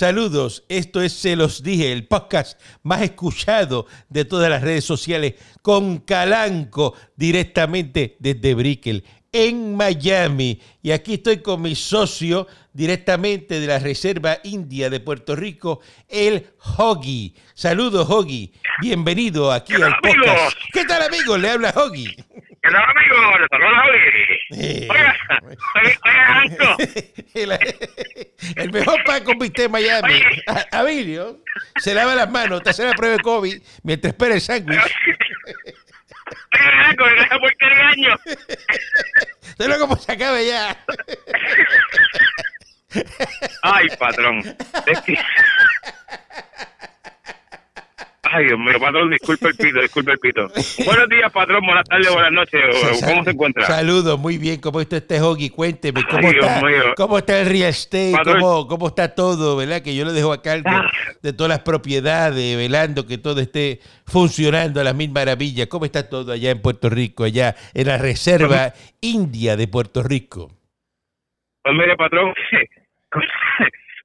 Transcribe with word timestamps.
Saludos, 0.00 0.64
esto 0.70 1.02
es 1.02 1.12
Se 1.12 1.36
los 1.36 1.62
dije, 1.62 1.92
el 1.92 2.06
podcast 2.06 2.58
más 2.82 3.02
escuchado 3.02 3.84
de 4.08 4.24
todas 4.24 4.48
las 4.48 4.62
redes 4.62 4.82
sociales 4.82 5.34
con 5.60 5.98
Calanco 5.98 6.94
directamente 7.16 8.16
desde 8.18 8.54
Brickell 8.54 9.04
en 9.30 9.76
Miami. 9.76 10.58
Y 10.80 10.92
aquí 10.92 11.12
estoy 11.12 11.42
con 11.42 11.60
mi 11.60 11.74
socio 11.74 12.46
directamente 12.72 13.60
de 13.60 13.66
la 13.66 13.78
Reserva 13.78 14.38
India 14.42 14.88
de 14.88 15.00
Puerto 15.00 15.36
Rico, 15.36 15.80
el 16.08 16.46
Hoggy. 16.78 17.34
Saludos, 17.52 18.08
Hoggy. 18.08 18.54
Bienvenido 18.80 19.52
aquí 19.52 19.74
al 19.74 19.96
podcast. 20.00 20.56
¿Qué 20.72 20.86
tal, 20.86 21.02
amigo? 21.02 21.36
Le 21.36 21.50
habla 21.50 21.74
Hoggy. 21.76 22.06
¿Qué 22.62 22.70
tal, 22.70 22.82
amigo? 22.84 23.38
Le 23.38 23.46
saluda 23.48 23.84
Hoggy. 23.86 24.88
Oiga, 24.90 25.16
oiga, 25.74 26.42
oiga, 26.44 26.76
el, 27.34 27.52
el 28.56 28.70
mejor 28.72 29.02
pan 29.04 29.24
con 29.24 29.38
bistec 29.38 29.66
en 29.66 29.72
Miami. 29.72 30.20
Abilio 30.70 31.38
se 31.78 31.94
lava 31.94 32.14
las 32.14 32.30
manos, 32.30 32.62
te 32.62 32.70
hace 32.70 32.84
la 32.84 32.92
prueba 32.92 33.16
de 33.16 33.22
COVID 33.22 33.62
mientras 33.82 34.12
espera 34.12 34.34
el 34.34 34.40
sándwich. 34.42 34.78
Oiga, 36.52 36.96
con 36.98 37.18
esa 37.18 37.38
porquería 37.38 37.76
de 37.78 37.82
año. 37.84 38.14
Usted 39.42 39.68
no 39.68 39.78
como 39.78 39.96
se 39.96 40.12
acabe 40.12 40.46
ya. 40.46 40.76
Ay, 43.62 43.88
patrón. 43.98 44.42
Es 44.86 45.00
que- 45.00 45.18
Ay, 48.32 48.44
Dios 48.46 48.58
mío, 48.60 48.78
patrón, 48.78 49.10
disculpe 49.10 49.48
el 49.48 49.56
pito, 49.56 49.80
disculpe 49.80 50.12
el 50.12 50.18
pito. 50.18 50.48
Buenos 50.84 51.08
días, 51.08 51.32
patrón, 51.32 51.64
buenas 51.66 51.84
tardes, 51.88 52.12
buenas 52.12 52.30
noches. 52.30 52.60
¿Cómo 53.04 53.24
se 53.24 53.30
encuentra? 53.30 53.66
Saludos, 53.66 54.18
muy 54.20 54.38
bien. 54.38 54.60
¿Cómo 54.60 54.80
está 54.80 54.98
este 54.98 55.20
Hoggy? 55.20 55.50
Cuénteme, 55.50 56.02
¿cómo, 56.08 56.28
Ay, 56.28 56.34
está, 56.38 56.60
mío. 56.64 56.82
¿cómo 56.96 57.18
está 57.18 57.40
el 57.40 57.48
real 57.48 57.70
estate? 57.70 58.12
¿Cómo, 58.22 58.68
¿Cómo 58.68 58.86
está 58.86 59.14
todo? 59.14 59.56
¿Verdad? 59.56 59.82
Que 59.82 59.96
yo 59.96 60.04
lo 60.04 60.12
dejo 60.12 60.32
a 60.32 60.42
cargo 60.42 60.68
Ah. 60.70 60.88
de 61.22 61.32
todas 61.32 61.48
las 61.48 61.60
propiedades, 61.60 62.56
velando 62.56 63.04
que 63.06 63.18
todo 63.18 63.40
esté 63.40 63.80
funcionando 64.06 64.80
a 64.80 64.84
las 64.84 64.94
mil 64.94 65.10
maravillas. 65.10 65.66
¿Cómo 65.66 65.84
está 65.84 66.08
todo 66.08 66.30
allá 66.32 66.50
en 66.52 66.62
Puerto 66.62 66.88
Rico, 66.88 67.24
allá 67.24 67.56
en 67.74 67.88
la 67.88 67.98
Reserva 67.98 68.74
India 69.00 69.56
de 69.56 69.66
Puerto 69.66 70.02
Rico? 70.04 70.52
Pues 71.62 71.74
mire, 71.74 71.96
patrón, 71.96 72.32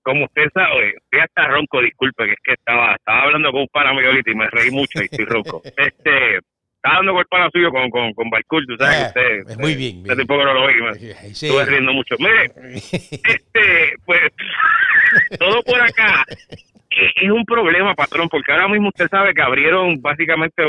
como 0.06 0.25
usted 0.25 0.45
sabe, 0.53 0.89
estoy 0.95 1.20
hasta 1.20 1.48
ronco, 1.48 1.81
disculpe, 1.81 2.25
que 2.25 2.34
es 2.34 2.39
que 2.44 2.53
estaba, 2.53 2.94
estaba 2.94 3.23
hablando 3.23 3.52
con 3.52 3.61
un 3.61 3.67
pana 3.70 3.92
mío 3.94 4.08
ahorita 4.08 4.30
y 4.31 4.36
me 4.36 4.47
reí 4.52 4.70
mucho 4.70 5.02
y 5.02 5.06
estoy 5.06 5.25
ronco. 5.25 5.62
Este, 5.78 6.38
estaba 6.38 6.97
hablando 7.00 7.14
con 7.14 7.20
el 7.22 7.28
pana 7.28 7.50
suyo, 7.52 7.72
con, 7.72 7.89
con, 7.89 8.14
con 8.14 8.30
Balcour, 8.30 8.64
tú 8.67 8.75
sabes 8.78 8.95
Ah, 8.95 9.12
que 9.14 9.20
usted... 9.20 9.52
es 9.52 9.58
muy 9.58 9.73
bien, 9.73 10.03
Hace 10.06 10.16
bien. 10.16 10.28
poco 10.28 10.45
no 10.45 10.53
lo 10.53 10.94
sí. 10.94 11.09
estuve 11.09 11.66
riendo 11.66 11.92
mucho. 11.94 12.16
Mire, 12.20 12.52
este, 13.12 13.94
pues, 14.06 14.22
todo 15.39 15.64
por 15.64 15.81
acá 15.81 16.23
eh, 16.30 17.12
es 17.23 17.31
un 17.31 17.44
problema, 17.44 17.95
patrón, 17.95 18.30
porque 18.30 18.52
ahora 18.52 18.67
mismo 18.67 18.90
usted 18.90 19.08
sabe 19.09 19.34
que 19.34 19.42
abrieron 19.42 20.00
básicamente, 20.02 20.64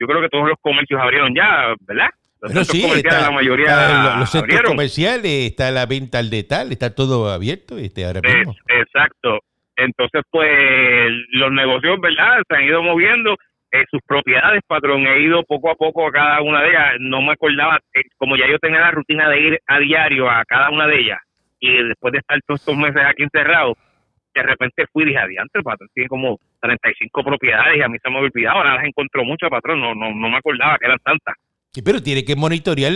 yo 0.00 0.06
creo 0.06 0.22
que 0.22 0.28
todos 0.30 0.48
los 0.48 0.58
comercios 0.62 0.98
abrieron 1.00 1.34
ya, 1.34 1.74
¿verdad? 1.80 2.08
Los 2.40 2.52
centros 2.52 2.68
sí, 2.68 2.82
comerciales, 2.82 3.12
está- 3.14 3.30
la 3.30 3.36
mayoría 3.36 3.66
está 3.66 4.12
en 4.14 4.20
los 4.20 4.30
centros 4.30 4.42
abrieron. 4.42 4.72
comerciales, 4.72 5.32
está 5.50 5.70
la 5.70 5.86
venta 5.86 6.18
al 6.18 6.30
detal, 6.30 6.70
está 6.72 6.94
todo 6.94 7.30
abierto 7.30 7.78
este, 7.78 8.04
ahora 8.04 8.20
Es- 8.22 8.34
mismo. 8.36 8.54
exacto. 8.68 9.40
Entonces, 9.76 10.22
pues, 10.30 11.10
los 11.32 11.52
negocios, 11.52 12.00
¿verdad? 12.00 12.42
Se 12.48 12.56
han 12.56 12.64
ido 12.64 12.82
moviendo. 12.82 13.36
eh, 13.70 13.84
sus 13.90 14.00
propiedades, 14.06 14.62
patrón, 14.66 15.06
he 15.06 15.20
ido 15.20 15.42
poco 15.44 15.70
a 15.70 15.74
poco 15.74 16.06
a 16.08 16.10
cada 16.10 16.40
una 16.40 16.62
de 16.62 16.70
ellas. 16.70 16.94
No 17.00 17.20
me 17.20 17.32
acordaba, 17.32 17.78
eh, 17.92 18.00
como 18.16 18.34
ya 18.34 18.48
yo 18.48 18.58
tenía 18.58 18.80
la 18.80 18.92
rutina 18.92 19.28
de 19.28 19.40
ir 19.42 19.60
a 19.66 19.78
diario 19.78 20.30
a 20.30 20.42
cada 20.46 20.70
una 20.70 20.86
de 20.86 21.00
ellas, 21.00 21.18
y 21.60 21.76
después 21.82 22.12
de 22.12 22.20
estar 22.20 22.40
todos 22.46 22.60
estos 22.60 22.74
meses 22.78 23.02
aquí 23.04 23.24
encerrado, 23.24 23.76
de 24.34 24.42
repente 24.42 24.86
fui 24.90 25.02
y 25.02 25.08
dije, 25.08 25.18
adiante, 25.18 25.60
patrón, 25.62 25.86
tiene 25.92 26.08
como 26.08 26.38
35 26.62 27.22
propiedades 27.22 27.76
y 27.76 27.82
a 27.82 27.88
mí 27.88 27.98
se 28.02 28.08
me 28.08 28.16
había 28.16 28.30
olvidado. 28.32 28.56
Ahora 28.56 28.74
las 28.76 28.84
encontró 28.86 29.22
muchas, 29.24 29.50
patrón, 29.50 29.82
no, 29.82 29.94
no, 29.94 30.14
no 30.14 30.28
me 30.30 30.38
acordaba 30.38 30.78
que 30.78 30.86
eran 30.86 30.98
tantas. 31.04 31.34
Pero 31.84 32.02
tiene 32.02 32.24
que 32.24 32.34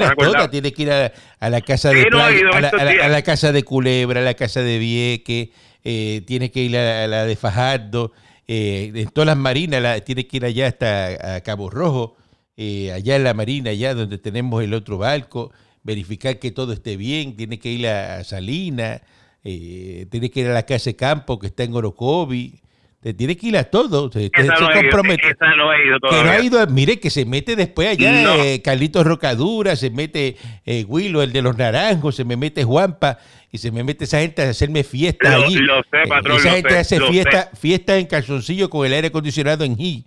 me 0.06 0.12
acordaba. 0.12 0.34
todas, 0.34 0.50
tiene 0.50 0.72
que 0.72 0.83
ir 0.83 0.91
a, 0.91 1.12
a 1.38 1.50
la 1.50 1.60
casa 1.60 1.91
de 1.91 2.05
playa, 2.06 2.41
a, 2.53 2.60
la, 2.60 2.66
estos 2.69 2.81
a 2.81 2.84
la- 2.84 2.91
días. 2.93 3.05
a 3.05 3.09
la 3.09 3.22
casa 3.22 3.53
de 3.53 3.62
Culebra, 3.62 4.21
a 4.21 4.25
la 4.25 4.34
casa 4.34 4.60
de 4.62 4.78
Vieque, 4.78 5.53
eh, 5.84 6.22
tiene 6.27 6.50
que 6.50 6.62
ir 6.62 6.77
a, 6.77 7.06
la 7.06 7.25
de 7.27 7.37
Fajardo, 7.37 8.12
eh, 8.49 8.91
en 8.94 9.09
todas 9.11 9.27
las 9.27 9.37
marinas, 9.37 10.05
tiene 10.05 10.27
que 10.27 10.38
ir 10.38 10.44
allá 10.44 10.66
hasta 10.69 11.37
a 11.37 11.41
Cabo 11.43 11.71
Rojo, 11.71 12.16
eh, 12.56 12.93
allá 12.93 13.16
en 13.16 13.25
la 13.25 13.34
marina, 13.34 13.71
allá 13.71 13.94
donde 13.94 14.19
tenemos 14.19 14.62
el 14.65 14.75
otro 14.75 14.99
barco, 14.99 15.53
verificar 15.84 16.38
que 16.38 16.50
todo 16.50 16.72
esté 16.72 16.97
bien, 16.97 17.37
tiene 17.37 17.59
que 17.59 17.71
ir 17.71 17.87
a, 17.88 18.16
a 18.19 18.25
Salinas, 18.25 19.00
eh, 19.44 20.06
tiene 20.11 20.31
que 20.31 20.41
ir 20.41 20.47
a 20.49 20.53
la 20.55 20.65
casa 20.65 20.91
de 20.91 20.97
campo 20.97 21.38
que 21.38 21.49
está 21.49 21.62
en 21.65 21.75
Orocovi, 21.75 22.61
te 23.03 23.13
tiene 23.15 23.37
que 23.37 23.49
ir 23.49 23.57
a 23.57 23.65
todo, 23.65 24.13
se, 24.13 24.31
no, 24.33 24.45
ido, 24.45 24.71
compromete. 24.73 25.29
esa 25.31 25.57
no 25.57 25.73
he 25.73 25.87
ido 25.89 25.99
Que 26.09 26.23
no 26.23 26.31
ha 26.31 26.39
ido, 26.41 26.65
mire 26.69 27.01
que 27.01 27.11
se 27.11 27.25
mete 27.25 27.57
después 27.57 27.89
allá, 27.89 28.23
No. 28.23 28.35
eh, 28.45 28.63
Carlitos 28.63 29.05
Rocadura, 29.05 29.75
se 29.75 29.91
mete 29.91 30.37
eh, 30.65 30.85
Willo, 30.87 31.21
el 31.21 31.33
de 31.33 31.43
los 31.43 31.57
naranjos, 31.59 32.15
se 32.15 32.25
me 32.25 32.37
mete 32.37 32.62
Juanpa 32.62 33.19
y 33.51 33.59
se 33.59 33.73
me 33.73 33.83
mete 33.83 34.05
esa 34.05 34.21
gente 34.21 34.43
a 34.43 34.51
hacerme 34.51 34.85
fiestas 34.85 35.37
Lo- 35.37 35.45
allí. 35.47 35.57
lo 35.57 35.83
sé, 35.83 36.03
Eh, 36.05 36.09
patrón, 36.09 36.37
esa 36.39 36.49
lo 36.51 36.55
gente 36.55 36.71
sé, 36.71 36.79
hace 36.79 37.01
fiesta, 37.01 37.51
fiesta 37.59 37.97
en 37.99 38.07
calzoncillo 38.07 38.71
con 38.71 38.87
el 38.87 38.93
aire 38.93 39.09
acondicionado 39.09 39.65
en 39.65 39.77
G 39.77 39.83
y, 39.83 40.07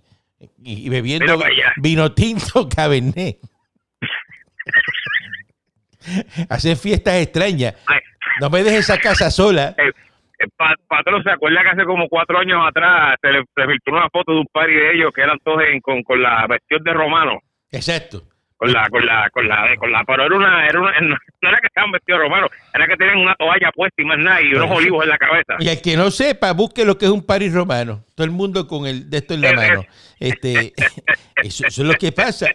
y 0.64 0.88
bebiendo 0.88 1.38
vino 1.76 2.12
tinto 2.12 2.66
cabernet. 2.74 3.38
Hacer 6.48 6.76
fiestas 6.76 7.16
extrañas. 7.16 7.74
Ay. 7.86 7.98
No 8.40 8.50
me 8.50 8.62
dejes 8.62 8.80
esa 8.80 8.98
casa 8.98 9.30
sola. 9.30 9.74
Eh, 9.78 9.92
patrón, 10.88 11.22
¿se 11.22 11.30
acuerda 11.30 11.62
que 11.62 11.68
hace 11.70 11.84
como 11.84 12.08
cuatro 12.08 12.38
años 12.38 12.60
atrás 12.66 13.16
se 13.22 13.32
le 13.32 13.40
se 13.54 13.66
filtró 13.66 13.94
una 13.94 14.08
foto 14.10 14.32
de 14.32 14.38
un 14.40 14.46
par 14.52 14.66
de 14.68 14.94
ellos 14.94 15.10
que 15.14 15.22
eran 15.22 15.38
todos 15.44 15.62
en- 15.68 15.80
con, 15.80 16.02
con 16.02 16.22
la 16.22 16.46
vestión 16.48 16.82
de 16.84 16.92
romano? 16.92 17.40
Exacto. 17.70 18.22
Con 18.58 18.72
la, 18.72 18.88
con 18.88 19.04
la, 19.04 19.28
con 19.30 19.46
la, 19.46 19.76
con 19.76 19.92
la, 19.92 20.02
pero 20.04 20.24
era 20.24 20.34
una, 20.34 20.66
era 20.66 20.80
una, 20.80 20.90
no 21.42 21.48
era 21.48 21.60
que 21.60 21.66
estaban 21.66 21.90
vestidos 21.92 22.20
de 22.20 22.24
romano, 22.24 22.48
era 22.72 22.86
que 22.86 22.96
tenían 22.96 23.18
una 23.18 23.34
toalla 23.34 23.70
puesta 23.72 24.00
y 24.00 24.04
más 24.06 24.16
nada 24.18 24.40
y 24.40 24.46
unos 24.54 24.60
Por 24.60 24.66
eso. 24.68 24.76
olivos 24.76 25.04
en 25.04 25.10
la 25.10 25.18
cabeza. 25.18 25.54
Y 25.58 25.68
al 25.68 25.82
que 25.82 25.94
no 25.96 26.10
sepa, 26.10 26.52
busque 26.52 26.84
lo 26.86 26.96
que 26.96 27.04
es 27.04 27.10
un 27.10 27.24
París 27.26 27.52
romano. 27.52 28.02
Todo 28.14 28.24
el 28.24 28.30
mundo 28.30 28.66
con 28.66 28.86
el 28.86 29.10
de 29.10 29.18
esto 29.18 29.34
en 29.34 29.42
la 29.42 29.50
Eh, 29.50 29.56
mano. 29.56 29.84
Este, 30.18 30.72
eso, 31.36 31.66
eso 31.66 31.82
es 31.82 31.88
lo 31.88 31.94
que 31.94 32.12
pasa. 32.12 32.46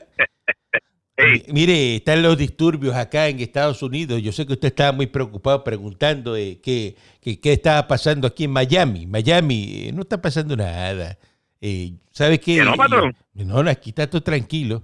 Sí. 1.17 1.44
Mire, 1.51 1.97
están 1.97 2.23
los 2.23 2.38
disturbios 2.38 2.95
acá 2.95 3.27
en 3.27 3.39
Estados 3.39 3.83
Unidos. 3.83 4.22
Yo 4.23 4.31
sé 4.31 4.45
que 4.47 4.53
usted 4.53 4.69
estaba 4.69 4.91
muy 4.91 5.07
preocupado 5.07 5.63
preguntando 5.63 6.35
eh, 6.35 6.59
qué, 6.63 6.95
qué, 7.22 7.39
qué 7.39 7.53
estaba 7.53 7.88
pasando 7.88 8.27
aquí 8.27 8.45
en 8.45 8.51
Miami. 8.51 9.05
Miami 9.05 9.88
eh, 9.88 9.91
no 9.94 10.01
está 10.01 10.19
pasando 10.21 10.55
nada. 10.55 11.17
Eh, 11.59 11.94
¿Sabe 12.11 12.39
qué? 12.39 12.55
¿Que 12.55 12.63
no, 12.63 12.73
patrón? 12.75 13.16
No, 13.33 13.61
no, 13.61 13.69
aquí 13.69 13.89
está 13.91 14.09
todo 14.09 14.21
tranquilo. 14.23 14.83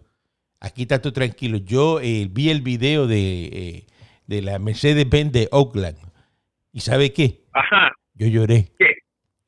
Aquí 0.59 0.83
está 0.83 1.01
todo 1.01 1.13
tranquilo. 1.13 1.57
Yo 1.57 1.99
eh, 2.01 2.27
vi 2.29 2.49
el 2.49 2.61
video 2.61 3.07
de, 3.07 3.45
eh, 3.45 3.85
de 4.27 4.41
la 4.41 4.59
Mercedes-Benz 4.59 5.31
de 5.31 5.47
Oakland. 5.51 5.97
¿Y 6.73 6.81
sabe 6.81 7.13
qué? 7.13 7.41
Ajá. 7.53 7.93
Yo 8.13 8.27
lloré, 8.27 8.67
¿Qué? 8.77 8.85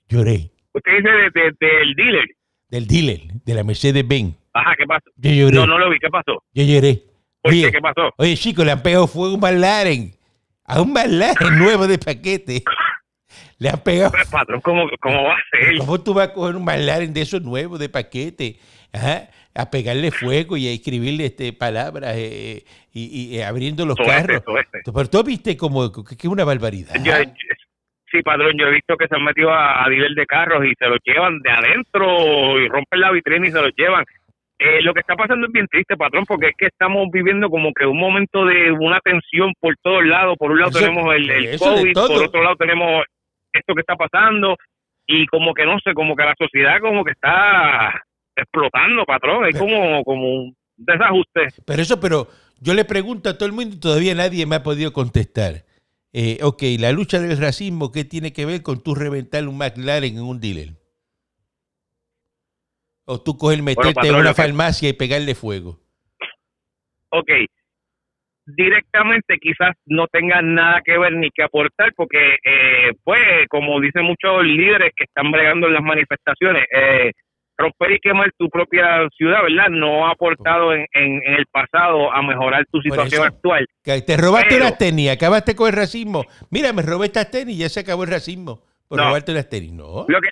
lloré. 0.08 0.52
Usted 0.74 0.92
dice 0.98 1.10
de, 1.10 1.42
de- 1.42 1.68
del 1.68 1.96
dealer. 1.96 2.26
Del 2.70 2.88
dealer, 2.88 3.22
de 3.46 3.54
la 3.54 3.64
Mercedes-Benz. 3.64 4.36
Ajá, 4.60 4.76
¿qué 4.78 4.86
pasó? 4.86 5.10
Yo 5.16 5.32
lloré, 5.32 5.56
No, 5.56 5.66
no 5.68 5.78
lo 5.80 5.90
vi, 5.90 5.98
¿qué 6.00 6.10
pasó? 6.10 6.44
yo 6.54 6.64
lloré. 6.64 7.04
¿Por 7.42 7.54
Oye, 7.54 7.64
qué? 7.66 7.72
¿Qué 7.72 7.80
pasó? 7.80 8.14
Oye, 8.18 8.36
chicos, 8.36 8.66
le 8.66 8.72
han 8.72 8.82
pegado 8.84 9.08
fuego 9.08 9.32
a 9.32 9.36
un 9.36 9.40
McLaren. 9.42 10.12
A 10.66 10.82
un 10.82 10.92
McLaren 10.94 11.58
nuevo 11.58 11.88
de 11.88 11.98
paquete. 11.98 12.64
Le 13.60 13.70
han 13.70 13.80
pegado. 13.84 14.12
Pues, 14.12 14.28
patrón, 14.30 14.62
¿cómo, 14.62 14.90
¿cómo 15.02 15.24
va 15.24 15.34
a 15.34 15.38
ser? 15.52 15.78
¿Cómo 15.78 16.02
tú 16.02 16.14
vas 16.14 16.30
a 16.30 16.34
coger 16.34 16.56
un 16.56 16.64
McLaren 16.66 17.14
de 17.14 17.22
esos 17.22 17.42
nuevos 17.42 17.80
de 17.80 17.90
paquete? 17.90 18.58
Ajá, 18.92 19.30
a 19.54 19.70
pegarle 19.70 20.12
fuego 20.12 20.58
y 20.58 20.68
a 20.68 20.72
escribirle 20.72 21.26
este, 21.28 21.54
palabras 21.54 22.14
eh, 22.18 22.64
y, 22.92 23.34
y, 23.34 23.38
eh, 23.38 23.46
abriendo 23.46 23.86
los 23.86 23.96
Todo 23.96 24.08
este, 24.12 24.22
carros. 24.28 24.44
todo 24.44 24.58
este. 24.60 24.80
Pero 24.86 25.10
tú 25.10 25.24
viste 25.24 25.56
como 25.58 25.92
que 25.92 26.16
que 26.18 26.28
es 26.28 26.32
una 26.32 26.44
barbaridad. 26.44 26.94
Yo- 27.04 27.22
yo- 27.24 27.30
sí, 28.12 28.22
padrón, 28.24 28.54
yo 28.58 28.66
he 28.68 28.72
visto 28.72 28.98
que 28.98 29.08
se 29.08 29.16
han 29.16 29.24
metido 29.24 29.52
a, 29.54 29.84
a 29.84 29.90
nivel 29.90 30.16
de 30.16 30.26
carros 30.26 30.66
y 30.66 30.74
se 30.80 30.88
los 30.88 30.98
llevan 31.06 31.40
de 31.40 31.52
adentro 31.52 32.60
y 32.60 32.68
rompen 32.68 33.00
la 33.00 33.12
vitrina 33.12 33.48
y 33.48 33.52
se 33.52 33.62
los 33.62 33.72
llevan. 33.78 34.04
Eh, 34.62 34.82
lo 34.82 34.94
que 34.94 35.00
está 35.00 35.16
pasando 35.16 35.48
es 35.48 35.54
bien 35.54 35.68
triste, 35.68 35.96
patrón, 35.96 36.26
porque 36.28 36.48
es 36.48 36.56
que 36.58 36.66
estamos 36.66 37.08
viviendo 37.14 37.50
como 37.50 37.72
que 37.74 37.86
un 37.86 37.98
momento 37.98 38.46
de 38.46 38.72
una 38.74 39.00
tensión 39.00 39.54
por 39.60 39.74
todos 39.82 40.06
lados. 40.06 40.36
Por 40.38 40.52
un 40.52 40.60
lado 40.60 40.72
Eso- 40.72 40.80
tenemos 40.80 41.16
el, 41.16 41.58
COVID, 41.58 41.94
por 41.94 42.24
otro 42.24 42.44
lado 42.44 42.56
tenemos 42.58 43.06
esto 43.54 43.74
que 43.74 43.80
está 43.80 43.96
pasando 43.96 44.58
y 45.08 45.26
como 45.28 45.54
que 45.54 45.66
no 45.66 45.80
sé, 45.80 45.94
como 45.94 46.14
que 46.16 46.24
la 46.24 46.36
sociedad 46.38 46.82
como 46.82 47.06
que 47.06 47.12
está 47.12 48.04
explotando, 48.36 49.06
patrón. 49.06 49.46
Es 49.48 49.58
como, 49.58 50.04
como 50.04 50.28
un 50.28 50.56
desajuste. 50.76 51.48
Pero 51.66 51.82
eso, 51.82 52.00
pero 52.02 52.28
yo 52.60 52.74
le 52.74 52.84
pregunto 52.84 53.30
a 53.30 53.38
todo 53.38 53.48
el 53.48 53.54
mundo 53.54 53.76
y 53.76 53.80
todavía 53.80 54.14
nadie 54.14 54.46
me 54.46 54.58
ha 54.58 54.64
podido 54.64 54.92
contestar. 54.92 55.64
Eh, 56.12 56.40
ok, 56.42 56.64
la 56.80 56.92
lucha 56.92 57.20
del 57.20 57.38
racismo, 57.38 57.92
¿qué 57.92 58.04
tiene 58.04 58.34
que 58.34 58.46
ver 58.46 58.62
con 58.62 58.82
tú 58.84 58.94
reventar 58.94 59.48
un 59.48 59.58
McLaren 59.58 60.18
en 60.18 60.24
un 60.24 60.42
dealer? 60.42 60.79
O 63.12 63.20
tú 63.20 63.36
coger, 63.40 63.64
meterte 63.64 63.96
patrón, 63.96 64.14
en 64.14 64.22
una 64.22 64.36
farmacia 64.36 64.88
y 64.88 64.94
pegarle 64.94 65.34
fuego. 65.34 65.80
Ok. 67.10 67.32
directamente 68.46 69.38
quizás 69.40 69.76
no 69.86 70.06
tenga 70.08 70.42
nada 70.42 70.82
que 70.84 70.98
ver 70.98 71.14
ni 71.14 71.30
que 71.32 71.44
aportar, 71.44 71.92
porque, 71.96 72.36
eh, 72.44 72.92
pues, 73.04 73.48
como 73.50 73.80
dicen 73.80 74.06
muchos 74.06 74.44
líderes 74.44 74.92
que 74.96 75.06
están 75.06 75.32
bregando 75.32 75.68
en 75.68 75.74
las 75.74 75.84
manifestaciones, 75.84 76.66
eh, 76.72 77.12
romper 77.58 77.92
y 77.94 78.00
quemar 78.00 78.32
tu 78.38 78.48
propia 78.50 79.08
ciudad, 79.18 79.42
¿verdad? 79.44 79.70
No 79.70 80.08
ha 80.08 80.12
aportado 80.12 80.74
en, 80.74 80.88
en, 80.94 81.22
el 81.26 81.46
pasado 81.48 82.12
a 82.12 82.22
mejorar 82.22 82.66
tu 82.72 82.80
situación 82.82 83.26
actual. 83.26 83.66
Que 83.84 84.02
te 84.02 84.18
robaste 84.18 84.60
las 84.60 84.78
tenis, 84.78 85.10
acabaste 85.10 85.56
con 85.56 85.68
el 85.68 85.76
racismo. 85.76 86.26
Mira, 86.52 86.74
me 86.74 86.84
robé 86.84 87.08
estas 87.08 87.30
tenis 87.32 87.56
y 87.56 87.60
ya 87.60 87.70
se 87.70 87.82
acabó 87.82 88.04
el 88.04 88.12
racismo 88.12 88.64
por 88.88 89.00
robarte 89.00 89.34
las 89.34 89.50
tenis. 89.50 89.74
No. 89.74 90.06
Lo 90.08 90.22
que, 90.22 90.30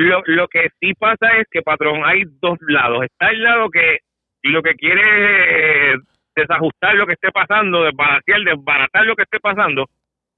lo, 0.00 0.22
lo 0.26 0.48
que 0.48 0.68
sí 0.80 0.94
pasa 0.94 1.36
es 1.38 1.46
que, 1.50 1.62
patrón, 1.62 2.02
hay 2.04 2.24
dos 2.40 2.58
lados. 2.60 3.04
Está 3.04 3.30
el 3.30 3.42
lado 3.42 3.70
que 3.70 3.98
lo 4.42 4.62
que 4.62 4.74
quiere 4.74 5.96
desajustar 6.34 6.94
lo 6.94 7.06
que 7.06 7.14
esté 7.14 7.30
pasando, 7.30 7.84
desbaratar, 7.84 8.40
desbaratar 8.42 9.06
lo 9.06 9.16
que 9.16 9.22
esté 9.22 9.40
pasando, 9.40 9.86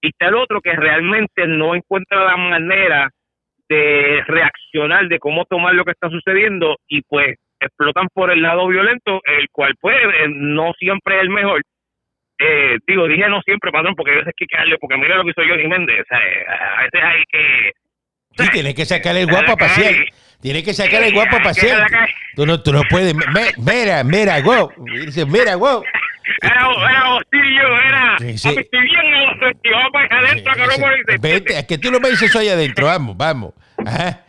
y 0.00 0.08
está 0.08 0.28
el 0.28 0.34
otro 0.34 0.60
que 0.60 0.72
realmente 0.72 1.46
no 1.46 1.74
encuentra 1.74 2.24
la 2.24 2.36
manera 2.36 3.10
de 3.68 4.22
reaccionar, 4.26 5.08
de 5.08 5.18
cómo 5.18 5.44
tomar 5.44 5.74
lo 5.74 5.84
que 5.84 5.92
está 5.92 6.08
sucediendo, 6.10 6.76
y 6.88 7.02
pues 7.02 7.38
explotan 7.60 8.08
por 8.12 8.30
el 8.30 8.42
lado 8.42 8.66
violento, 8.66 9.20
el 9.24 9.48
cual 9.50 9.74
pues 9.80 9.96
eh, 9.96 10.26
no 10.28 10.72
siempre 10.78 11.16
es 11.16 11.22
el 11.22 11.30
mejor. 11.30 11.62
Eh, 12.38 12.78
digo, 12.86 13.06
dije 13.06 13.28
no 13.28 13.40
siempre, 13.42 13.70
patrón, 13.70 13.94
porque 13.94 14.12
a 14.12 14.16
veces 14.16 14.32
hay 14.38 14.46
que 14.46 14.56
darle, 14.56 14.78
porque 14.78 14.96
mira 14.96 15.16
lo 15.16 15.24
que 15.24 15.30
hizo 15.30 15.48
Johnny 15.48 15.68
Méndez, 15.68 16.04
eh, 16.10 16.44
a 16.48 16.82
veces 16.82 17.00
hay 17.02 17.22
que... 17.28 17.72
Sí, 18.38 18.49
tiene 18.52 18.75
que 18.75 18.84
sacar 18.84 19.17
el 19.17 19.26
guapo 19.26 19.52
a 19.52 19.56
pasear. 19.56 19.94
Tiene 20.40 20.62
que 20.62 20.75
sacar 20.75 21.02
el 21.02 21.12
guapo 21.12 21.37
a 21.37 21.43
pasear. 21.43 21.87
Tú 22.34 22.46
no, 22.46 22.61
tú 22.62 22.73
no 22.73 22.82
puedes. 22.90 23.14
Mira, 23.58 24.02
mira, 24.05 24.40
wow. 24.40 24.73
Dice, 25.06 25.25
mira, 25.26 25.56
wow. 25.56 25.82
Era, 26.40 26.69
era 26.82 27.19
era. 27.88 28.17
Sí, 28.19 28.38
sí. 28.38 28.49
Vamos 28.49 29.90
para 29.93 30.19
adentro. 30.19 30.52
Vete, 31.20 31.58
es 31.58 31.67
que 31.67 31.79
tú 31.79 31.90
no 31.90 32.00
me 32.00 32.11
dices 32.11 32.31
eso 32.31 32.38
ahí 32.38 32.49
adentro, 32.49 32.87
vamos, 32.87 33.17
vamos. 33.17 33.52
Ajá. 33.84 34.25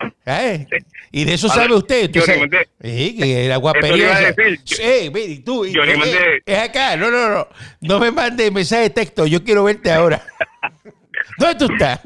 Y 1.11 1.25
de 1.25 1.33
eso 1.33 1.49
sabe 1.49 1.73
usted. 1.75 2.09
Yo 2.11 2.21
sabe, 2.21 2.67
sí, 2.81 3.17
que 3.19 3.47
la 3.47 3.57
guapería. 3.57 4.33
Sí, 4.63 5.11
mire, 5.13 5.41
tú. 5.43 5.65
Yo 5.65 5.83
le 5.83 5.97
mandé. 5.97 6.41
Es 6.45 6.59
acá, 6.59 6.95
no, 6.95 7.11
no, 7.11 7.29
no. 7.29 7.47
No 7.81 7.99
me 7.99 8.11
mandes 8.11 8.51
mensaje 8.51 8.83
de 8.83 8.89
texto, 8.89 9.27
yo 9.27 9.43
quiero 9.43 9.63
verte 9.63 9.91
ahora. 9.91 10.21
¿Dónde 11.37 11.55
tú 11.55 11.73
estás? 11.73 11.99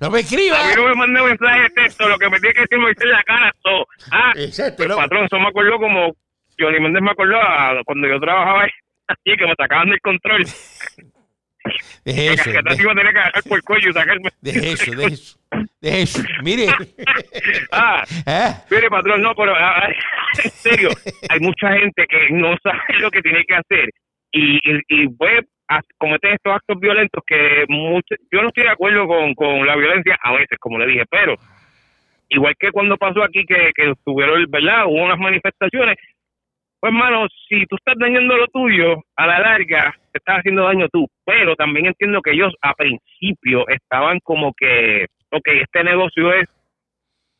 No 0.00 0.10
me 0.10 0.20
escriba. 0.20 0.60
A 0.60 0.68
mí 0.68 0.74
no 0.76 0.88
me 0.88 0.94
mandé 0.94 1.20
un 1.20 1.28
mensaje 1.28 1.62
de 1.62 1.70
texto, 1.70 2.08
lo 2.08 2.18
que 2.18 2.28
me 2.28 2.40
tiene 2.40 2.54
que 2.54 2.60
decir 2.62 2.78
me 2.78 2.88
dice 2.88 3.06
la 3.06 3.22
cara. 3.22 3.52
So. 3.62 3.86
Ah, 4.10 4.32
Exacto, 4.36 4.82
el 4.84 4.90
patrón, 4.90 5.24
eso 5.24 5.38
me 5.38 5.48
acordó 5.48 5.78
como 5.78 6.16
Johnny 6.58 6.80
Méndez 6.80 7.02
me 7.02 7.10
acordó 7.10 7.38
cuando 7.84 8.08
yo 8.08 8.18
trabajaba 8.18 8.64
así 9.08 9.36
que 9.36 9.46
me 9.46 9.54
sacaban 9.56 9.90
del 9.90 10.00
control. 10.00 10.44
De 12.04 12.32
eso. 12.32 12.52
Que 12.52 12.62
te 12.62 12.82
iba 12.82 12.92
a 12.92 12.94
tener 12.94 13.12
que 13.12 13.18
agarrar 13.18 13.42
por 13.42 13.58
el 13.58 13.64
cuello 13.64 13.90
y 13.90 13.92
sacarme. 13.92 14.30
De 14.40 14.72
eso, 14.72 14.92
de 14.92 15.04
eso. 15.06 15.38
De 15.80 16.02
eso. 16.02 16.22
Mire. 16.42 16.66
ah, 17.72 18.04
¿Ah? 18.26 18.62
Mire, 18.70 18.88
patrón, 18.88 19.22
no, 19.22 19.34
pero 19.34 19.54
ah, 19.54 19.82
ah, 19.82 19.88
en 20.44 20.50
serio, 20.50 20.90
hay 21.28 21.40
mucha 21.40 21.72
gente 21.72 22.06
que 22.08 22.28
no 22.30 22.56
sabe 22.62 23.00
lo 23.00 23.10
que 23.10 23.20
tiene 23.20 23.44
que 23.44 23.54
hacer. 23.56 23.90
Y, 24.30 24.56
y, 24.58 24.80
y 24.88 25.08
pues, 25.08 25.44
cometen 25.98 26.34
estos 26.34 26.54
actos 26.54 26.78
violentos 26.78 27.22
que 27.26 27.64
mucho, 27.68 28.14
yo 28.30 28.42
no 28.42 28.48
estoy 28.48 28.64
de 28.64 28.70
acuerdo 28.70 29.06
con, 29.06 29.34
con 29.34 29.66
la 29.66 29.76
violencia 29.76 30.16
a 30.22 30.32
veces, 30.32 30.58
como 30.58 30.78
le 30.78 30.86
dije, 30.86 31.04
pero 31.10 31.34
igual 32.28 32.54
que 32.58 32.70
cuando 32.70 32.96
pasó 32.96 33.22
aquí 33.22 33.44
que, 33.46 33.70
que 33.74 33.92
tuvieron, 34.04 34.44
¿verdad? 34.48 34.86
Hubo 34.86 35.04
unas 35.04 35.18
manifestaciones, 35.18 35.96
pues 36.80 36.92
hermano, 36.92 37.26
si 37.48 37.64
tú 37.66 37.76
estás 37.76 37.96
dañando 37.98 38.36
lo 38.36 38.46
tuyo, 38.48 39.02
a 39.16 39.26
la 39.26 39.40
larga 39.40 39.94
te 40.12 40.18
estás 40.18 40.38
haciendo 40.38 40.64
daño 40.64 40.88
tú, 40.88 41.06
pero 41.24 41.56
también 41.56 41.86
entiendo 41.86 42.20
que 42.22 42.32
ellos 42.32 42.54
a 42.62 42.74
principio 42.74 43.66
estaban 43.68 44.20
como 44.20 44.52
que, 44.54 45.06
ok, 45.30 45.48
este 45.62 45.84
negocio 45.84 46.32
es 46.32 46.48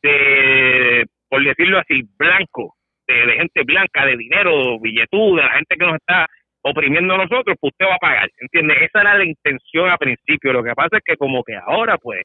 de, 0.01 1.05
por 1.29 1.43
decirlo 1.43 1.79
así, 1.79 2.01
blanco, 2.17 2.75
de, 3.07 3.35
gente 3.37 3.63
blanca, 3.63 4.05
de 4.05 4.17
dinero, 4.17 4.79
billetuda, 4.79 5.49
gente 5.49 5.75
que 5.77 5.85
nos 5.85 5.95
está 5.95 6.27
oprimiendo 6.69 7.13
a 7.13 7.17
nosotros, 7.17 7.57
pues 7.59 7.73
usted 7.73 7.85
va 7.85 7.95
a 7.95 7.99
pagar, 7.99 8.29
¿entiendes? 8.39 8.77
Esa 8.81 9.01
era 9.01 9.17
la 9.17 9.25
intención 9.25 9.89
a 9.89 9.97
principio, 9.97 10.53
lo 10.53 10.63
que 10.63 10.73
pasa 10.73 10.97
es 10.97 11.03
que 11.05 11.17
como 11.17 11.43
que 11.43 11.55
ahora, 11.55 11.97
pues, 11.97 12.23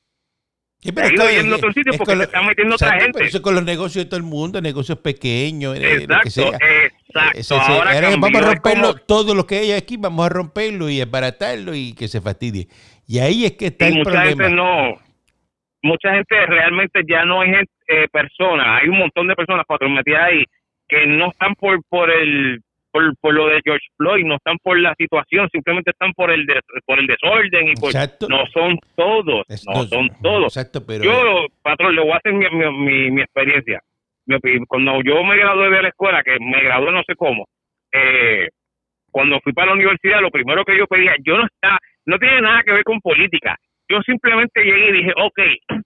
Sí, 0.82 0.90
pero 0.90 1.06
a 1.06 1.54
otro 1.54 1.72
sitio 1.72 1.92
porque 1.96 2.16
se 2.16 2.22
están 2.24 2.44
metiendo 2.44 2.74
otra 2.74 3.00
gente. 3.00 3.24
eso 3.24 3.40
con 3.40 3.54
los 3.54 3.64
negocios 3.64 4.04
de 4.04 4.10
todo 4.10 4.18
el 4.18 4.26
mundo, 4.26 4.60
negocios 4.60 4.98
pequeños, 4.98 5.76
exacto, 5.78 6.12
lo 6.12 6.20
que 6.22 6.30
sea. 6.30 6.58
Exacto. 7.34 7.54
ahora 7.54 8.10
vamos 8.10 8.34
a 8.34 8.40
romperlo, 8.40 8.94
todo 8.94 9.32
lo 9.36 9.46
que 9.46 9.58
hay 9.58 9.72
aquí, 9.72 9.96
vamos 9.96 10.26
a 10.26 10.28
romperlo 10.28 10.90
y 10.90 11.00
esbaratarlo 11.00 11.72
y 11.76 11.94
que 11.94 12.08
se 12.08 12.20
fastidie. 12.20 12.66
Y 13.06 13.20
ahí 13.20 13.44
es 13.44 13.52
que 13.52 13.66
está 13.66 13.86
el 13.86 13.98
mucha 13.98 14.10
problema. 14.10 14.42
Gente 14.42 14.56
no, 14.56 14.98
mucha 15.82 16.14
gente 16.14 16.46
realmente 16.46 17.02
ya 17.08 17.24
no 17.24 17.44
es 17.44 17.68
eh, 17.86 18.08
persona, 18.10 18.78
hay 18.78 18.88
un 18.88 18.98
montón 18.98 19.28
de 19.28 19.36
personas 19.36 19.64
patrometidas 19.66 20.24
ahí 20.24 20.44
que 20.88 21.06
no 21.06 21.30
están 21.30 21.54
por 21.54 21.80
por 21.84 22.10
el 22.10 22.60
por, 22.92 23.16
por 23.18 23.34
lo 23.34 23.48
de 23.48 23.60
George 23.64 23.86
Floyd, 23.96 24.24
no 24.24 24.36
están 24.36 24.58
por 24.62 24.78
la 24.78 24.94
situación, 24.96 25.48
simplemente 25.50 25.90
están 25.90 26.12
por 26.12 26.30
el 26.30 26.46
por 26.84 26.98
el 26.98 27.06
desorden 27.06 27.68
y 27.68 27.74
por, 27.74 27.92
no 28.28 28.46
son 28.52 28.78
todos, 28.94 29.44
no 29.66 29.82
son 29.84 30.10
todos. 30.22 30.56
Exacto, 30.56 30.84
pero 30.86 31.04
yo, 31.04 31.46
patrón, 31.62 31.96
le 31.96 32.02
voy 32.02 32.12
a 32.12 32.16
hacer 32.16 32.34
mi, 32.34 32.46
mi, 32.50 33.10
mi, 33.10 33.22
experiencia. 33.22 33.80
Cuando 34.68 35.02
yo 35.02 35.24
me 35.24 35.36
gradué 35.36 35.70
de 35.70 35.82
la 35.82 35.88
escuela, 35.88 36.22
que 36.22 36.38
me 36.38 36.62
gradué 36.62 36.92
no 36.92 37.02
sé 37.04 37.16
cómo, 37.16 37.46
eh, 37.92 38.48
cuando 39.10 39.40
fui 39.40 39.52
para 39.52 39.68
la 39.68 39.74
universidad, 39.74 40.20
lo 40.20 40.30
primero 40.30 40.64
que 40.64 40.76
yo 40.76 40.86
pedía, 40.86 41.14
yo 41.24 41.36
no 41.36 41.44
está, 41.44 41.78
no 42.06 42.18
tiene 42.18 42.40
nada 42.40 42.62
que 42.62 42.72
ver 42.72 42.84
con 42.84 43.00
política, 43.00 43.56
yo 43.92 44.00
simplemente 44.02 44.64
llegué 44.64 44.88
y 44.88 44.92
dije, 44.98 45.12
ok, 45.16 45.38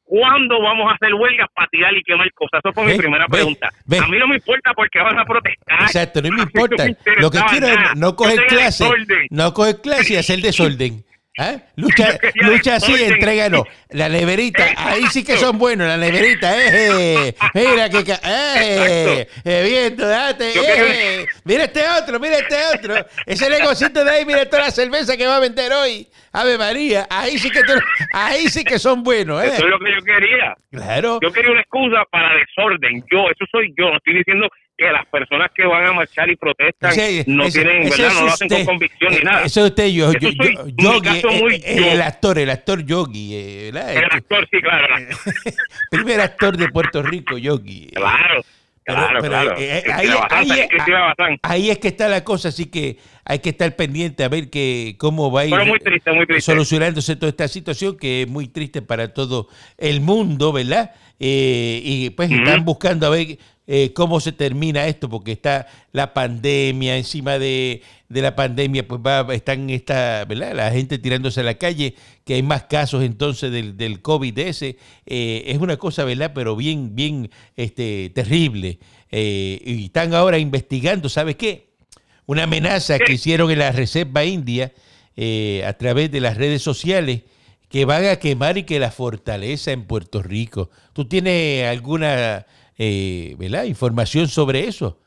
¿cuándo 0.05 0.62
vamos 0.62 0.91
a 0.91 0.94
hacer 0.94 1.12
huelgas 1.14 1.49
para 1.55 1.67
tirar 1.69 1.93
y 1.94 2.03
quemar 2.03 2.32
cosas? 2.32 2.61
Esa 2.64 2.73
fue 2.73 2.85
mi 2.87 2.97
primera 2.97 3.26
pregunta. 3.26 3.69
a 3.69 4.08
mí 4.08 4.19
no 4.19 4.29
me 4.29 4.37
importa 4.37 4.73
porque 4.75 5.00
van 5.00 5.19
a 5.19 5.25
protestar. 5.25 5.82
Exacto, 5.82 6.23
no 6.23 6.31
me 6.31 6.43
importa. 6.49 6.87
Lo 7.19 7.31
que 7.31 7.41
quiero 7.50 7.67
es 7.67 7.97
no 7.97 8.14
coger 8.14 8.47
clase, 8.47 8.88
no 9.31 9.53
coger 9.53 9.81
clase 9.81 10.14
y 10.14 10.17
hacer 10.17 10.41
desorden. 10.41 11.05
¿Eh? 11.38 11.61
Lucha, 11.77 12.19
lucha 12.37 12.77
así, 12.77 12.94
entrégalo. 13.05 13.67
La 13.91 14.09
neverita, 14.09 14.65
ahí 14.77 15.05
sí 15.06 15.25
que 15.25 15.37
son 15.37 15.59
buenos, 15.59 15.87
la 15.87 15.97
neverita, 15.97 16.55
eh. 16.59 17.35
Mira 17.55 17.88
que, 17.88 18.12
eh, 18.25 19.29
eh, 19.44 19.62
viento, 19.65 20.06
date, 20.06 20.53
eh. 20.55 21.27
Mira 21.44 21.65
este 21.65 21.83
otro, 21.88 22.19
mira 22.19 22.38
este 22.38 22.56
otro. 22.75 22.94
Ese 23.25 23.49
negocito 23.49 24.05
de 24.05 24.11
ahí, 24.11 24.27
mira 24.27 24.44
toda 24.50 24.65
la 24.65 24.71
cerveza 24.73 25.17
que 25.17 25.27
va 25.27 25.37
a 25.37 25.41
vender 25.41 25.73
hoy. 25.73 26.09
Ave 26.33 26.59
María, 26.59 27.06
ahí 27.09 27.38
sí 27.38 27.49
que 27.49 27.61
ahí 28.12 28.49
sí 28.49 28.65
que 28.65 28.79
son 28.79 29.03
buenos, 29.03 29.43
¿eh? 29.43 29.49
Eso 29.55 29.64
es 29.64 29.71
lo 29.71 29.78
que 29.78 29.93
yo 29.93 30.05
quería. 30.05 30.55
Claro. 30.73 31.19
Yo 31.23 31.33
quería 31.33 31.52
una 31.52 31.61
excusa 31.61 32.05
para 32.11 32.35
desorden. 32.35 33.05
Yo, 33.11 33.31
eso 33.31 33.47
soy 33.50 33.73
yo. 33.78 33.88
Estoy 33.97 34.19
diciendo 34.19 34.49
que 34.76 34.92
las 34.92 35.06
personas 35.06 35.50
que 35.54 35.64
van 35.66 35.87
a 35.87 35.92
marchar 35.92 36.28
y 36.30 36.37
protestan 36.37 36.90
no 37.26 37.49
tienen, 37.49 37.88
¿verdad? 37.88 38.12
no 38.12 38.23
lo 38.23 38.33
hacen 38.33 38.49
con 38.49 38.64
convicción 38.64 39.12
ni 39.12 39.18
eh, 39.18 39.25
nada. 39.25 39.45
Eso 39.45 39.64
es 39.64 39.71
usted, 39.71 39.87
yo, 39.88 40.12
yo, 40.12 40.30
yo, 40.30 41.02
yogi, 41.02 41.21
eh, 41.64 41.92
el 41.92 42.02
actor, 42.02 42.38
el 42.38 42.50
actor 42.50 42.85
Yogi. 42.85 43.71
¿verdad? 43.73 43.97
El 43.97 44.04
actor, 44.04 44.47
sí, 44.50 44.61
claro. 44.61 44.87
Primer 45.90 46.21
actor 46.21 46.56
de 46.56 46.68
Puerto 46.68 47.02
Rico, 47.02 47.38
Yogi. 47.38 47.90
Claro. 47.95 48.42
Claro, 48.87 49.21
claro. 49.21 49.54
Eh, 49.59 49.83
ahí, 49.92 50.09
ahí, 51.42 51.71
es 51.71 51.78
que 51.78 51.88
está 51.88 52.06
la 52.06 52.23
cosa, 52.23 52.50
así 52.50 52.66
que 52.66 52.99
hay 53.25 53.40
que 53.40 53.49
estar 53.49 53.75
pendiente 53.75 54.23
a 54.23 54.28
ver 54.28 54.49
que, 54.49 54.95
cómo 54.97 55.33
va 55.33 55.40
a 55.40 55.47
ir 55.47 56.40
solucionándose 56.40 57.16
toda 57.16 57.30
esta 57.30 57.49
situación 57.49 57.97
que 57.97 58.23
es 58.23 58.28
muy 58.28 58.47
triste 58.47 58.83
para 58.83 59.12
todo 59.12 59.49
el 59.76 60.00
mundo, 60.00 60.52
¿verdad? 60.52 60.92
Eh, 61.18 61.80
y 61.83 62.11
pues 62.11 62.30
están 62.30 62.64
buscando 62.64 63.09
a 63.09 63.11
ver 63.11 63.38
eh, 63.68 63.92
cómo 63.92 64.20
se 64.20 64.30
termina 64.30 64.87
esto, 64.87 65.08
porque 65.08 65.32
está 65.32 65.66
la 65.90 66.14
pandemia, 66.14 66.96
encima 66.96 67.37
de, 67.38 67.82
la 68.08 68.37
pandemia, 68.37 68.87
pues 68.87 69.00
va, 69.04 69.26
están 69.35 69.70
esta, 69.70 70.25
¿verdad? 70.25 70.54
La 70.54 70.70
gente 70.70 70.99
tirándose 70.99 71.40
a 71.40 71.42
la 71.42 71.54
calle, 71.54 71.96
que 72.25 72.35
hay 72.35 72.42
más 72.44 72.64
casos 72.64 73.02
entonces 73.02 73.50
del, 73.50 73.76
del 73.76 74.02
COVID 74.02 74.38
ese. 74.38 74.76
Eh, 75.04 75.44
es 75.46 75.58
una 75.58 75.76
cosa, 75.78 76.04
¿verdad? 76.04 76.30
Pero 76.32 76.54
bien, 76.54 76.94
bien 76.94 77.30
este, 77.56 78.11
terrible. 78.14 78.78
Eh, 79.11 79.61
y 79.64 79.87
están 79.87 80.14
ahora 80.14 80.38
investigando, 80.38 81.08
¿sabes 81.08 81.35
qué? 81.35 81.70
Una 82.26 82.44
amenaza 82.44 83.00
que 83.00 83.14
hicieron 83.14 83.50
en 83.50 83.58
la 83.58 83.73
Reserva 83.73 84.25
India 84.25 84.73
a 85.64 85.73
través 85.73 86.11
de 86.11 86.20
las 86.20 86.37
redes 86.37 86.61
sociales 86.61 87.23
que 87.68 87.85
van 87.85 88.04
a 88.04 88.16
quemar 88.16 88.58
y 88.58 88.64
que 88.64 88.78
la 88.78 88.90
fortaleza 88.90 89.73
en 89.73 89.85
Puerto 89.85 90.23
Rico. 90.23 90.70
¿Tú 90.92 91.06
tienes 91.06 91.66
alguna 91.66 92.46
eh, 92.78 93.35
¿verdad? 93.38 93.64
información 93.64 94.28
sobre 94.28 94.66
eso. 94.66 95.00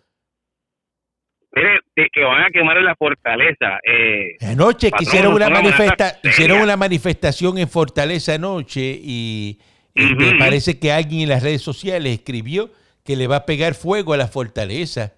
Mire, 1.52 1.80
que 2.14 2.24
van 2.24 2.44
a 2.44 2.50
quemar 2.52 2.82
la 2.82 2.96
fortaleza. 2.96 3.80
Eh, 3.84 4.38
anoche 4.42 4.92
hicieron, 5.00 5.34
una, 5.34 5.50
manifesta 5.50 6.20
hicieron 6.24 6.62
una 6.62 6.78
manifestación 6.78 7.58
en 7.58 7.68
Fortaleza 7.68 8.36
anoche 8.36 8.82
y, 8.82 9.60
me 9.96 10.36
parece 10.36 10.80
que 10.80 10.94
alguien 10.94 11.24
en 11.24 11.30
las 11.30 11.44
redes 11.44 11.62
sociales 11.62 12.14
escribió 12.14 12.72
que 13.04 13.18
le 13.18 13.28
va 13.28 13.38
a 13.38 13.46
pegar 13.46 13.74
fuego 13.74 14.14
a 14.14 14.18
la 14.18 14.28
fortaleza. 14.28 15.14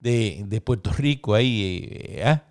de, 0.00 0.42
de 0.46 0.60
Puerto 0.60 0.90
Rico 0.92 1.34
ahí. 1.34 1.88
eh, 1.90 2.22
¿ah? 2.24 2.49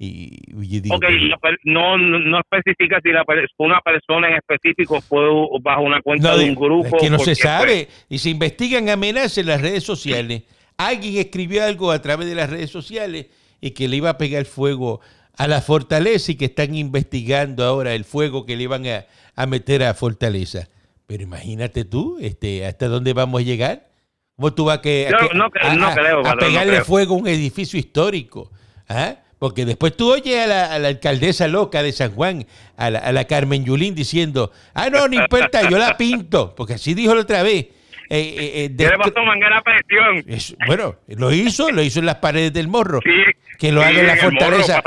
Y, 0.00 0.52
yo 0.52 0.80
digo, 0.80 0.94
Ok, 0.94 1.04
la 1.28 1.36
per- 1.38 1.58
no, 1.64 1.98
no 1.98 2.20
no 2.20 2.38
especifica 2.38 3.00
si 3.02 3.10
la 3.10 3.24
una 3.58 3.80
persona 3.80 4.28
en 4.28 4.36
específico 4.36 5.00
fue 5.00 5.26
bajo 5.60 5.82
una 5.82 6.00
cuenta 6.02 6.30
No, 6.30 6.38
de 6.38 6.44
un 6.44 6.54
grupo. 6.54 6.96
es 6.96 7.02
que 7.02 7.10
no 7.10 7.18
se 7.18 7.32
porque, 7.32 7.34
sabe. 7.34 7.88
Y 8.08 8.18
se 8.18 8.30
investigan 8.30 8.88
amenazas 8.88 9.38
en 9.38 9.46
las 9.46 9.60
redes 9.60 9.82
sociales. 9.82 10.44
Alguien 10.76 11.16
escribió 11.16 11.64
algo 11.64 11.90
a 11.90 12.00
través 12.00 12.28
de 12.28 12.36
las 12.36 12.48
redes 12.48 12.70
sociales 12.70 13.26
y 13.60 13.72
que 13.72 13.88
le 13.88 13.96
iba 13.96 14.10
a 14.10 14.18
pegar 14.18 14.44
fuego 14.44 15.00
a 15.36 15.48
la 15.48 15.60
fortaleza 15.60 16.30
y 16.30 16.36
que 16.36 16.44
están 16.44 16.76
investigando 16.76 17.64
ahora 17.64 17.94
el 17.94 18.04
fuego 18.04 18.46
que 18.46 18.56
le 18.56 18.62
iban 18.64 18.86
a, 18.86 19.04
a 19.34 19.46
meter 19.46 19.82
a 19.82 19.94
Fortaleza. 19.94 20.68
Pero 21.06 21.22
imagínate 21.22 21.84
tú, 21.84 22.18
este, 22.20 22.66
hasta 22.66 22.86
dónde 22.86 23.12
vamos 23.14 23.40
a 23.40 23.44
llegar. 23.44 23.88
¿Cómo 24.36 24.52
tú 24.52 24.66
vas 24.66 24.78
a, 24.78 24.82
que, 24.82 25.08
a 25.08 26.36
pegarle 26.36 26.82
fuego 26.82 27.14
a 27.14 27.18
un 27.18 27.26
edificio 27.26 27.78
histórico? 27.78 28.52
¿Ah? 28.88 29.16
Porque 29.38 29.64
después 29.64 29.96
tú 29.96 30.12
oyes 30.12 30.36
a 30.44 30.46
la, 30.46 30.72
a 30.72 30.78
la 30.80 30.88
alcaldesa 30.88 31.46
loca 31.46 31.82
de 31.82 31.92
San 31.92 32.12
Juan, 32.12 32.44
a 32.76 32.90
la, 32.90 32.98
a 32.98 33.12
la 33.12 33.24
Carmen 33.26 33.64
Yulín, 33.64 33.94
diciendo, 33.94 34.50
ah, 34.74 34.90
no, 34.90 35.06
no 35.06 35.14
importa, 35.14 35.68
yo 35.70 35.78
la 35.78 35.96
pinto, 35.96 36.54
porque 36.56 36.74
así 36.74 36.92
dijo 36.94 37.14
la 37.14 37.20
otra 37.22 37.42
vez. 37.42 37.66
Eh, 38.10 38.20
eh, 38.20 38.64
eh, 38.64 38.74
¿Qué 38.76 38.84
le 38.84 38.90
destru- 38.90 39.12
pasó 39.12 39.22
manguera 39.26 39.58
a 39.58 39.62
presión? 39.62 40.24
es- 40.26 40.56
bueno, 40.66 40.96
lo 41.08 41.30
hizo, 41.32 41.70
lo 41.70 41.82
hizo 41.82 42.00
en 42.00 42.06
las 42.06 42.16
paredes 42.16 42.52
del 42.54 42.66
morro. 42.66 43.00
Sí, 43.04 43.10
Que 43.58 43.70
lo 43.70 43.82
sí, 43.82 43.86
haga 43.88 44.00
en 44.00 44.06
la 44.06 44.12
el 44.14 44.18
morro, 44.22 44.30
fortaleza. 44.38 44.82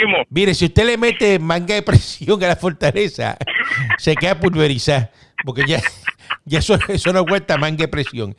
Limo. 0.00 0.16
Mire, 0.30 0.54
si 0.54 0.64
usted 0.64 0.86
le 0.86 0.96
mete 0.96 1.38
manga 1.38 1.74
de 1.74 1.82
presión 1.82 2.42
a 2.42 2.48
la 2.48 2.56
fortaleza, 2.56 3.36
se 3.98 4.16
queda 4.16 4.40
pulverizada, 4.40 5.10
porque 5.44 5.64
ya, 5.66 5.80
ya 6.46 6.58
eso, 6.60 6.78
eso 6.88 7.12
no 7.12 7.24
cuenta 7.26 7.58
manga 7.58 7.84
de 7.84 7.88
presión. 7.88 8.34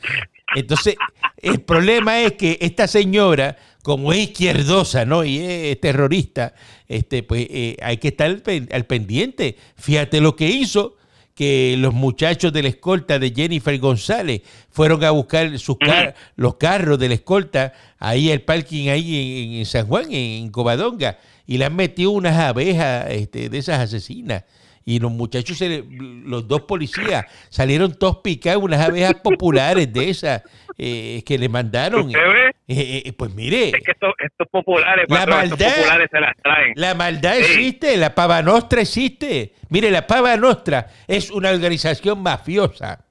Entonces, 0.56 0.96
el 1.42 1.62
problema 1.62 2.20
es 2.22 2.34
que 2.34 2.58
esta 2.62 2.88
señora, 2.88 3.58
como 3.86 4.12
es 4.14 4.20
izquierdosa, 4.30 5.06
¿no? 5.06 5.24
Y 5.24 5.38
es 5.38 5.80
terrorista, 5.80 6.56
este, 6.88 7.22
pues 7.22 7.46
eh, 7.52 7.78
hay 7.84 7.98
que 7.98 8.08
estar 8.08 8.26
al, 8.32 8.42
pen- 8.42 8.68
al 8.72 8.86
pendiente. 8.88 9.58
Fíjate 9.76 10.22
lo 10.22 10.36
que 10.36 10.48
hizo, 10.50 10.98
que 11.36 11.76
los 11.78 11.94
muchachos 11.94 12.52
de 12.52 12.64
la 12.64 12.70
escolta 12.70 13.20
de 13.20 13.32
Jennifer 13.32 13.78
González 13.78 14.42
fueron 14.72 15.04
a 15.04 15.12
buscar 15.12 15.60
sus 15.60 15.78
car- 15.78 16.16
los 16.36 16.56
carros 16.56 16.98
de 16.98 17.10
la 17.10 17.14
escolta 17.14 17.74
ahí 18.00 18.32
al 18.32 18.42
parking 18.42 18.90
ahí 18.90 19.44
en, 19.54 19.60
en 19.60 19.66
San 19.68 19.86
Juan, 19.86 20.12
en, 20.12 20.50
Covadonga, 20.50 21.20
y 21.46 21.60
le 21.60 21.66
han 21.66 21.76
metido 21.76 22.10
unas 22.10 22.36
abejas 22.40 23.06
este, 23.12 23.50
de 23.50 23.58
esas 23.60 23.80
asesinas. 23.82 24.46
Y 24.88 25.00
los 25.00 25.12
muchachos, 25.12 25.58
se 25.58 25.68
le- 25.68 25.84
los 25.90 26.48
dos 26.48 26.62
policías, 26.62 27.26
salieron 27.50 27.98
todos 27.98 28.18
picados, 28.18 28.62
unas 28.64 28.80
abejas 28.88 29.16
populares 29.16 29.92
de 29.92 30.10
esas 30.10 30.44
eh, 30.78 31.24
que 31.26 31.38
le 31.40 31.50
mandaron. 31.50 32.06
¿Usted 32.08 32.20
ve? 32.20 32.48
Eh, 32.68 33.04
eh, 33.06 33.14
pues 33.14 33.34
mire, 33.34 33.70
Es 33.70 33.84
que 33.84 33.92
estos, 33.92 34.14
estos 34.20 34.48
populares, 34.50 35.06
La 35.10 35.20
patrón, 35.20 35.44
estos 35.46 35.60
maldad. 35.60 35.76
populares 35.78 36.10
se 36.12 36.20
las 36.20 36.36
traen. 36.44 36.74
la 36.76 36.94
maldad 36.96 37.36
Sí. 37.36 37.40
existe, 37.46 37.98
la 37.98 38.14
pava 38.14 38.42
nostra 38.44 38.82
existe. 38.82 39.54
Mire, 39.70 39.90
la 39.90 40.06
pava 40.06 40.36
nostra 40.38 40.88
es 41.08 41.32
una 41.32 41.50
organización 41.50 42.22
mafiosa 42.22 43.06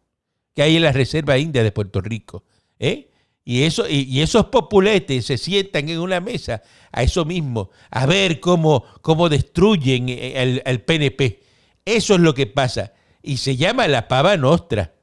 que 0.54 0.62
hay 0.62 0.76
en 0.76 0.82
la 0.82 0.92
Reserva 0.92 1.38
India 1.38 1.62
de 1.64 1.72
Puerto 1.72 2.00
Rico. 2.00 2.44
¿eh? 2.78 3.08
Y, 3.44 3.62
eso, 3.64 3.88
y, 3.88 4.02
y 4.02 4.20
esos 4.22 4.46
populetes 4.46 5.26
se 5.26 5.38
sientan 5.38 5.88
en 5.88 5.98
una 5.98 6.20
mesa 6.20 6.62
a 6.92 7.02
eso 7.02 7.24
mismo, 7.24 7.70
a 7.90 8.06
ver 8.06 8.38
cómo, 8.40 8.84
cómo 9.02 9.28
destruyen 9.28 10.08
eh, 10.08 10.34
al, 10.38 10.62
al 10.64 10.80
PNP. 10.82 11.40
Eso 11.84 12.14
es 12.14 12.20
lo 12.20 12.34
que 12.34 12.46
pasa. 12.46 12.92
Y 13.22 13.38
se 13.38 13.56
llama 13.56 13.88
la 13.88 14.08
pava 14.08 14.36
nostra. 14.36 14.94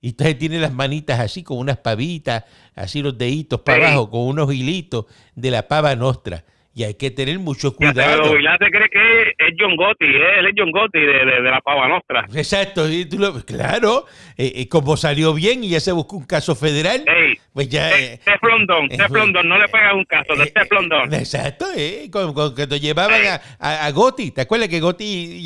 Y 0.00 0.10
entonces 0.10 0.38
tiene 0.38 0.58
las 0.58 0.72
manitas 0.72 1.20
así, 1.20 1.42
con 1.42 1.58
unas 1.58 1.76
pavitas, 1.78 2.44
así 2.74 3.02
los 3.02 3.18
deditos 3.18 3.60
para 3.60 3.78
Sí. 3.78 3.84
abajo, 3.84 4.10
con 4.10 4.20
unos 4.22 4.52
hilitos 4.52 5.04
de 5.34 5.50
la 5.50 5.68
pava 5.68 5.94
nostra. 5.96 6.44
Y 6.72 6.84
hay 6.84 6.94
que 6.94 7.10
tener 7.10 7.36
mucho 7.40 7.74
cuidado. 7.74 8.22
Pero 8.22 8.36
Vilá 8.36 8.56
se 8.56 8.70
cree 8.70 8.88
que 8.88 9.22
es 9.44 9.54
John 9.58 9.74
Gotti, 9.76 10.04
¿eh? 10.04 10.38
él 10.38 10.46
es 10.46 10.52
John 10.56 10.70
Gotti 10.70 11.00
de, 11.00 11.24
de, 11.26 11.42
de 11.42 11.50
la 11.50 11.60
pava 11.60 11.88
nostra. 11.88 12.26
Exacto, 12.32 12.88
y 12.88 13.04
tú 13.06 13.18
lo- 13.18 13.44
claro, 13.44 14.06
eh, 14.36 14.52
eh, 14.54 14.68
como 14.68 14.96
salió 14.96 15.34
bien 15.34 15.64
y 15.64 15.70
ya 15.70 15.80
se 15.80 15.90
buscó 15.90 16.16
un 16.16 16.26
caso 16.26 16.54
federal, 16.54 17.04
Ey, 17.08 17.36
pues 17.52 17.68
ya... 17.68 17.90
eh, 17.98 18.14
eh, 18.14 18.20
Teflon 18.24 18.66
Don, 18.66 19.48
no 19.48 19.58
le 19.58 19.66
pegas 19.68 19.94
un 19.94 20.04
caso 20.04 20.36
de 20.36 20.44
eh, 20.44 20.52
Teflon 20.54 20.88
Don. 20.88 21.12
Exacto, 21.12 21.66
eh, 21.76 22.08
con- 22.10 22.32
con- 22.32 22.54
cuando 22.54 22.76
llevaban 22.76 23.20
a, 23.26 23.40
a, 23.58 23.86
a 23.86 23.90
Gotti, 23.90 24.30
¿te 24.30 24.42
acuerdas 24.42 24.68
que 24.68 24.78
Gotti 24.78 25.42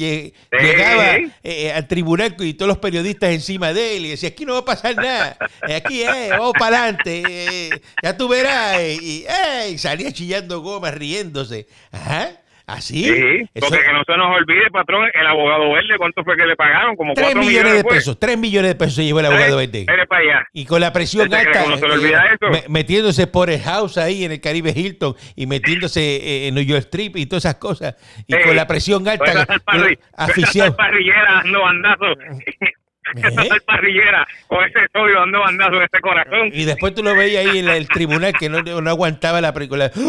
llegaba 0.53 1.17
eh, 1.43 1.73
al 1.73 1.89
tribunal 1.89 2.37
y 2.39 2.53
todos 2.55 2.69
los 2.69 2.79
periodistas 2.79 3.31
encima 3.31 3.73
de 3.73 3.97
él 3.97 4.07
y 4.07 4.11
decía, 4.11 4.29
aquí 4.29 4.45
no 4.45 4.53
va 4.53 4.59
a 4.61 4.65
pasar 4.67 4.95
nada, 4.97 5.39
eh, 5.67 5.75
aquí 5.75 6.03
eh, 6.03 6.29
vamos 6.31 6.53
para 6.59 6.83
adelante, 6.83 7.23
eh, 7.27 7.71
ya 8.03 8.15
tú 8.17 8.29
verás, 8.29 8.79
eh, 8.79 8.99
y, 9.01 9.25
eh, 9.25 9.71
y 9.73 9.79
salía 9.79 10.13
chillando 10.13 10.61
goma, 10.61 10.91
riéndose, 11.25 11.67
ajá, 11.93 12.29
así, 12.67 13.05
Sí, 13.05 13.11
eso- 13.55 13.67
porque 13.69 13.85
que 13.85 13.93
no 13.93 14.03
se 14.07 14.17
nos 14.17 14.37
olvide, 14.37 14.71
patrón, 14.71 15.09
el 15.13 15.27
abogado 15.27 15.71
verde, 15.73 15.97
¿cuánto 15.99 16.25
fue 16.25 16.37
que 16.37 16.47
le 16.47 16.57
pagaron? 16.57 16.97
Como 16.97 17.13
tres 17.15 17.27
cuatro 17.27 17.43
millones 17.43 17.73
de 17.75 17.85
pesos, 17.85 18.19
tres 18.19 18.39
millones 18.39 18.71
de 18.71 18.75
pesos 18.75 18.95
se 18.95 19.05
llevó 19.05 19.21
el 19.21 19.27
abogado 19.27 19.57
verde. 19.59 19.85
Para 20.09 20.21
allá. 20.23 20.47
Y 20.53 20.65
con 20.65 20.81
la 20.81 20.93
presión 20.93 21.25
¿Usted 21.25 21.43
cree 21.43 21.49
alta, 21.59 21.65
uno 21.67 21.77
se 21.77 21.87
le 21.89 21.95
eh, 21.95 21.97
olvida 21.99 22.25
eso? 22.27 22.51
me- 22.51 22.65
metiéndose 22.69 23.27
por 23.27 23.51
el 23.51 23.61
house 23.61 23.99
ahí 23.99 24.25
en 24.25 24.33
el 24.33 24.41
Caribe 24.41 24.73
Hilton 24.75 25.15
y 25.37 25.47
metiéndose 25.47 26.01
eh, 26.01 26.49
en 26.49 26.55
New 26.55 26.65
York 26.65 26.83
Strip 26.87 27.17
y 27.17 27.27
todas 27.27 27.45
esas 27.45 27.57
cosas. 27.57 27.97
Y 28.27 28.33
Sí. 28.35 28.41
con 28.45 28.57
la 28.57 28.67
presión 28.67 29.07
alta, 29.09 29.25
Pues 29.25 29.37
esa 29.37 29.99
afición. 30.17 30.75
parrillera 30.77 31.43
dando 31.43 31.61
bandazos. 31.61 32.17
Esa 33.23 33.43
¿Eh? 33.45 33.61
parrillera 33.67 34.27
con 34.47 34.65
ese 34.65 34.81
sodio 34.93 35.21
dando 35.21 35.41
bandazos 35.41 35.75
en 35.77 35.83
ese 35.83 36.01
corazón. 36.01 36.51
Y 36.53 36.65
después 36.65 36.95
tú 36.95 37.03
lo 37.03 37.15
veías 37.15 37.47
ahí 37.47 37.59
en 37.59 37.69
el 37.69 37.87
tribunal 37.89 38.33
que 38.39 38.49
no, 38.49 38.63
no 38.63 38.91
aguantaba 38.91 39.41
la 39.41 39.53
película. 39.55 39.91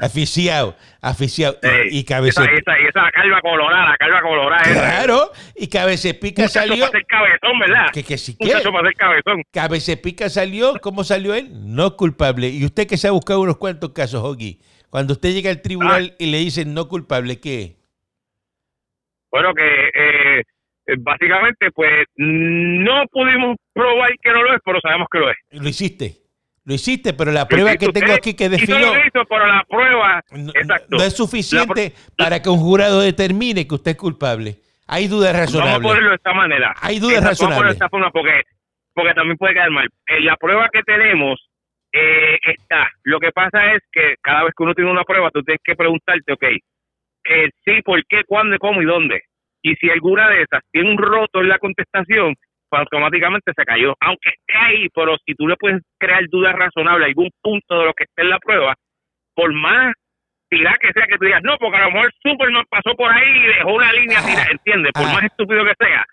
Aficiado, 0.00 0.76
aficiado. 1.00 1.58
Y, 1.90 1.98
y 1.98 2.04
cabeza. 2.04 2.42
esa, 2.42 2.52
esa, 2.52 2.80
y 2.80 2.86
esa 2.86 3.10
calva 3.12 3.40
colorada, 3.40 3.90
la 3.90 3.96
calva 3.96 4.20
colorada. 4.22 4.62
esa. 4.62 4.72
Claro, 4.72 5.30
y 5.54 5.68
Cabecepica 5.68 6.48
salió. 6.48 6.86
para 6.90 7.04
cabezón, 7.04 7.58
¿verdad? 7.58 7.86
Que, 7.92 8.02
que 8.02 8.18
si 8.18 8.36
quiere. 8.36 8.62
para 8.62 8.92
cabezón. 8.92 9.42
Cabecepica 9.52 10.28
salió, 10.28 10.74
¿cómo 10.80 11.04
salió 11.04 11.34
él? 11.34 11.48
No 11.52 11.96
culpable. 11.96 12.48
Y 12.48 12.64
usted 12.64 12.86
que 12.86 12.96
se 12.96 13.08
ha 13.08 13.12
buscado 13.12 13.40
unos 13.40 13.58
cuantos 13.58 13.90
casos, 13.92 14.22
Hoggy, 14.22 14.60
cuando 14.90 15.12
usted 15.12 15.32
llega 15.32 15.50
al 15.50 15.56
Ah. 15.58 15.62
tribunal 15.62 16.14
y 16.18 16.26
le 16.26 16.38
dicen 16.38 16.74
no 16.74 16.88
culpable, 16.88 17.38
¿qué? 17.40 17.76
Bueno, 19.30 19.54
que 19.54 19.62
eh, 19.64 20.21
básicamente, 20.98 21.70
pues 21.72 22.06
no 22.16 23.04
pudimos 23.10 23.56
probar 23.72 24.10
que 24.22 24.30
no 24.30 24.42
lo 24.42 24.54
es, 24.54 24.60
pero 24.64 24.80
sabemos 24.80 25.08
que 25.10 25.18
lo 25.18 25.30
es. 25.30 25.36
Lo 25.50 25.68
hiciste. 25.68 26.16
Lo 26.64 26.74
hiciste, 26.74 27.12
pero 27.12 27.32
la 27.32 27.48
prueba 27.48 27.76
que 27.76 27.88
tengo 27.88 28.12
aquí 28.12 28.34
que 28.34 28.48
defino 28.48 28.78
hizo, 28.78 29.24
pero 29.28 29.46
la 29.46 29.64
prueba, 29.68 30.22
no, 30.30 30.52
exacto. 30.54 30.96
no 30.96 31.02
es 31.02 31.16
suficiente 31.16 31.92
La 32.16 32.24
para 32.24 32.42
que 32.42 32.48
un 32.50 32.58
jurado 32.58 33.00
determine 33.00 33.66
que 33.66 33.74
usted 33.74 33.92
es 33.92 33.96
culpable. 33.96 34.56
Hay 34.86 35.08
dudas 35.08 35.32
Vamos 35.32 35.54
a 35.54 35.58
razonables. 35.58 35.88
ponerlo 35.88 36.10
de 36.10 36.16
esta 36.16 36.32
manera. 36.32 36.74
Hay 36.80 37.00
dudas 37.00 37.16
Exacto, 37.18 37.44
Vamos 37.44 37.56
a 37.56 37.58
ponerlo 37.58 37.74
de 37.74 37.74
razonables. 37.74 37.74
esta 37.74 37.88
forma 37.88 38.10
porque, 38.12 38.42
porque 38.94 39.14
también 39.14 39.38
puede 39.38 39.54
quedar 39.54 39.70
mal. 39.70 39.88
En 40.06 40.24
la 40.24 40.36
prueba 40.36 40.68
que 40.72 40.82
tenemos 40.84 41.40
eh, 41.92 42.38
está. 42.44 42.90
Lo 43.02 43.18
que 43.18 43.32
pasa 43.32 43.74
es 43.74 43.82
que 43.90 44.14
cada 44.22 44.44
vez 44.44 44.52
que 44.56 44.62
uno 44.62 44.74
tiene 44.74 44.90
una 44.90 45.04
prueba, 45.04 45.30
tú 45.30 45.42
tienes 45.42 45.60
que 45.64 45.74
preguntarte, 45.74 46.32
ok, 46.32 46.44
eh, 46.44 47.50
sí, 47.64 47.82
por 47.84 48.04
qué, 48.06 48.22
cuándo, 48.24 48.56
cómo 48.58 48.80
y 48.82 48.84
dónde. 48.84 49.22
Y 49.62 49.74
si 49.76 49.90
alguna 49.90 50.28
de 50.28 50.42
esas 50.42 50.60
tiene 50.70 50.90
un 50.90 50.98
roto 50.98 51.40
en 51.40 51.48
la 51.48 51.58
contestación, 51.58 52.34
pues 52.68 52.80
automáticamente 52.80 53.52
se 53.54 53.64
cayó. 53.64 53.94
Aunque 54.00 54.30
esté 54.30 54.58
ahí, 54.58 54.88
pero 54.94 55.16
si 55.24 55.34
tú 55.34 55.46
le 55.46 55.56
puedes 55.56 55.82
crear 55.98 56.24
dudas 56.28 56.54
razonables 56.54 57.04
a 57.04 57.08
algún 57.08 57.30
punto 57.40 57.78
de 57.80 57.84
lo 57.86 57.94
que 57.94 58.04
esté 58.04 58.22
en 58.22 58.30
la 58.30 58.38
prueba, 58.38 58.74
por 59.34 59.52
más 59.52 59.94
tirada 60.50 60.76
que 60.78 60.92
sea 60.92 61.06
que 61.06 61.16
tú 61.18 61.24
digas, 61.24 61.42
no, 61.44 61.56
porque 61.58 61.76
a 61.78 61.84
lo 61.86 61.92
mejor 61.92 62.12
Superman 62.22 62.64
pasó 62.68 62.94
por 62.96 63.10
ahí 63.12 63.30
y 63.30 63.46
dejó 63.46 63.74
una 63.74 63.92
línea 63.92 64.20
tirada, 64.24 64.50
¿entiendes? 64.50 64.92
Por 64.92 65.04
Ah. 65.06 65.12
más 65.14 65.24
estúpido 65.24 65.64
que 65.64 65.74
sea. 65.78 66.04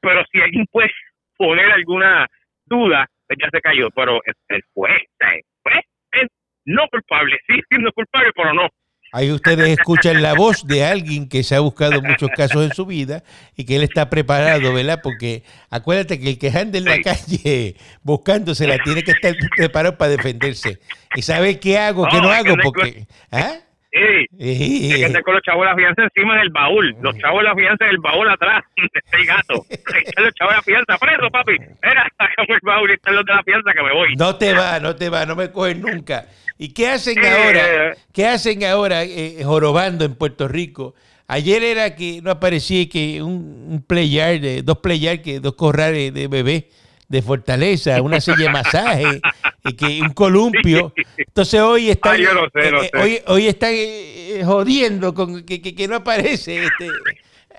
Pero 0.00 0.24
si 0.32 0.40
alguien 0.40 0.66
puede 0.70 0.90
poner 1.36 1.70
alguna 1.72 2.26
duda, 2.66 3.06
pues 3.26 3.38
ya 3.42 3.48
se 3.50 3.60
cayó. 3.60 3.88
Pero 3.90 4.20
el 4.48 4.62
juez, 4.74 5.02
el 5.20 5.40
juez 5.62 5.84
es 6.12 6.28
no 6.66 6.86
culpable, 6.88 7.38
sí 7.46 7.60
siendo 7.68 7.92
culpable, 7.92 8.30
pero 8.34 8.54
no. 8.54 8.68
Ahí 9.14 9.30
ustedes 9.30 9.68
escuchan 9.68 10.22
la 10.22 10.34
voz 10.34 10.66
de 10.66 10.84
alguien 10.84 11.28
que 11.28 11.44
se 11.44 11.54
ha 11.54 11.60
buscado 11.60 12.02
muchos 12.02 12.28
casos 12.36 12.64
en 12.64 12.74
su 12.74 12.84
vida 12.84 13.22
y 13.56 13.62
que 13.62 13.76
él 13.76 13.84
está 13.84 14.10
preparado, 14.10 14.72
¿verdad? 14.72 14.98
Porque 15.00 15.44
acuérdate 15.70 16.18
que 16.18 16.30
el 16.30 16.36
que 16.36 16.48
anda 16.48 16.78
en 16.78 16.84
la 16.84 17.00
calle 17.00 17.76
buscándosela 18.02 18.76
tiene 18.82 19.04
que 19.04 19.12
estar 19.12 19.36
preparado 19.56 19.96
para 19.96 20.10
defenderse. 20.10 20.80
¿Y 21.14 21.22
sabe 21.22 21.60
qué 21.60 21.78
hago, 21.78 22.08
qué 22.08 22.16
No, 22.16 22.22
no 22.22 22.32
hago? 22.32 22.56
Porque... 22.60 23.06
¿Ah? 23.30 23.58
Sí, 23.94 24.00
hay 24.44 24.88
que 24.90 25.02
Eh, 25.02 25.04
andar 25.04 25.22
con 25.22 25.34
los 25.34 25.42
chavos 25.42 25.62
de 25.64 25.70
la 25.70 25.76
fianza 25.76 26.02
encima 26.02 26.36
del 26.38 26.50
baúl. 26.50 26.96
Los 27.00 27.16
chavos 27.18 27.38
de 27.42 27.48
la 27.48 27.54
fianza 27.54 27.84
del 27.84 27.98
baúl 27.98 28.28
atrás, 28.28 28.64
está 28.92 29.16
el 29.18 29.26
gato. 29.26 29.64
Están 29.70 30.24
los 30.24 30.34
chavos 30.34 30.52
de 30.52 30.56
la 30.56 30.62
fianza, 30.62 30.98
preso, 30.98 31.30
papi. 31.30 31.52
Era, 31.82 32.02
sacamos 32.18 32.48
el 32.50 32.60
baúl 32.62 32.90
y 32.90 32.94
están 32.94 33.14
los 33.14 33.24
de 33.24 33.32
la 33.34 33.42
fianza 33.44 33.70
que 33.72 33.82
me 33.82 33.92
voy. 33.92 34.16
No 34.16 34.36
te 34.36 34.52
va, 34.52 34.80
no 34.80 34.96
te 34.96 35.08
va, 35.08 35.24
no 35.26 35.36
me 35.36 35.50
cogen 35.52 35.80
nunca. 35.80 36.26
¿Y 36.58 36.72
qué 36.74 36.88
hacen 36.88 37.18
ahora? 37.18 37.90
eh. 37.90 37.94
¿Qué 38.12 38.26
hacen 38.26 38.64
ahora 38.64 39.04
eh, 39.04 39.42
jorobando 39.44 40.04
en 40.04 40.14
Puerto 40.16 40.48
Rico? 40.48 40.94
Ayer 41.28 41.62
era 41.64 41.94
que 41.94 42.20
no 42.22 42.30
aparecía 42.32 42.88
que 42.88 43.22
un, 43.22 43.66
un 43.70 43.82
playar, 43.86 44.40
de, 44.40 44.62
dos 44.62 44.78
playar, 44.78 45.22
que 45.22 45.40
dos 45.40 45.54
corrales 45.54 46.12
de 46.12 46.28
bebé 46.28 46.68
de 47.08 47.22
Fortaleza, 47.22 48.00
una 48.02 48.20
silla 48.20 48.36
de 48.44 48.48
masaje, 48.50 49.20
y 49.64 49.72
que 49.74 50.00
un 50.02 50.10
columpio. 50.14 50.92
Entonces 51.16 51.60
hoy 51.60 51.90
está, 51.90 52.12
Ah, 52.12 52.16
yo 52.16 52.32
lo 52.34 52.48
sé, 52.50 52.70
lo 52.70 52.82
eh, 52.82 52.90
sé. 52.92 53.00
hoy, 53.00 53.18
hoy 53.26 53.46
está 53.46 53.68
eh, 53.70 54.42
jodiendo 54.44 55.14
con 55.14 55.44
que, 55.44 55.60
que- 55.60 55.74
que 55.74 55.86
no 55.88 55.96
aparece 55.96 56.64
este, 56.64 56.88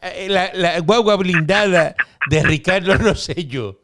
eh, 0.02 0.28
la, 0.30 0.52
la 0.54 0.80
guagua 0.80 1.16
blindada 1.16 1.96
de 2.30 2.44
Ricardo 2.44 2.94
Rosselló. 2.98 3.82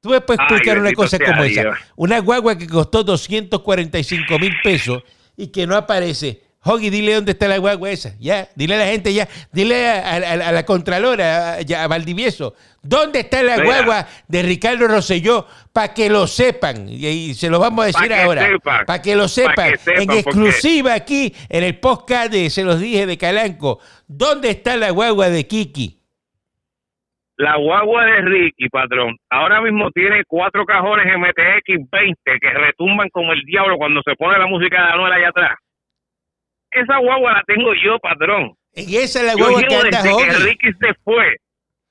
Tú 0.00 0.08
me 0.10 0.20
puedes 0.20 0.40
Ay, 0.40 0.46
explicar 0.56 0.78
una 0.80 0.92
cosa 0.92 1.18
como 1.18 1.44
esa. 1.44 1.64
Una 1.94 2.18
guagua 2.18 2.58
que 2.58 2.66
costó 2.66 3.04
245 3.04 4.38
mil 4.38 4.52
pesos 4.62 5.02
y 5.36 5.46
que 5.48 5.66
no 5.66 5.76
aparece. 5.76 6.42
Hoggy, 6.64 6.90
dile 6.90 7.14
dónde 7.14 7.32
está 7.32 7.48
la 7.48 7.58
guagua 7.58 7.90
esa. 7.90 8.14
Ya, 8.20 8.48
dile 8.54 8.76
a 8.76 8.78
la 8.78 8.86
gente 8.86 9.12
ya. 9.12 9.26
Dile 9.52 9.88
a, 9.88 10.12
a- 10.14 10.48
a 10.48 10.52
la 10.52 10.64
Contralora, 10.64 11.54
a, 11.54 11.60
ya, 11.62 11.82
a 11.82 11.88
Valdivieso, 11.88 12.54
¿dónde 12.82 13.20
está 13.20 13.42
la 13.42 13.54
Mira. 13.56 13.64
guagua 13.64 14.06
de 14.28 14.42
Ricardo 14.42 14.86
Rosselló? 14.86 15.46
Para 15.72 15.92
que 15.92 16.08
lo 16.08 16.26
sepan. 16.28 16.88
Y, 16.88 17.04
y 17.06 17.34
se 17.34 17.50
lo 17.50 17.58
vamos 17.58 17.82
a 17.82 17.86
decir 17.88 18.08
Pa' 18.08 18.22
ahora. 18.22 18.48
Para 18.86 19.02
que 19.02 19.16
lo 19.16 19.22
Pa' 19.24 19.28
sepan. 19.28 19.70
que 19.72 19.76
sepan, 19.78 20.02
en 20.02 20.10
exclusiva 20.12 20.94
aquí, 20.94 21.34
en 21.48 21.64
el 21.64 21.78
podcast 21.80 22.30
de 22.32 22.48
Se 22.48 22.62
los 22.62 22.78
dije 22.80 23.06
de 23.06 23.18
Calanco. 23.18 23.80
¿Dónde 24.06 24.50
está 24.50 24.76
la 24.76 24.90
guagua 24.90 25.30
de 25.30 25.46
Kiki? 25.46 25.98
La 27.38 27.56
guagua 27.56 28.04
de 28.04 28.20
Ricky, 28.20 28.68
patrón, 28.68 29.16
ahora 29.30 29.60
mismo 29.62 29.90
tiene 29.90 30.22
cuatro 30.28 30.64
cajones 30.64 31.06
MTX 31.18 31.90
20 31.90 32.16
que 32.40 32.50
retumban 32.50 33.08
como 33.08 33.32
el 33.32 33.42
diablo 33.44 33.78
cuando 33.78 34.00
se 34.04 34.14
pone 34.14 34.38
la 34.38 34.46
música 34.46 34.76
de 34.80 34.92
Anuel 34.92 35.12
allá 35.12 35.28
atrás. 35.30 35.58
Esa 36.72 36.98
guagua 36.98 37.32
la 37.32 37.42
tengo 37.46 37.72
yo, 37.74 37.98
patrón. 37.98 38.54
Y 38.74 38.96
esa 38.96 39.20
es 39.20 39.26
la 39.26 39.32
Yo 39.32 39.38
guagua 39.38 39.60
que 39.62 39.68
llevo 39.68 39.82
anda 39.82 40.02
desde 40.02 40.16
que. 40.16 40.44
Ricky 40.44 40.72
se 40.80 40.94
fue, 41.04 41.36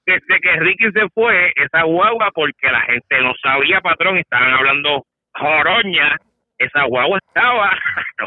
desde 0.05 0.39
que 0.41 0.51
Ricky 0.59 0.91
se 0.91 1.09
fue, 1.13 1.53
esa 1.55 1.83
guagua, 1.83 2.31
porque 2.33 2.71
la 2.71 2.81
gente 2.81 3.21
no 3.21 3.33
sabía, 3.41 3.79
patrón, 3.81 4.17
estaban 4.17 4.51
hablando 4.53 5.05
joroña, 5.35 6.17
esa 6.57 6.83
guagua 6.85 7.19
estaba 7.27 7.67
a 7.71 7.75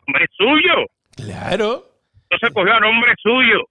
nombre 0.07 0.27
suyo. 0.37 0.87
Claro. 1.17 1.85
Entonces 2.31 2.55
cogió 2.55 2.75
a 2.75 2.81
nombre 2.81 3.13
suyo. 3.19 3.65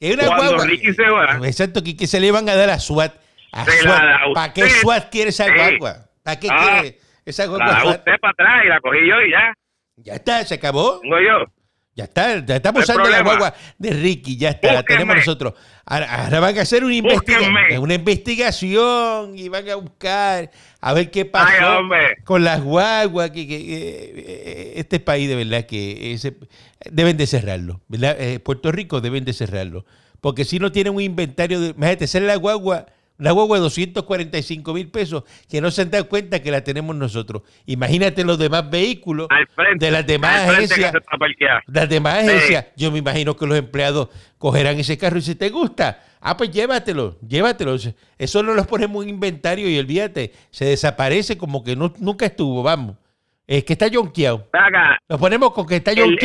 Es 0.00 0.14
una 0.14 0.26
Cuando 0.26 0.44
guagua. 0.56 0.66
Ricky 0.66 0.92
se 0.92 1.08
va, 1.08 1.38
Exacto, 1.46 1.82
que, 1.82 1.96
que 1.96 2.06
se 2.06 2.20
le 2.20 2.30
van 2.32 2.48
a 2.48 2.54
dar 2.56 2.70
a 2.70 2.78
SWAT. 2.78 3.14
A 3.52 3.64
la. 3.84 4.20
¿Para 4.34 4.52
qué. 4.52 4.62
SWAT 4.68 5.10
quiere 5.10 5.30
esa 5.30 5.44
Sí. 5.46 5.52
guagua? 5.54 5.94
¿Para 6.24 6.40
qué 6.40 6.48
Ah, 6.50 6.78
quiere 6.80 6.98
esa 7.24 7.44
la 7.44 7.48
guagua 7.50 7.66
da 7.66 7.80
SWAT? 7.80 7.98
usted 7.98 8.12
para 8.20 8.30
atrás 8.32 8.64
y 8.64 8.68
la 8.68 8.80
cogí 8.80 8.98
yo 9.08 9.20
y 9.22 9.30
ya. 9.30 9.52
Ya 9.96 10.14
está, 10.14 10.44
se 10.44 10.54
acabó. 10.54 11.00
Tengo 11.00 11.20
yo. 11.20 11.44
Ya 11.94 12.04
está, 12.04 12.44
ya 12.44 12.56
estamos 12.56 12.84
usando 12.84 13.08
la 13.10 13.20
guagua 13.22 13.54
de 13.76 13.90
Ricky, 13.90 14.38
ya 14.38 14.48
está, 14.50 14.72
la 14.72 14.82
tenemos 14.82 15.14
nosotros. 15.14 15.52
Ahora, 15.84 16.24
ahora 16.24 16.40
van 16.40 16.58
a 16.58 16.62
hacer 16.62 16.84
una, 16.84 16.94
investiga- 16.94 17.78
una 17.80 17.94
investigación 17.94 19.38
y 19.38 19.48
van 19.48 19.68
a 19.68 19.74
buscar 19.76 20.50
a 20.80 20.92
ver 20.94 21.10
qué 21.10 21.20
Ay, 21.20 21.24
pasó 21.26 21.78
hombre. 21.80 22.16
con 22.24 22.44
las 22.44 22.62
guaguas. 22.62 23.30
Que, 23.30 23.46
que, 23.46 23.56
eh, 23.56 24.72
este 24.76 25.00
país 25.00 25.28
de 25.28 25.36
verdad 25.36 25.66
que 25.66 26.14
ese- 26.14 26.36
deben 26.90 27.16
de 27.18 27.26
cerrarlo, 27.26 27.82
¿verdad? 27.88 28.16
Eh, 28.18 28.38
Puerto 28.40 28.72
Rico 28.72 29.00
deben 29.02 29.24
de 29.26 29.32
cerrarlo. 29.34 29.84
Porque 30.22 30.44
si 30.44 30.58
no 30.58 30.72
tienen 30.72 30.94
un 30.94 31.02
inventario 31.02 31.60
de. 31.60 31.68
Imagínate, 31.70 32.06
ser 32.06 32.22
la 32.22 32.36
guagua, 32.36 32.86
la 33.22 33.32
guagua 33.32 33.56
de 33.58 33.62
245 33.62 34.74
mil 34.74 34.88
pesos, 34.90 35.24
que 35.48 35.60
no 35.60 35.70
se 35.70 35.82
han 35.82 35.90
dado 35.90 36.08
cuenta 36.08 36.42
que 36.42 36.50
la 36.50 36.62
tenemos 36.64 36.94
nosotros. 36.96 37.42
Imagínate 37.66 38.24
los 38.24 38.38
demás 38.38 38.68
vehículos 38.70 39.28
frente. 39.54 39.86
de 39.86 39.92
las 39.92 40.06
demás 40.06 40.48
agencias. 40.48 40.92
Las 41.66 41.88
demás 41.88 42.22
Sí. 42.22 42.28
agencias, 42.28 42.66
yo 42.76 42.90
me 42.92 42.98
imagino 42.98 43.36
que 43.36 43.46
los 43.46 43.56
empleados 43.58 44.08
cogerán 44.38 44.78
ese 44.78 44.98
carro 44.98 45.18
y 45.18 45.22
si 45.22 45.34
te 45.34 45.48
gusta, 45.50 46.02
ah, 46.20 46.36
pues 46.36 46.50
llévatelo, 46.50 47.18
llévatelo. 47.26 47.76
Eso 48.18 48.42
no 48.42 48.54
los 48.54 48.66
ponemos 48.66 49.04
en 49.04 49.10
inventario 49.10 49.68
y 49.68 49.78
olvídate, 49.78 50.32
se 50.50 50.64
desaparece 50.64 51.38
como 51.38 51.62
que 51.64 51.76
no, 51.76 51.92
nunca 51.98 52.26
estuvo, 52.26 52.62
vamos. 52.62 52.96
Es 53.46 53.64
que 53.64 53.72
está 53.74 53.88
jonqueado. 53.92 54.48
Saca, 54.52 54.98
Lo 55.08 55.18
ponemos 55.18 55.52
con 55.52 55.66
que 55.66 55.76
está 55.76 55.92
el- 55.92 56.18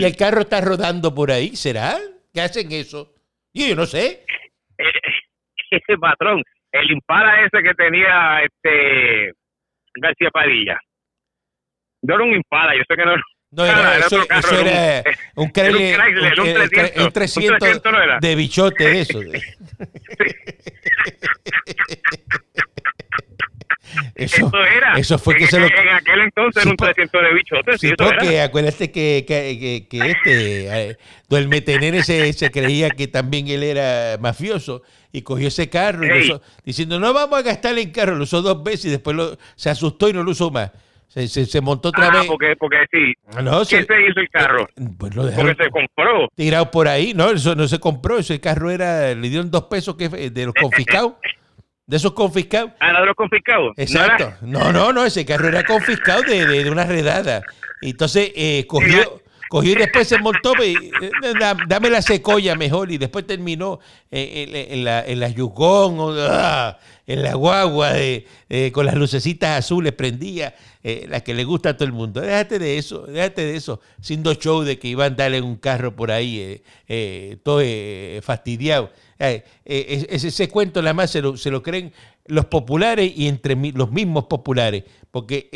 y 0.00 0.04
el 0.04 0.16
carro 0.16 0.40
está 0.40 0.60
rodando 0.60 1.14
por 1.14 1.30
ahí. 1.30 1.54
¿Será? 1.54 1.98
¿Qué 2.32 2.40
hacen 2.40 2.72
eso? 2.72 3.12
Yo, 3.54 3.66
yo 3.66 3.76
no 3.76 3.86
sé. 3.86 4.24
Ese 5.76 5.96
patrón, 6.00 6.42
el 6.72 6.90
impala 6.90 7.44
ese 7.44 7.62
que 7.62 7.74
tenía 7.74 8.40
este 8.42 9.32
García 10.00 10.30
Padilla. 10.30 10.78
No 12.02 12.14
era 12.16 12.24
un 12.24 12.34
impala, 12.34 12.74
yo 12.76 12.82
sé 12.88 12.96
que 12.96 13.04
no 13.04 13.12
era 13.12 13.22
No, 13.52 13.64
era, 13.64 13.96
era 13.96 14.06
eso, 14.06 14.16
otro 14.16 14.26
carro, 14.28 14.40
eso 14.48 14.60
era 14.60 14.62
un- 14.62 14.68
era 14.68 15.04
un 15.36 15.44
un 15.44 15.50
Chrysler, 15.52 16.00
Chrysler, 16.00 16.40
un 16.40 16.48
un- 16.48 16.48
el- 16.48 16.70
300, 16.70 16.96
el 16.96 17.02
un 17.04 17.12
300 17.12 17.58
300 17.58 17.92
no 17.92 18.02
era. 18.02 18.18
de 18.20 18.34
bichote 18.36 18.84
de 18.84 19.00
eso. 19.02 19.20
Eso, 24.14 24.46
Eso 24.46 24.64
era. 24.64 24.94
eso 24.96 25.18
fue 25.18 25.34
que 25.34 25.44
en, 25.44 25.50
se 25.50 25.60
lo... 25.60 25.66
en 25.66 25.88
aquel 25.90 26.20
entonces 26.20 26.62
era 26.62 26.70
un 26.70 26.76
po- 26.76 26.84
300 26.86 27.22
de 27.22 27.34
bichote. 27.34 27.78
Sí, 27.78 27.92
porque 27.98 28.40
acuérdate 28.40 28.90
que, 28.90 29.24
que, 29.28 29.58
que- 29.60 29.86
que 29.88 30.10
este, 30.10 30.90
eh, 30.90 30.96
Duerme 31.28 31.60
Tener 31.60 32.02
se, 32.02 32.32
se 32.32 32.50
creía 32.50 32.88
que 32.90 33.06
también 33.08 33.48
él 33.48 33.62
era 33.62 34.16
mafioso 34.18 34.82
y 35.12 35.22
cogió 35.22 35.48
ese 35.48 35.68
carro 35.68 36.04
y 36.06 36.22
usó, 36.22 36.40
diciendo, 36.64 36.98
no 36.98 37.12
vamos 37.12 37.38
a 37.38 37.42
gastar 37.42 37.78
en 37.78 37.90
carro, 37.90 38.14
lo 38.16 38.24
usó 38.24 38.40
dos 38.42 38.62
veces 38.62 38.86
y 38.86 38.90
después 38.90 39.14
lo- 39.14 39.36
se 39.56 39.68
asustó 39.70 40.08
y 40.08 40.12
no 40.14 40.22
lo 40.22 40.30
usó 40.30 40.50
más. 40.50 40.70
Se, 41.08 41.28
se- 41.28 41.44
se 41.44 41.60
montó 41.60 41.90
otra 41.90 42.08
Ah, 42.08 42.18
vez. 42.20 42.26
porque, 42.26 42.54
porque 42.58 42.78
sí. 42.90 43.12
No, 43.42 43.62
¿Quién 43.66 43.86
se- 43.86 44.08
hizo 44.10 44.20
el 44.20 44.30
carro? 44.30 44.66
pues 44.98 45.14
lo 45.14 45.26
dejaron 45.26 45.48
Porque 45.48 45.64
se 45.64 45.70
compró. 45.70 46.28
tirado 46.34 46.70
por 46.70 46.88
ahí. 46.88 47.12
No, 47.12 47.30
eso 47.30 47.54
no 47.54 47.68
se 47.68 47.78
compró, 47.78 48.18
ese 48.18 48.40
carro 48.40 48.70
era, 48.70 49.14
le 49.14 49.28
dieron 49.28 49.50
dos 49.50 49.64
pesos 49.64 49.94
que 49.96 50.08
de 50.08 50.46
los 50.46 50.54
confiscados. 50.54 51.12
De 51.84 51.98
esos 51.98 52.12
confiscados. 52.12 52.70
Ah, 52.80 52.98
de 53.00 53.06
los 53.06 53.14
confiscados. 53.16 53.74
¿No 53.76 53.82
Exacto. 53.82 54.32
No, 54.40 54.72
no, 54.72 54.92
no, 54.94 55.04
ese 55.04 55.26
carro 55.26 55.48
era 55.48 55.64
confiscado 55.64 56.22
de, 56.22 56.46
de- 56.46 56.64
de 56.64 56.70
una 56.70 56.84
redada. 56.86 57.42
Entonces 57.82 58.32
eh, 58.34 58.64
cogió, 58.66 59.20
cogió 59.52 59.72
y 59.72 59.74
después 59.74 60.08
se 60.08 60.18
montó, 60.18 60.54
dame 61.68 61.90
la 61.90 62.00
secoya 62.00 62.54
mejor, 62.54 62.90
y 62.90 62.96
después 62.96 63.26
terminó 63.26 63.80
eh, 64.10 64.46
en, 64.48 64.78
en 64.78 64.84
la, 64.84 65.04
en 65.04 65.20
la 65.20 65.28
Yukon, 65.28 66.00
o, 66.00 66.14
ah, 66.18 66.78
en 67.06 67.22
la 67.22 67.34
guagua, 67.34 67.92
de, 67.92 68.24
con 68.72 68.86
las 68.86 68.94
lucecitas 68.94 69.58
azules 69.58 69.92
prendía, 69.92 70.54
eh, 70.82 71.04
las 71.06 71.22
que 71.22 71.34
le 71.34 71.44
gusta 71.44 71.68
a 71.70 71.76
todo 71.76 71.84
el 71.84 71.92
mundo. 71.92 72.22
Déjate 72.22 72.58
de 72.58 72.78
eso, 72.78 73.00
déjate 73.06 73.44
de 73.44 73.56
eso, 73.56 73.78
siendo 74.00 74.32
show 74.32 74.62
de 74.62 74.78
que 74.78 74.88
iban 74.88 75.12
a 75.12 75.16
darle 75.16 75.42
un 75.42 75.56
carro 75.56 75.94
por 75.94 76.10
ahí, 76.10 76.40
eh, 76.40 76.62
eh, 76.88 77.36
todo 77.42 77.60
fastidiado. 78.22 78.90
Ese, 79.66 80.48
cuento 80.48 80.80
nada 80.80 80.94
más 80.94 81.10
se 81.10 81.20
lo, 81.20 81.36
se 81.36 81.50
lo 81.50 81.62
creen 81.62 81.92
los 82.24 82.46
populares 82.46 83.12
y 83.14 83.28
entre 83.28 83.54
los 83.54 83.90
mismos 83.90 84.24
populares. 84.24 84.84
Porque, 85.10 85.50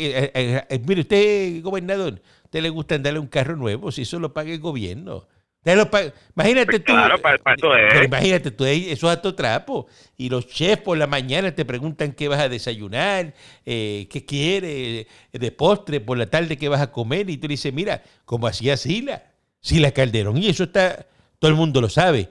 mire, 0.85 1.01
usted, 1.01 1.63
gobernador, 1.63 2.21
usted 2.47 2.61
le 2.61 2.69
gusta 2.69 2.97
darle 2.97 3.19
un 3.19 3.27
carro 3.27 3.55
nuevo, 3.55 3.91
si 3.91 4.03
eso 4.03 4.19
lo 4.19 4.33
paga 4.33 4.51
el 4.51 4.59
gobierno. 4.59 5.27
Usted 5.59 5.75
lo 5.75 5.89
paga- 5.91 6.13
imagínate 6.33 6.65
Pues 6.67 6.83
tú. 6.85 6.93
claro, 6.93 7.21
pa- 7.21 7.37
pa' 7.43 7.53
eso 7.55 7.75
es. 7.75 7.85
pero 7.91 8.05
imagínate 8.05 8.51
tú, 8.51 8.63
eso 8.63 9.11
es 9.11 9.17
a 9.17 9.21
tu 9.21 9.33
trapo. 9.33 9.87
Y 10.15 10.29
los 10.29 10.47
chefs 10.47 10.81
por 10.81 10.97
la 10.97 11.07
mañana 11.07 11.53
te 11.53 11.65
preguntan 11.65 12.13
qué 12.13 12.29
vas 12.29 12.39
a 12.39 12.47
desayunar, 12.47 13.33
eh, 13.65 14.07
qué 14.09 14.25
quieres, 14.25 15.07
de 15.33 15.51
postre, 15.51 15.99
por 15.99 16.17
la 16.17 16.27
tarde 16.27 16.57
qué 16.57 16.69
vas 16.69 16.79
a 16.81 16.89
comer. 16.91 17.29
Y 17.29 17.35
tú 17.37 17.47
le 17.47 17.53
dices, 17.53 17.73
mira, 17.73 18.01
como 18.23 18.47
hacía 18.47 18.77
Sila, 18.77 19.23
Sila 19.59 19.91
Calderón. 19.91 20.37
Y 20.37 20.47
eso 20.47 20.63
está, 20.63 21.05
todo 21.39 21.51
el 21.51 21.57
mundo 21.57 21.81
lo 21.81 21.89
sabe. 21.89 22.29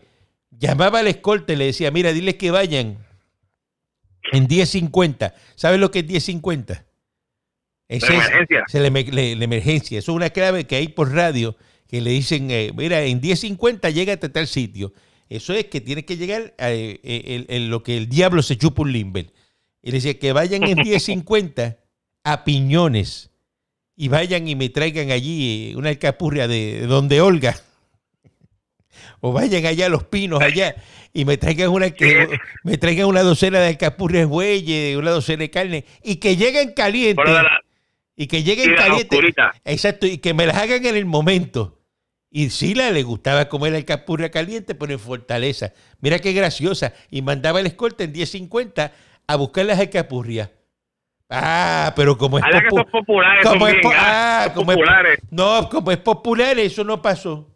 Llamaba 0.50 1.00
al 1.00 1.06
escolta 1.08 1.52
y 1.52 1.56
le 1.56 1.66
decía, 1.66 1.90
mira, 1.90 2.14
diles 2.14 2.36
que 2.36 2.50
vayan 2.50 2.96
en 4.32 4.48
10.50. 4.48 5.34
¿Sabes 5.56 5.78
lo 5.78 5.90
que 5.90 5.98
es 5.98 6.06
10.50? 6.06 6.85
Esa 7.88 8.12
La 8.12 8.18
es- 8.18 8.26
emergencia. 8.26 8.64
esa 8.68 8.78
es 8.78 8.82
la, 8.82 8.88
emer- 8.88 9.12
la- 9.12 9.38
la 9.38 9.44
emergencia. 9.44 9.98
Eso 9.98 10.12
es 10.12 10.16
una 10.16 10.30
clave 10.30 10.64
que 10.66 10.76
hay 10.76 10.88
por 10.88 11.12
radio 11.12 11.56
que 11.88 12.00
le 12.00 12.10
dicen, 12.10 12.50
eh, 12.50 12.72
mira, 12.76 13.02
en 13.02 13.20
10.50 13.20 13.90
llégate 13.90 14.26
a 14.26 14.32
tal 14.32 14.46
sitio. 14.48 14.92
Eso 15.28 15.52
es 15.54 15.66
que 15.66 15.80
tienes 15.80 16.04
que 16.04 16.16
llegar 16.16 16.54
a 16.58 16.72
eh, 16.72 17.00
el- 17.04 17.46
el- 17.48 17.68
lo 17.70 17.82
que 17.82 17.96
el 17.96 18.08
diablo 18.08 18.42
se 18.42 18.56
chupa 18.56 18.82
un 18.82 18.92
limber. 18.92 19.32
Y 19.82 19.90
le 19.90 19.98
decía 19.98 20.18
que 20.18 20.32
vayan 20.32 20.64
en 20.64 20.78
10.50 20.78 21.78
a 22.24 22.42
Piñones 22.44 23.30
y 23.96 24.08
vayan 24.08 24.48
y 24.48 24.56
me 24.56 24.68
traigan 24.68 25.10
allí 25.12 25.70
eh, 25.72 25.76
una 25.76 25.90
alcapurria 25.90 26.48
de, 26.48 26.80
de 26.80 26.86
donde 26.86 27.20
Olga. 27.20 27.54
O 29.20 29.32
vayan 29.32 29.64
allá 29.66 29.86
a 29.86 29.88
los 29.90 30.04
pinos 30.04 30.40
allá 30.42 30.74
y 31.12 31.24
me 31.24 31.36
traigan 31.36 31.70
una 31.70 31.90
que 31.90 32.28
me 32.64 32.78
traigan 32.78 33.06
una 33.06 33.22
docena 33.22 33.60
de 33.60 33.68
alcapurrias 33.68 34.26
bueyes, 34.26 34.96
una 34.96 35.10
docena 35.10 35.40
de 35.40 35.50
carne 35.50 35.84
y 36.02 36.16
que 36.16 36.36
lleguen 36.36 36.72
calientes 36.72 37.24
la, 37.26 37.60
y 38.16 38.26
que 38.26 38.38
y 38.38 38.42
lleguen 38.44 38.74
calientes. 38.74 39.04
oscurita. 39.18 39.52
Exacto, 39.64 40.06
y 40.06 40.18
que 40.18 40.34
me 40.34 40.46
las 40.46 40.56
hagan 40.56 40.84
en 40.86 40.96
el 40.96 41.04
momento. 41.06 41.78
Y 42.30 42.50
Sila 42.50 42.90
le 42.90 43.02
gustaba 43.02 43.48
comer 43.48 43.74
el 43.74 43.84
capurria 43.84 44.30
caliente, 44.30 44.74
pero 44.74 44.92
en 44.92 44.98
Fortaleza. 44.98 45.72
Mira 46.00 46.18
qué 46.18 46.32
graciosa. 46.32 46.92
Y 47.10 47.22
mandaba 47.22 47.60
el 47.60 47.66
escolta 47.66 48.04
en 48.04 48.12
10.50 48.12 48.90
a 49.26 49.36
buscar 49.36 49.64
las 49.66 49.78
alcapurrias. 49.78 50.50
Ah, 51.28 51.92
pero 51.96 52.16
como 52.16 52.38
es, 52.38 52.44
Habla 52.44 52.60
que 52.60 52.68
popu- 52.68 52.82
son 52.82 52.90
populares. 52.90 53.44
como 53.46 53.58
son 53.60 53.68
es 53.68 53.72
bien, 53.74 53.82
po- 53.82 53.92
ah, 53.94 54.42
ah, 54.42 54.44
son 54.46 54.54
como 54.54 54.72
es- 54.72 54.76
populares. 54.78 55.18
no, 55.30 55.68
como 55.68 55.90
es 55.90 55.98
popular, 55.98 56.58
eso 56.58 56.84
no 56.84 57.02
pasó. 57.02 57.52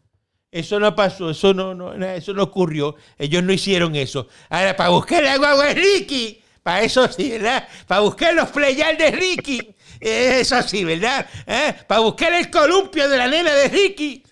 Eso 0.51 0.81
no 0.81 0.97
pasó, 0.97 1.31
eso 1.31 1.55
no, 1.55 1.93
eso 2.05 2.35
no 2.35 2.43
ocurrió. 2.43 2.97
Ellos 3.19 3.43
no 3.45 3.53
hicieron 3.53 3.95
eso. 3.95 4.27
Ahora, 4.49 4.75
para 4.75 4.89
buscar 4.89 5.23
la 5.23 5.37
guagua 5.39 5.67
de 5.67 5.75
Ricky, 5.75 6.43
para 6.65 6.83
eso 6.83 7.07
sí, 7.07 7.31
¿verdad? 7.31 7.69
Para 7.87 8.01
buscar 8.01 8.35
los 8.35 8.49
playal 8.51 8.97
de 8.97 9.11
Ricky. 9.13 9.61
Eso 10.01 10.63
sí, 10.63 10.85
¿verdad? 10.85 11.27
¿Eh? 11.47 11.75
Para 11.87 12.01
buscar 12.01 12.33
el 12.33 12.51
columpio 12.51 13.09
de 13.09 13.19
la 13.19 13.29
nena 13.29 13.53
de 13.53 13.69
Ricky. 13.69 14.23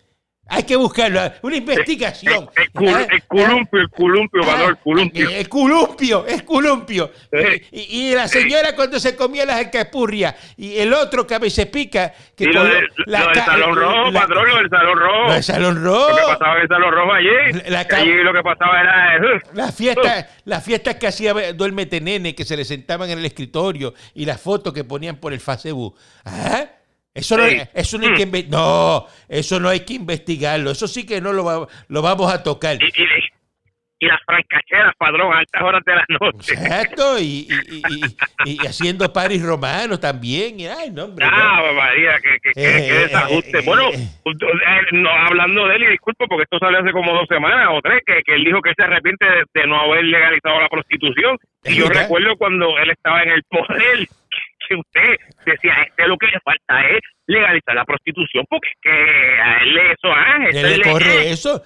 Hay 0.51 0.63
que 0.63 0.77
buscarlo, 0.77 1.21
una 1.43 1.57
investigación. 1.57 2.49
El, 2.57 2.71
columpio, 2.73 3.81
el 3.81 3.91
columpio, 3.91 4.43
valor, 4.43 4.71
el 4.71 4.79
columpio. 4.79 5.29
El 5.29 5.49
columpio, 5.49 6.27
el 6.27 6.45
columpio. 6.45 7.11
Y, 7.71 8.15
la 8.15 8.27
señora 8.29 8.75
cuando 8.75 8.99
se 8.99 9.15
comía 9.15 9.45
las 9.45 9.59
alcapurrias 9.59 10.35
y 10.57 10.79
el 10.79 10.95
otro 10.95 11.27
que 11.27 11.35
a 11.35 11.39
veces 11.39 11.67
pica. 11.67 12.15
Que 12.35 12.47
lo, 12.47 12.65
del 12.65 12.89
salón 13.35 13.77
rojo, 13.77 14.13
patrón, 14.13 14.49
lo 14.49 14.57
del 14.57 14.71
salón 14.71 14.99
rojo. 14.99 15.27
Lo 15.27 15.33
del 15.35 15.43
salón 15.43 15.85
rojo. 15.85 16.09
Lo 16.09 16.17
que 16.17 16.23
pasaba 16.23 16.57
en 16.57 16.63
el 16.63 16.69
salón 16.69 16.95
rojo 16.95 17.13
allí. 17.13 17.29
allí 17.91 18.23
lo 18.23 18.33
que 18.33 18.43
pasaba 18.43 18.81
era. 18.81 19.43
Las 19.53 19.77
fiestas, 19.77 20.27
las 20.45 20.65
fiestas 20.65 20.95
que 20.95 21.09
hacía 21.09 21.35
Duérmete 21.53 22.01
Nene, 22.01 22.35
que 22.35 22.45
se 22.45 22.57
le 22.57 22.65
sentaban 22.65 23.11
en 23.11 23.19
el 23.19 23.25
escritorio 23.27 23.93
y 24.15 24.25
las 24.25 24.41
fotos 24.41 24.73
que 24.73 24.85
ponían 24.85 25.17
por 25.17 25.35
el 25.35 25.41
Facebook. 25.41 25.95
¿Ah? 26.25 26.65
Eso 27.19 27.37
no, 27.37 27.45
eso 27.75 27.99
no, 27.99 28.07
hay 28.07 28.15
que 28.15 28.47
no, 28.49 29.07
eso 29.29 29.59
no 29.59 29.69
hay 29.69 29.81
que 29.81 29.95
investigarlo. 29.95 30.71
Eso 30.71 30.87
sí 30.87 31.05
que 31.05 31.21
no 31.21 31.33
lo, 31.33 31.69
lo 31.89 32.03
vamos 32.03 32.33
a 32.33 32.45
tocar. 32.45 32.77
Y, 32.81 32.87
y, 34.01 34.07
las 34.07 34.21
francacheras, 34.25 34.95
padrón, 34.97 35.35
a 35.35 35.39
altas 35.41 35.61
horas 35.61 35.83
de 35.85 35.97
la 35.97 36.07
noche. 36.21 36.55
Exacto, 36.55 37.19
y, 37.19 37.49
y, 38.45 38.59
haciendo 38.65 39.13
paris 39.13 39.43
romanos 39.43 39.99
también. 39.99 40.59
Ay, 40.79 40.91
no, 40.93 41.07
hombre. 41.07 41.27
Ah, 41.29 41.61
María, 41.75 42.21
que, 42.21 42.39
que, 42.41 42.53
que, 42.53 42.89
eh, 42.89 42.93
desajuste. 43.07 43.59
Eh, 43.59 43.63
bueno, 43.67 43.89
eh, 43.91 44.87
no, 44.93 45.11
hablando 45.11 45.67
de 45.67 45.75
él, 45.75 45.83
y 45.83 45.87
disculpo 45.89 46.29
porque 46.29 46.45
esto 46.45 46.61
salió 46.61 46.79
hace 46.79 46.93
como 46.93 47.13
dos 47.13 47.27
semanas 47.27 47.67
o 47.73 47.83
tres, 47.83 48.01
que, 48.07 48.23
que 48.25 48.35
él 48.37 48.45
dijo 48.45 48.63
que 48.63 48.75
se 48.77 48.85
arrepiente 48.85 49.27
de, 49.53 49.67
no 49.67 49.81
haber 49.81 50.05
legalizado 50.05 50.61
la 50.61 50.69
prostitución. 50.69 51.37
Y 51.65 51.75
yo 51.75 51.89
recuerdo 51.89 52.37
cuando 52.37 52.79
él 52.79 52.91
estaba 52.91 53.25
en 53.25 53.31
el 53.31 53.43
poder 53.43 54.07
usted 54.77 55.17
decía, 55.47 55.75
este 55.87 56.07
lo 56.07 56.17
que 56.17 56.27
le 56.27 56.41
es 56.97 57.01
legalizar 57.27 57.75
la 57.75 57.85
prostitución, 57.85 58.45
porque 58.49 58.71
que 58.81 58.91
a 58.91 59.63
él 59.63 59.77
eso, 59.79 60.09
ah, 60.09 60.39
le 60.51 60.83
corre 60.83 61.31
eso? 61.31 61.63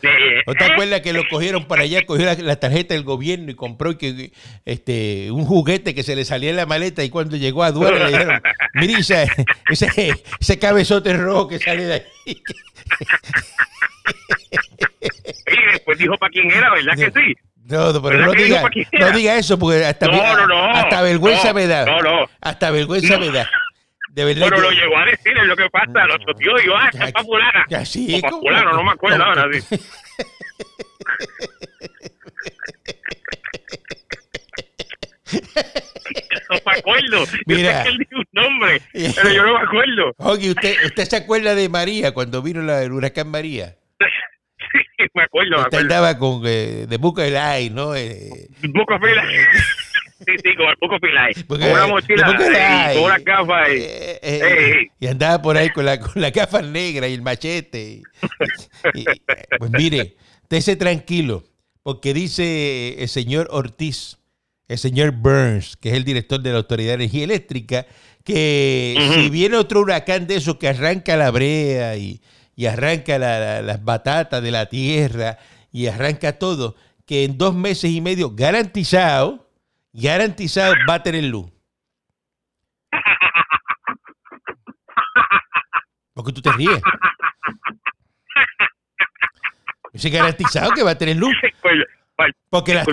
¿No 0.47 0.55
te 0.55 0.65
acuerdas 0.65 1.01
que 1.03 1.13
lo 1.13 1.23
cogieron 1.29 1.67
para 1.67 1.83
allá, 1.83 2.05
cogió 2.05 2.27
la, 2.27 2.57
tarjeta 2.57 2.95
del 2.95 3.05
gobierno 3.05 3.51
y 3.51 3.55
compró 3.55 3.97
que, 3.97 4.33
este, 4.65 5.31
un 5.31 5.45
juguete 5.45 5.95
que 5.95 6.03
se 6.03 6.17
le 6.17 6.25
salía 6.25 6.51
en 6.51 6.57
la 6.57 6.67
maleta 6.67 7.05
y 7.05 7.11
cuando 7.11 7.37
llegó 7.37 7.63
a 7.63 7.71
Duarte 7.71 8.01
le 8.01 8.07
dijeron, 8.07 8.43
mire 8.75 8.95
ese, 8.95 9.27
ese, 9.69 10.59
cabezote 10.59 11.17
rojo 11.17 11.49
que 11.49 11.59
sale 11.59 11.85
de 11.85 11.95
ahí. 11.95 12.03
y 15.47 15.73
después 15.73 15.99
dijo 15.99 16.19
para 16.19 16.31
quién 16.31 16.51
era, 16.51 16.73
¿verdad 16.73 16.97
que 16.97 17.11
sí? 17.21 17.35
No, 17.65 18.03
pero 18.03 18.19
no 18.27 18.33
diga, 18.33 18.65
no 18.99 19.11
diga 19.13 19.37
eso 19.37 19.57
porque 19.59 19.85
hasta, 19.85 20.07
hasta 20.73 21.03
vergüenza 21.03 21.55
me 21.55 21.67
da. 21.69 21.87
No, 21.87 22.01
no. 22.01 22.27
Hasta 22.41 22.71
vergüenza 22.73 23.19
me 23.19 23.31
da. 23.31 23.49
De 24.13 24.27
verdad 24.27 24.47
pero 24.51 24.61
lo 24.61 24.71
llegó 24.71 24.99
a 24.99 25.07
decir, 25.07 25.33
es 25.35 25.47
lo 25.47 25.57
que 25.57 25.71
pasa, 25.71 26.05
lo 26.07 26.19
choteó 26.19 26.59
y 26.59 26.67
yo, 26.67 26.77
ah, 26.77 26.91
está 26.93 27.11
papulana. 27.13 27.65
Ya 27.71 27.83
sí, 27.83 28.15
o 28.19 28.21
papulano, 28.21 28.73
no 28.73 28.85
me 28.85 28.91
acuerdo 28.91 29.25
ahora. 29.25 29.49
Sí. 29.63 29.81
no 36.51 36.57
me 36.67 36.79
acuerdo. 36.79 37.25
Mira. 37.47 37.63
Yo 37.63 37.79
sé 37.79 37.83
que 37.83 37.89
él 37.89 37.99
dijo 37.99 38.17
un 38.17 38.27
nombre, 38.33 38.83
pero 38.93 39.31
yo 39.31 39.45
no 39.45 39.55
me 39.55 39.65
acuerdo. 39.65 40.13
Oye, 40.19 40.51
¿usted, 40.51 40.77
¿usted 40.85 41.05
se 41.05 41.17
acuerda 41.17 41.55
de 41.55 41.71
María 41.71 42.13
cuando 42.13 42.43
vino 42.43 42.61
la, 42.61 42.83
el 42.83 42.93
huracán 42.93 43.31
María? 43.31 43.77
me 45.15 45.23
acuerdo. 45.23 45.59
Usted 45.59 45.79
andaba 45.79 46.19
con 46.19 46.43
eh, 46.45 46.85
de 46.87 46.97
Book 46.99 47.19
of 47.19 47.71
¿no? 47.71 47.95
Eh, 47.95 48.29
Book 48.61 48.91
of 48.91 49.01
Sí, 50.27 50.33
sí, 50.43 50.57
con 50.57 50.69
el 50.69 50.77
Book 50.81 50.93
of 50.93 51.47
Con 51.47 51.63
una 51.63 51.87
mochila 51.87 52.31
y 52.31 52.95
con 52.95 53.05
una. 53.05 53.69
Y, 53.69 53.79
eh, 53.79 54.21
eh, 54.23 54.87
y 55.01 55.07
andaba 55.07 55.41
por 55.43 55.57
ahí 55.57 55.71
con 55.71 55.85
la, 55.85 55.99
con 55.99 56.21
la 56.21 56.31
gafa 56.31 56.63
negra 56.63 57.09
y 57.09 57.15
el 57.15 57.23
machete. 57.23 58.03
pues 59.59 59.71
mire, 59.73 60.17
estése 60.43 60.77
tranquilo, 60.77 61.45
porque 61.83 62.15
dice 62.15 63.03
el 63.03 63.09
señor 63.09 63.49
Ortiz, 63.51 64.19
el 64.69 64.79
señor 64.79 65.13
Burns, 65.13 65.77
que 65.77 65.91
es 65.91 65.97
el 65.97 66.05
director 66.05 66.41
de 66.41 66.51
la 66.51 66.59
Autoridad 66.59 66.91
de 66.91 67.05
Energía 67.05 67.25
Eléctrica, 67.25 67.87
que 68.25 68.97
si 69.15 69.31
viene 69.31 69.57
otro 69.57 69.81
huracán 69.81 70.27
de 70.27 70.37
eso 70.37 70.59
que 70.59 70.69
arranca 70.69 71.17
la 71.17 71.31
brea 71.31 71.97
y 71.97 72.21
y 72.55 72.67
arranca 72.67 73.19
las 73.19 73.85
batatas 73.85 74.43
de 74.43 74.51
la 74.51 74.67
tierra 74.67 75.39
y 75.73 75.87
arranca 75.87 76.39
todo, 76.39 76.77
que 77.07 77.25
en 77.25 77.39
dos 77.39 77.55
meses 77.55 77.91
y 77.91 78.01
medio 78.01 78.31
garantizado, 78.35 79.49
garantizado 79.93 80.75
va 80.89 80.95
a 80.95 81.03
tener 81.03 81.25
luz. 81.25 81.51
Porque 86.15 86.33
tú 86.33 86.43
te 86.43 86.53
ríes. 86.53 86.81
Es 89.93 90.05
garantizado 90.11 90.73
que 90.73 90.83
va 90.83 90.93
a 90.93 90.99
tener 90.99 91.17
luz. 91.17 91.35
Porque 92.51 92.75
las, 92.75 92.87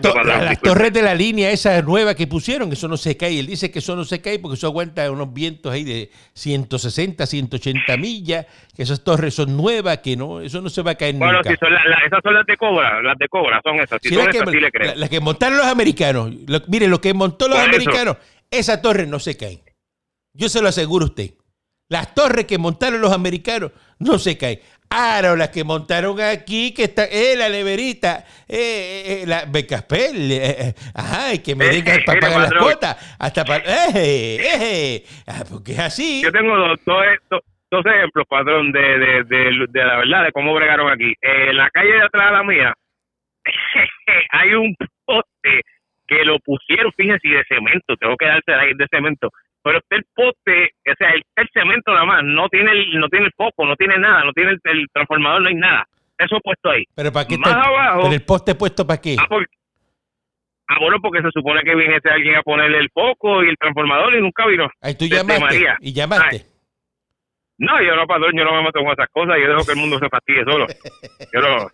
torres 0.62 0.94
de 0.94 1.02
la 1.02 1.14
línea 1.14 1.52
esa 1.52 1.82
nueva 1.82 2.16
que 2.16 2.28
pusieron, 2.28 2.72
eso 2.72 2.88
no 2.88 2.96
se 2.96 3.18
cae. 3.18 3.40
Él 3.40 3.48
dice 3.48 3.70
que 3.70 3.80
eso 3.80 3.96
no 3.96 4.06
se 4.06 4.22
cae 4.22 4.40
porque 4.40 4.56
eso 4.56 4.68
aguanta 4.68 5.10
unos 5.12 5.34
vientos 5.34 5.72
ahí 5.72 5.84
de 5.84 6.12
160, 6.34 7.26
180 7.26 7.98
millas, 7.98 8.46
que 8.76 8.84
esas 8.84 9.04
torres 9.04 9.34
son 9.34 9.58
nuevas, 9.58 9.98
que 9.98 10.16
no, 10.16 10.40
eso 10.40 10.62
no 10.62 10.70
se 10.70 10.82
va 10.82 10.92
a 10.92 10.96
caer 10.96 11.16
bueno, 11.16 11.34
nunca. 11.34 11.56
Bueno, 11.60 11.78
si 11.78 12.06
esas 12.06 12.20
son 12.24 12.34
las 12.34 12.46
de 12.46 12.58
cobra, 12.58 13.02
las 13.02 13.18
de 13.18 13.28
cobra 13.28 13.60
son 13.64 13.80
esas. 13.80 14.00
Si 14.02 14.14
son 14.14 14.30
esas, 14.30 14.48
le 14.48 14.72
creo. 14.72 14.96
Las 14.96 15.10
que 15.10 15.20
montaron 15.20 15.58
los 15.58 15.68
americanos, 15.68 16.32
mire, 16.68 16.88
lo 16.88 17.02
que 17.02 17.14
montó 17.14 17.48
los 17.48 17.60
americanos, 17.60 18.18
esas 18.50 18.82
torres 18.82 19.08
no 19.08 19.20
se 19.20 19.36
caen. 19.36 19.60
Yo 20.34 20.48
se 20.48 20.62
lo 20.62 20.70
aseguro 20.70 21.06
a 21.06 21.10
usted. 21.10 21.32
Las 21.90 22.14
torres 22.14 22.46
que 22.46 22.58
montaron 22.58 23.02
los 23.02 23.12
americanos 23.12 23.72
no 23.98 24.20
se 24.20 24.38
caen. 24.38 24.60
Ahora, 24.92 25.36
las 25.36 25.50
que 25.50 25.64
montaron 25.64 26.20
aquí, 26.20 26.74
que 26.74 26.86
está, 26.86 27.06
eh, 27.06 27.36
la 27.38 27.48
neverita, 27.48 28.26
eh, 28.48 28.58
eh, 28.58 29.22
eh 29.22 29.24
la 29.28 29.46
Becaspel, 29.46 30.32
eh, 30.32 30.40
eh, 30.42 30.74
ajá, 30.96 31.34
y 31.36 31.44
que 31.44 31.54
me 31.56 31.70
digan 31.70 32.00
para 32.04 32.20
pagar 32.20 32.42
las 32.42 32.54
cuotas, 32.54 33.18
hasta 33.20 33.46
para, 33.46 33.64
eh, 33.96 35.04
ah, 35.28 35.44
porque 35.48 35.74
es 35.74 35.80
así. 35.80 36.24
Yo 36.24 36.32
tengo 36.32 36.58
dos, 36.58 36.80
dos, 37.30 37.42
dos 37.70 37.86
ejemplos, 37.86 38.26
padrón, 38.28 38.72
de, 38.72 38.82
de, 38.82 39.24
de, 39.26 39.66
de, 39.70 39.86
la 39.86 39.98
verdad, 39.98 40.24
de 40.24 40.32
cómo 40.32 40.56
bregaron 40.56 40.92
aquí. 40.92 41.14
en 41.22 41.56
la 41.56 41.70
calle 41.70 41.94
de 41.94 42.06
atrás 42.06 42.26
de 42.26 42.32
la 42.32 42.44
mía, 42.44 42.74
hay 44.32 44.54
un 44.56 44.76
poste 45.06 45.62
que 46.08 46.26
lo 46.26 46.40
pusieron, 46.40 46.92
fíjense, 46.98 47.28
de 47.28 47.44
cemento, 47.48 47.96
tengo 47.96 48.18
que 48.18 48.26
darse 48.26 48.54
ahí 48.54 48.74
de 48.74 48.88
cemento, 48.90 49.30
pero 49.70 49.82
el 49.92 50.06
poste, 50.16 50.72
o 50.90 50.96
sea, 50.98 51.10
el, 51.12 51.50
cemento 51.54 51.94
nada 51.94 52.06
más, 52.06 52.24
no 52.24 52.50
tiene 52.50 52.72
el, 52.72 53.00
no 53.00 53.08
tiene 53.08 53.28
el 53.28 53.34
foco, 53.34 53.66
no 53.68 53.76
tiene 53.76 54.00
nada, 54.00 54.24
no 54.24 54.34
tiene 54.34 54.58
el, 54.64 54.88
transformador, 54.92 55.44
no 55.44 55.48
hay 55.50 55.56
nada. 55.56 55.86
Eso 56.18 56.40
puesto 56.44 56.72
ahí. 56.72 56.84
Pero 56.96 57.12
para 57.12 57.28
qué 57.28 57.38
Más 57.38 57.54
abajo, 57.54 58.12
el 58.12 58.26
poste 58.26 58.56
puesto 58.56 58.88
para 58.88 59.00
qué? 59.00 59.16
Ah, 59.20 59.28
ah, 59.30 60.78
bueno, 60.82 60.98
porque 61.02 61.22
se 61.22 61.30
supone 61.32 61.62
que 61.62 61.76
viene 61.76 62.00
alguien 62.04 62.36
a 62.36 62.42
ponerle 62.42 62.80
el 62.80 62.90
foco 62.90 63.44
y 63.44 63.50
el 63.50 63.58
transformador 63.58 64.16
y 64.16 64.22
nunca 64.22 64.48
vino. 64.48 64.68
Ahí 64.82 64.96
tú 64.96 65.06
llamaste. 65.06 65.68
Y 65.82 65.94
llamaste. 65.94 66.46
No, 67.60 67.82
yo 67.84 67.94
no, 67.94 68.08
padrón, 68.08 68.32
yo 68.38 68.46
no 68.46 68.54
me 68.56 68.64
meto 68.64 68.80
con 68.80 68.94
esas 68.94 69.10
cosas, 69.10 69.36
yo 69.38 69.50
dejo 69.50 69.66
que 69.66 69.74
el 69.74 69.80
mundo 69.80 70.00
se 70.00 70.08
fastidie 70.08 70.46
solo. 70.46 70.66
Yo 71.34 71.42
no. 71.42 71.68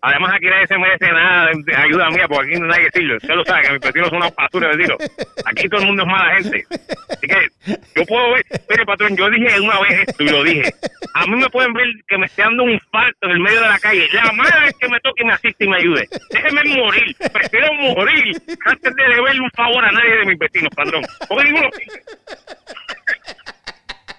Además, 0.00 0.32
aquí 0.36 0.46
nadie 0.46 0.66
se 0.68 0.78
merece 0.78 1.10
nada 1.10 1.50
de 1.52 1.76
ayuda 1.76 2.08
mía, 2.10 2.28
porque 2.28 2.52
aquí 2.52 2.60
no 2.60 2.68
nadie 2.68 2.88
sirve. 2.94 3.16
Usted 3.16 3.34
lo 3.34 3.44
sabe, 3.44 3.62
que 3.62 3.72
mis 3.72 3.80
vecinos 3.80 4.08
son 4.10 4.18
una 4.18 4.30
basura, 4.30 4.68
vecinos. 4.68 4.98
Aquí 5.44 5.68
todo 5.68 5.80
el 5.80 5.86
mundo 5.88 6.02
es 6.04 6.08
mala 6.08 6.36
gente. 6.36 6.64
Así 7.10 7.26
que 7.26 7.48
yo 7.96 8.06
puedo 8.06 8.32
ver, 8.34 8.44
mire, 8.70 8.86
patrón, 8.86 9.16
yo 9.16 9.28
dije 9.28 9.60
una 9.60 9.80
vez 9.80 10.08
esto 10.08 10.22
y 10.22 10.28
lo 10.28 10.44
dije. 10.44 10.72
A 11.14 11.26
mí 11.26 11.34
me 11.34 11.50
pueden 11.50 11.72
ver 11.72 11.88
que 12.06 12.18
me 12.18 12.26
esté 12.26 12.42
dando 12.42 12.62
un 12.62 12.70
infarto 12.70 13.26
en 13.26 13.30
el 13.32 13.40
medio 13.40 13.60
de 13.60 13.68
la 13.68 13.78
calle. 13.80 14.08
La 14.12 14.30
madre 14.32 14.68
es 14.68 14.76
que 14.78 14.88
me 14.88 15.00
toque 15.00 15.24
y 15.24 15.26
me 15.26 15.32
asiste 15.32 15.64
y 15.64 15.68
me 15.68 15.78
ayude. 15.78 16.08
Déjeme 16.30 16.62
morir, 16.76 17.16
prefiero 17.32 17.72
morir 17.74 18.36
antes 18.66 18.94
de 18.94 19.02
deberle 19.02 19.40
un 19.40 19.50
favor 19.50 19.84
a 19.84 19.90
nadie 19.90 20.16
de 20.16 20.26
mis 20.26 20.38
vecinos, 20.38 20.70
patrón. 20.76 21.02
Porque 21.28 21.44
ninguno 21.44 21.70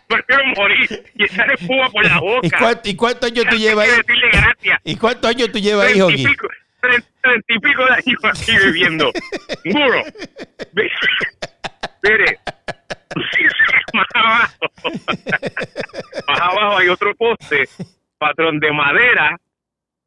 prefiero 0.08 0.46
morir 0.58 1.04
y 1.16 1.24
echar 1.24 1.52
espuma 1.52 1.90
por 1.90 2.06
la 2.06 2.20
boca. 2.22 2.82
¿Y, 2.84 2.96
cuántos 2.96 3.32
años 3.32 3.46
tú 3.50 3.56
llevas 3.58 3.88
ahí? 3.88 4.72
¿Y 4.84 4.96
cuántos 4.98 5.30
años 5.30 5.52
tú 5.52 5.60
llevas 5.60 5.88
ahí, 5.88 6.00
Jogi? 6.00 6.26
Treinta 6.82 7.54
y 7.54 7.60
pico 7.60 7.86
de 7.86 7.94
años 7.94 8.24
aquí 8.24 8.52
viviendo. 8.64 9.12
Muro. 9.66 10.04
Mire, 12.04 12.40
más 13.94 14.06
abajo, 14.14 14.68
más 16.28 16.40
abajo 16.40 16.78
hay 16.78 16.90
otro 16.90 17.16
poste, 17.16 17.68
patrón 18.20 18.60
de 18.60 18.72
madera, 18.72 19.38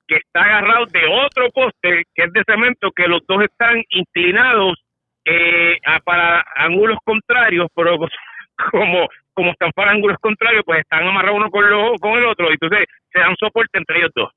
que 0.06 0.16
está 0.16 0.42
agarrado 0.42 0.86
de 0.86 1.00
otro 1.06 1.50
poste, 1.50 2.04
que 2.14 2.24
es 2.24 2.32
de 2.32 2.42
cemento, 2.46 2.92
que 2.92 3.08
los 3.08 3.26
dos 3.26 3.42
están 3.42 3.82
inclinados 3.90 4.78
eh, 5.24 5.76
para 6.04 6.44
ángulos 6.56 6.98
contrarios, 7.04 7.68
pero 7.74 7.98
como 8.70 9.08
como 9.38 9.52
están 9.52 9.70
para 9.70 9.92
ángulos 9.92 10.18
contrarios, 10.20 10.64
pues 10.66 10.80
están 10.80 11.06
amarrados 11.06 11.36
uno 11.38 11.48
con, 11.48 11.70
lo, 11.70 11.94
con 12.00 12.18
el 12.18 12.26
otro, 12.26 12.50
y 12.50 12.54
entonces 12.54 12.88
se 13.12 13.20
dan 13.20 13.36
soporte 13.38 13.78
entre 13.78 13.98
ellos 13.98 14.10
dos. 14.16 14.32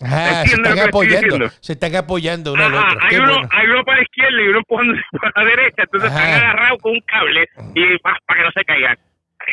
Ah, 0.00 0.44
se 0.46 0.54
están 0.54 0.78
apoyando, 0.78 1.48
se 1.58 1.72
están 1.72 1.96
apoyando 1.96 2.52
uno 2.52 2.64
al 2.64 2.74
otro. 2.74 2.98
Hay 3.02 3.16
uno, 3.16 3.40
hay 3.50 3.66
uno 3.66 3.84
para 3.84 3.98
la 3.98 4.02
izquierda 4.04 4.40
y 4.40 4.46
uno 4.46 4.58
empujando 4.58 4.94
para 5.20 5.32
la 5.42 5.50
derecha, 5.50 5.82
entonces 5.82 6.10
están 6.10 6.34
agarrados 6.34 6.78
con 6.82 6.92
un 6.92 7.00
cable 7.00 7.48
y 7.74 7.98
para, 7.98 8.16
que 8.28 8.42
no 8.44 8.50
se 8.52 8.64
caigan. 8.64 8.96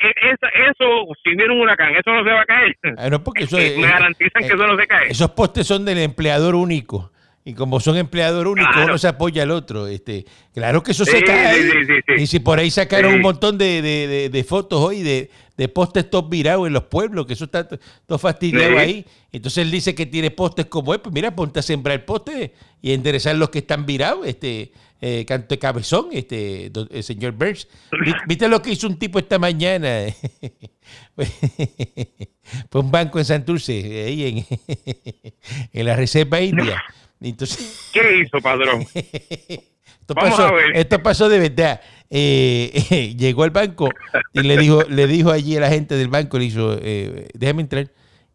E, 0.03 0.32
eso, 0.69 0.86
si 1.23 1.36
viene 1.36 1.51
un 1.51 1.62
huracán, 1.62 1.95
eso 1.95 2.12
no 2.12 2.23
se 2.23 2.29
va 2.29 2.41
a 2.41 2.45
caer. 2.45 2.77
Ah, 2.99 3.10
no, 3.10 3.23
porque 3.23 3.43
eso, 3.45 3.58
Me 3.58 3.88
garantizan 3.88 4.43
que 4.43 4.53
eso 4.53 4.67
no 4.67 4.77
se 4.77 4.86
cae. 4.86 5.08
Esos 5.10 5.32
postes 5.32 5.65
son 5.65 5.84
del 5.84 5.97
empleador 5.97 6.53
único 6.53 7.12
y 7.49 7.53
como 7.55 7.79
son 7.79 7.97
empleador 7.97 8.47
único, 8.47 8.69
uno 8.83 8.99
se 8.99 9.07
apoya 9.07 9.41
al 9.41 9.49
otro. 9.49 9.88
Este, 9.88 10.23
claro 10.53 10.83
que 10.83 10.91
eso 10.91 11.03
se 11.03 11.23
cae. 11.23 11.57
y 12.15 12.27
si 12.27 12.39
por 12.39 12.59
ahí 12.59 12.69
sacaron 12.69 13.15
un 13.15 13.21
montón 13.21 13.57
de, 13.57 14.45
fotos 14.47 14.79
hoy 14.79 15.01
de, 15.01 15.67
postes 15.69 16.07
top 16.12 16.29
virados 16.29 16.67
en 16.67 16.73
los 16.73 16.83
pueblos, 16.83 17.25
que 17.25 17.33
eso 17.33 17.45
está 17.45 17.67
todo 17.67 18.19
fastidiado 18.19 18.77
ahí. 18.77 19.03
Entonces 19.31 19.63
él 19.63 19.71
dice 19.71 19.95
que 19.95 20.05
tiene 20.05 20.29
postes 20.29 20.67
como 20.67 20.93
es, 20.93 20.99
pues 20.99 21.12
mira, 21.12 21.35
ponte 21.35 21.59
a 21.59 21.63
sembrar 21.63 22.05
postes 22.05 22.51
y 22.83 22.93
enderezar 22.93 23.35
los 23.35 23.49
que 23.49 23.59
están 23.59 23.88
virados, 23.88 24.27
este, 24.27 24.71
eh, 25.01 25.25
canto 25.25 25.47
de 25.55 25.59
cabezón, 25.59 26.09
este, 26.12 26.71
el 26.91 27.03
señor 27.03 27.31
Burns. 27.31 27.67
¿Viste 28.27 28.47
lo 28.47 28.62
que 28.62 28.73
hizo 28.73 28.85
un 28.85 28.99
tipo 28.99 29.17
esta 29.17 29.39
mañana? 29.39 30.05
Fue 32.69 32.81
un 32.81 32.91
banco 32.91 33.17
en 33.17 33.25
Santurce, 33.25 34.05
ahí 34.05 34.45
en, 34.45 34.45
en 35.73 35.85
la 35.85 35.95
Reserva 35.95 36.41
India. 36.41 36.79
Entonces, 37.21 37.89
¿Qué 37.93 38.21
hizo, 38.21 38.41
padrón? 38.41 38.86
esto, 38.93 40.15
pasó, 40.15 40.58
esto 40.73 41.03
pasó 41.03 41.29
de 41.29 41.39
verdad. 41.39 41.82
Eh, 42.10 43.15
llegó 43.17 43.43
al 43.43 43.51
banco 43.51 43.89
y 44.34 44.41
le 44.41 44.58
dijo, 44.58 44.84
le 44.84 45.08
dijo 45.08 45.32
allí 45.32 45.58
a 45.58 45.62
la 45.62 45.69
gente 45.69 45.95
del 45.95 46.08
banco, 46.08 46.38
le 46.39 46.45
dijo, 46.45 46.75
eh, 46.82 47.27
déjame 47.34 47.62
entrar. 47.63 47.91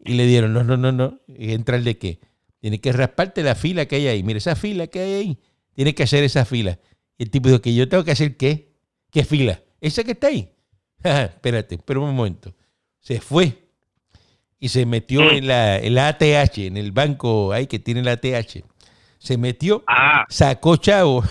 Y 0.06 0.14
le 0.14 0.26
dieron, 0.26 0.52
no, 0.52 0.62
no, 0.64 0.76
no, 0.76 0.92
no. 0.92 1.20
¿Entrar 1.28 1.82
de 1.82 1.96
qué? 1.96 2.20
Tiene 2.60 2.78
que 2.78 2.92
rasparte 2.92 3.42
la 3.42 3.54
fila 3.54 3.86
que 3.86 3.96
hay 3.96 4.06
ahí. 4.06 4.22
Mira, 4.22 4.36
esa 4.36 4.54
fila 4.54 4.86
que 4.86 5.00
hay 5.00 5.12
ahí. 5.14 5.38
Tiene 5.72 5.94
que 5.94 6.02
hacer 6.02 6.22
esa 6.24 6.44
fila. 6.44 6.78
Y 7.16 7.24
el 7.24 7.30
tipo 7.30 7.48
dijo, 7.48 7.62
que 7.62 7.74
yo 7.74 7.88
tengo 7.88 8.04
que 8.04 8.10
hacer 8.10 8.36
qué? 8.36 8.74
¿Qué 9.10 9.24
fila? 9.24 9.62
Esa 9.80 10.04
que 10.04 10.12
está 10.12 10.26
ahí. 10.26 10.50
Espérate, 11.02 11.78
pero 11.78 12.02
un 12.02 12.14
momento. 12.14 12.54
Se 13.00 13.20
fue 13.20 13.64
y 14.58 14.68
se 14.68 14.84
metió 14.84 15.22
mm. 15.22 15.36
en 15.36 15.46
la, 15.46 15.78
en 15.78 15.94
la 15.94 16.08
ATH, 16.08 16.58
en 16.58 16.76
el 16.76 16.92
banco 16.92 17.52
ahí 17.52 17.66
que 17.66 17.78
tiene 17.78 18.02
la 18.02 18.12
ATH 18.12 18.62
se 19.24 19.38
metió, 19.38 19.82
ah. 19.86 20.26
sacó 20.28 20.76
chavos 20.76 21.24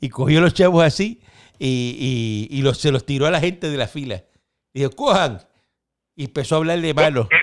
y 0.00 0.10
cogió 0.10 0.42
los 0.42 0.52
chavos 0.52 0.84
así 0.84 1.22
y, 1.58 2.46
y, 2.50 2.60
los, 2.60 2.76
se 2.76 2.92
los 2.92 3.06
tiró 3.06 3.26
a 3.26 3.30
la 3.30 3.40
gente 3.40 3.70
de 3.70 3.78
la 3.78 3.88
fila. 3.88 4.24
Dijo, 4.74 4.90
cojan. 4.90 5.40
Y 6.16 6.24
empezó 6.24 6.56
a 6.56 6.58
hablarle 6.58 6.92
malo. 6.92 7.28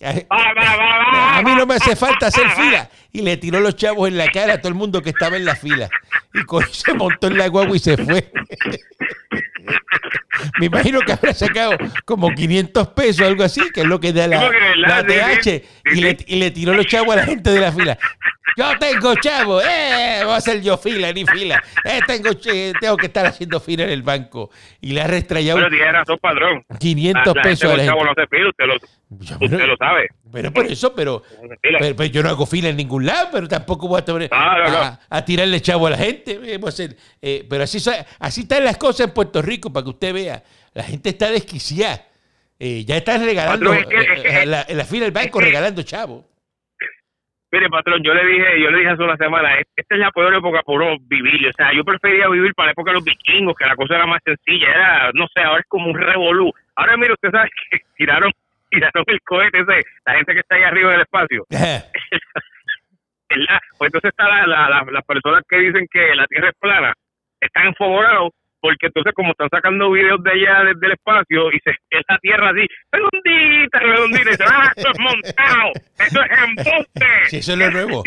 A 0.00 1.42
mí 1.42 1.54
no 1.56 1.66
me 1.66 1.74
hace 1.74 1.96
falta 1.96 2.26
hacer 2.26 2.48
fila. 2.50 2.88
Y 3.10 3.22
le 3.22 3.36
tiró 3.36 3.58
los 3.58 3.74
chavos 3.74 4.08
en 4.08 4.18
la 4.18 4.28
cara 4.28 4.54
a 4.54 4.58
todo 4.58 4.68
el 4.68 4.74
mundo 4.74 5.02
que 5.02 5.10
estaba 5.10 5.36
en 5.36 5.44
la 5.44 5.56
fila. 5.56 5.88
Y 6.34 6.40
se 6.72 6.92
montó 6.94 7.28
en 7.28 7.38
la 7.38 7.48
guagua 7.48 7.74
y 7.74 7.80
se 7.80 7.96
fue. 7.96 8.30
Me 10.58 10.66
imagino 10.66 11.00
que 11.00 11.12
habrá 11.12 11.34
sacado 11.34 11.76
como 12.04 12.30
500 12.34 12.88
pesos, 12.88 13.26
algo 13.26 13.44
así, 13.44 13.60
que 13.72 13.82
es 13.82 13.86
lo 13.86 14.00
que 14.00 14.12
da 14.12 14.26
la, 14.26 14.50
la 14.76 15.04
TH, 15.04 15.62
y 15.92 16.00
le, 16.00 16.16
y 16.26 16.36
le 16.36 16.50
tiró 16.50 16.74
los 16.74 16.86
chavos 16.86 17.12
a 17.12 17.16
la 17.16 17.24
gente 17.24 17.50
de 17.50 17.60
la 17.60 17.72
fila. 17.72 17.98
Yo 18.56 18.78
tengo 18.78 19.14
chavo, 19.16 19.60
eh, 19.60 20.20
voy 20.24 20.32
a 20.32 20.36
hacer 20.36 20.62
yo 20.62 20.78
fila, 20.78 21.12
ni 21.12 21.26
fila. 21.26 21.62
Eh, 21.84 22.00
tengo, 22.06 22.30
tengo 22.80 22.96
que 22.96 23.06
estar 23.06 23.26
haciendo 23.26 23.60
fila 23.60 23.84
en 23.84 23.90
el 23.90 24.02
banco. 24.02 24.50
Y 24.80 24.92
le 24.92 25.02
ha 25.02 25.06
restrayado. 25.06 25.58
Pero 25.58 25.70
tiene 25.70 25.92
razón, 25.92 26.18
padrón. 26.20 26.64
500 26.78 27.34
pesos 27.42 27.70
a 27.70 27.76
la 27.76 27.84
chavo 27.84 28.04
no 28.04 28.14
se 28.14 28.26
pide, 28.26 28.48
usted 28.48 28.64
lo, 28.64 28.76
usted 29.44 29.66
lo 29.66 29.76
sabe. 29.76 30.08
Pero 30.32 30.52
por 30.52 30.66
eso, 30.66 30.94
pero, 30.94 31.22
pero, 31.60 32.04
yo 32.06 32.22
no 32.22 32.30
hago 32.30 32.46
fila 32.46 32.70
en 32.70 32.76
ningún 32.76 33.04
lado, 33.04 33.28
pero 33.30 33.46
tampoco 33.46 33.88
voy 33.88 34.00
a, 34.30 35.00
a, 35.08 35.24
tirarle 35.24 35.60
chavo 35.60 35.86
a 35.88 35.90
la 35.90 35.98
gente. 35.98 36.40
Eh, 37.22 37.46
pero 37.48 37.64
así, 37.64 37.78
así 38.18 38.40
están 38.40 38.64
las 38.64 38.78
cosas 38.78 39.08
en 39.08 39.14
Puerto 39.14 39.42
Rico, 39.42 39.70
para 39.70 39.84
que 39.84 39.90
usted 39.90 40.14
vea. 40.14 40.42
La 40.72 40.82
gente 40.82 41.10
está 41.10 41.30
desquiciada. 41.30 42.06
Eh, 42.58 42.84
ya 42.86 42.96
están 42.96 43.22
regalando, 43.22 43.74
en 43.74 44.50
la, 44.50 44.66
la, 44.66 44.84
fila 44.86 45.04
del 45.04 45.12
banco 45.12 45.40
regalando 45.40 45.82
chavo. 45.82 46.24
Mire, 47.52 47.68
patrón, 47.68 48.02
yo 48.02 48.12
le 48.12 48.26
dije, 48.26 48.60
yo 48.60 48.70
le 48.70 48.78
dije 48.78 48.90
hace 48.90 49.02
una 49.02 49.16
semana, 49.16 49.56
esta 49.58 49.94
es 49.94 50.00
la 50.00 50.10
peor 50.10 50.34
época 50.34 50.62
por 50.62 50.82
vivir. 51.02 51.48
O 51.48 51.52
sea, 51.52 51.72
yo 51.72 51.84
prefería 51.84 52.28
vivir 52.28 52.52
para 52.54 52.66
la 52.66 52.72
época 52.72 52.90
de 52.90 52.96
los 52.96 53.04
vikingos, 53.04 53.56
que 53.56 53.66
la 53.66 53.76
cosa 53.76 53.94
era 53.94 54.06
más 54.06 54.20
sencilla. 54.24 54.68
Era, 54.68 55.10
no 55.14 55.26
sé, 55.32 55.42
ahora 55.42 55.60
es 55.60 55.66
como 55.68 55.88
un 55.88 55.98
revolú. 55.98 56.52
Ahora, 56.74 56.96
mire, 56.96 57.12
usted 57.12 57.30
sabe 57.30 57.48
que 57.70 57.78
tiraron, 57.96 58.32
tiraron 58.68 59.04
el 59.06 59.20
cohete 59.22 59.60
ese, 59.60 59.82
la 60.04 60.14
gente 60.14 60.34
que 60.34 60.40
está 60.40 60.56
ahí 60.56 60.62
arriba 60.62 60.92
del 60.92 61.02
espacio. 61.02 61.44
pues 63.78 63.88
entonces 63.88 64.10
está 64.10 64.28
la, 64.28 64.46
la, 64.46 64.84
las 64.90 65.04
personas 65.04 65.42
que 65.48 65.58
dicen 65.58 65.86
que 65.90 66.14
la 66.14 66.26
Tierra 66.26 66.48
es 66.48 66.58
plana, 66.58 66.94
están 67.40 67.68
enfogonados 67.68 68.32
porque 68.66 68.86
entonces 68.86 69.12
como 69.14 69.30
están 69.30 69.48
sacando 69.48 69.92
videos 69.92 70.20
de 70.24 70.30
allá 70.32 70.64
desde 70.64 70.86
el 70.86 70.92
espacio 70.94 71.52
y 71.52 71.58
se 71.60 71.70
ve 71.70 72.02
la 72.08 72.18
tierra 72.18 72.50
así, 72.50 72.66
redondita, 72.90 73.78
redondita, 73.78 74.30
y 74.30 74.36
ah, 74.44 74.72
eso 74.76 74.88
es 74.90 74.98
montado, 74.98 75.72
eso 76.04 76.20
es 76.20 76.38
embuste. 76.42 77.06
Sí, 77.28 77.36
eso 77.36 77.52
es 77.52 77.58
lo 77.58 77.70
nuevo. 77.70 78.02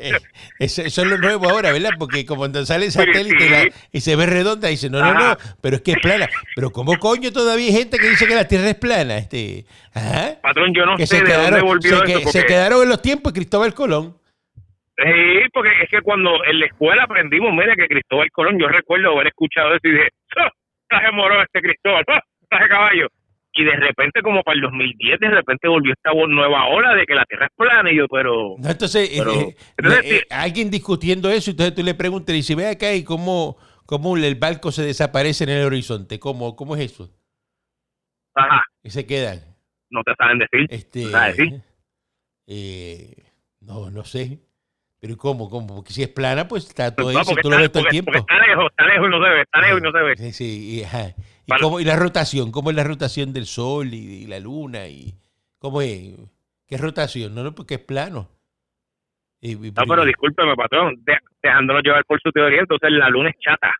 Eh, 0.00 0.12
eso, 0.58 0.82
es 0.82 0.98
lo 0.98 1.16
nuevo 1.18 1.48
ahora, 1.48 1.70
¿verdad? 1.70 1.90
Porque 1.96 2.26
como 2.26 2.40
cuando 2.40 2.66
sale 2.66 2.86
el 2.86 2.92
satélite 2.92 3.72
y 3.92 4.00
se 4.00 4.16
ve 4.16 4.26
redonda, 4.26 4.66
dice, 4.66 4.90
no, 4.90 4.98
no, 4.98 5.14
no, 5.14 5.36
pero 5.60 5.76
es 5.76 5.82
que 5.82 5.92
es 5.92 5.98
plana. 6.02 6.28
Pero 6.56 6.70
¿cómo 6.70 6.98
coño 6.98 7.30
todavía 7.30 7.66
hay 7.66 7.72
gente 7.72 7.98
que 7.98 8.08
dice 8.08 8.26
que 8.26 8.34
la 8.34 8.48
tierra 8.48 8.70
es 8.70 8.74
plana? 8.74 9.16
Este, 9.16 9.64
Patrón, 10.42 10.74
yo 10.74 10.86
no 10.86 10.98
sé 10.98 11.22
de 11.22 11.34
dónde 11.34 11.60
volvió 11.60 12.04
se, 12.04 12.12
eso. 12.14 12.30
Se 12.30 12.46
quedaron 12.46 12.82
en 12.82 12.88
los 12.88 13.00
tiempos 13.00 13.32
de 13.32 13.38
Cristóbal 13.38 13.74
Colón. 13.74 14.16
Sí, 14.98 15.48
porque 15.52 15.70
es 15.84 15.90
que 15.90 16.00
cuando 16.02 16.44
en 16.44 16.58
la 16.58 16.66
escuela 16.66 17.04
aprendimos, 17.04 17.52
mira, 17.52 17.76
que 17.76 17.86
Cristóbal 17.86 18.30
Colón, 18.32 18.58
yo 18.58 18.66
recuerdo 18.66 19.12
haber 19.12 19.28
escuchado 19.28 19.70
eso 19.70 19.80
y 19.84 19.92
dije, 19.92 20.08
¡Oh, 20.36 20.50
traje 20.88 21.12
moro 21.12 21.40
este 21.40 21.60
Cristóbal, 21.60 22.04
¡Oh, 22.08 22.18
traje 22.48 22.68
caballo. 22.68 23.06
Y 23.52 23.64
de 23.64 23.76
repente, 23.76 24.22
como 24.22 24.42
para 24.42 24.56
el 24.56 24.62
2010, 24.62 25.20
de 25.20 25.30
repente 25.30 25.68
volvió 25.68 25.92
esta 25.92 26.12
nueva 26.12 26.66
ola 26.66 26.94
de 26.94 27.06
que 27.06 27.14
la 27.14 27.24
Tierra 27.24 27.46
es 27.46 27.52
plana. 27.56 27.92
Y 27.92 27.96
yo, 27.96 28.06
pero. 28.08 28.56
No, 28.58 28.70
entonces, 28.70 29.08
eh, 29.10 29.22
eh, 29.22 30.00
eh, 30.04 30.22
alguien 30.30 30.70
discutiendo 30.70 31.30
eso, 31.30 31.52
entonces 31.52 31.74
tú 31.74 31.82
le 31.82 31.94
preguntas, 31.94 32.34
y 32.34 32.42
si 32.42 32.54
ve 32.56 32.68
acá, 32.68 32.92
¿y 32.92 33.04
cómo, 33.04 33.56
cómo 33.86 34.16
el 34.16 34.34
barco 34.34 34.72
se 34.72 34.82
desaparece 34.82 35.44
en 35.44 35.50
el 35.50 35.66
horizonte? 35.66 36.18
¿Cómo, 36.18 36.56
cómo 36.56 36.76
es 36.76 36.92
eso? 36.92 37.10
Ajá. 38.34 38.62
Y 38.82 38.90
se 38.90 39.06
quedan. 39.06 39.40
No 39.90 40.02
te 40.02 40.12
saben 40.16 40.38
decir. 40.38 40.66
Este, 40.70 41.06
decir? 41.06 41.62
no, 43.60 43.90
no 43.90 44.04
sé. 44.04 44.38
Pero 45.00 45.16
¿cómo? 45.16 45.48
¿Cómo? 45.48 45.76
Porque 45.76 45.92
si 45.92 46.02
es 46.02 46.08
plana, 46.08 46.48
pues 46.48 46.66
está 46.66 46.94
todo 46.94 47.10
eso, 47.10 47.34
tú 47.40 47.50
lo 47.50 47.56
ves 47.56 47.70
todo 47.70 47.84
el 47.84 47.90
tiempo. 47.90 48.12
está 48.12 48.38
lejos, 48.38 48.66
está 48.70 48.84
lejos 48.86 49.06
y 49.06 49.10
no 49.10 49.22
se 49.22 49.30
ve, 49.30 49.42
está 49.42 49.60
lejos 49.60 49.78
y 49.78 49.82
no 49.82 49.92
se 49.92 49.98
ve. 49.98 50.16
Sí, 50.16 50.32
sí. 50.32 50.80
Y, 50.80 50.82
¿Y, 50.82 51.58
cómo, 51.60 51.78
y 51.78 51.84
la 51.84 51.96
rotación? 51.96 52.50
¿Cómo 52.50 52.70
es 52.70 52.76
la 52.76 52.84
rotación 52.84 53.32
del 53.32 53.46
Sol 53.46 53.94
y, 53.94 54.26
la 54.26 54.40
Luna? 54.40 54.88
y 54.88 55.14
¿Cómo 55.58 55.82
es? 55.82 56.14
¿Qué 56.66 56.76
rotación? 56.76 57.34
No, 57.34 57.44
no, 57.44 57.54
porque 57.54 57.74
es 57.74 57.80
plano. 57.80 58.28
no, 59.40 59.84
pero 59.88 60.04
discúlpeme, 60.04 60.56
patrón, 60.56 61.02
dejándonos 61.42 61.82
llevar 61.84 62.04
por 62.04 62.20
su 62.20 62.32
teoría, 62.32 62.60
entonces 62.60 62.90
la 62.90 63.08
Luna 63.08 63.30
es 63.30 63.38
chata. 63.38 63.74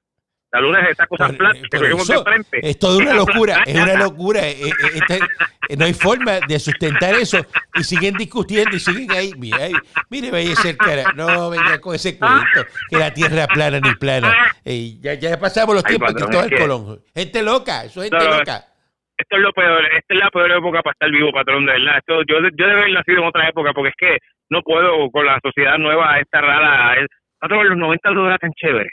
La 0.50 0.60
luna 0.60 0.80
es 0.80 0.90
esta 0.90 1.06
cosa 1.06 1.28
plana 1.28 1.60
que 1.70 1.78
vemos 1.78 2.08
de 2.08 2.22
frente. 2.22 2.60
Es 2.62 2.78
toda 2.78 2.96
una 2.98 3.12
locura, 3.22 3.62
es 3.66 3.74
una 3.74 3.94
locura. 3.94 4.40
Eh, 4.48 4.68
eh, 4.68 4.72
este, 4.94 5.76
no 5.76 5.84
hay 5.84 5.92
forma 5.92 6.40
de 6.46 6.58
sustentar 6.58 7.14
eso. 7.14 7.38
Y 7.74 7.84
siguen 7.84 8.14
discutiendo 8.14 8.74
y 8.74 8.80
siguen 8.80 9.10
ahí. 9.10 9.32
Mira, 9.36 9.58
ahí, 9.58 9.72
mire, 10.08 10.30
vaya 10.30 10.52
a 10.52 10.76
cara. 10.76 11.12
No, 11.14 11.50
venga 11.50 11.78
con 11.80 11.94
ese 11.94 12.18
cuento, 12.18 12.64
que 12.88 12.96
la 12.96 13.12
tierra 13.12 13.46
plana 13.46 13.78
ni 13.80 13.94
plana. 13.96 14.32
ya, 14.64 15.14
ya 15.14 15.38
pasamos 15.38 15.74
los 15.74 15.84
tiempos 15.84 16.14
que 16.14 16.24
todo 16.24 16.44
el 16.44 16.58
Colón. 16.58 17.00
Gente 17.14 17.42
loca, 17.42 17.84
eso 17.84 18.02
es 18.02 18.10
gente 18.10 18.24
loca. 18.24 18.64
Esto 19.18 19.36
es 19.36 19.42
lo 19.42 19.52
peor, 19.52 19.84
esta 19.84 20.14
es 20.14 20.20
la 20.20 20.30
peor 20.30 20.52
época 20.52 20.80
para 20.80 20.92
estar 20.92 21.10
vivo, 21.10 21.32
patrón, 21.32 21.66
de 21.66 21.72
verdad. 21.72 21.98
Esto, 21.98 22.22
yo, 22.22 22.36
yo 22.38 22.66
debo 22.68 22.78
haber 22.78 22.92
nacido 22.92 23.18
en 23.18 23.26
otra 23.26 23.48
época 23.48 23.72
porque 23.74 23.88
es 23.88 23.96
que 23.98 24.18
no 24.48 24.62
puedo 24.62 25.10
con 25.10 25.26
la 25.26 25.40
sociedad 25.42 25.76
nueva, 25.76 26.20
esta 26.20 26.40
rara. 26.40 26.94
Patrón, 27.40 27.60
en 27.62 27.68
los 27.70 27.78
90 27.78 28.08
todo 28.10 28.26
era 28.26 28.38
tan 28.38 28.52
chévere 28.52 28.88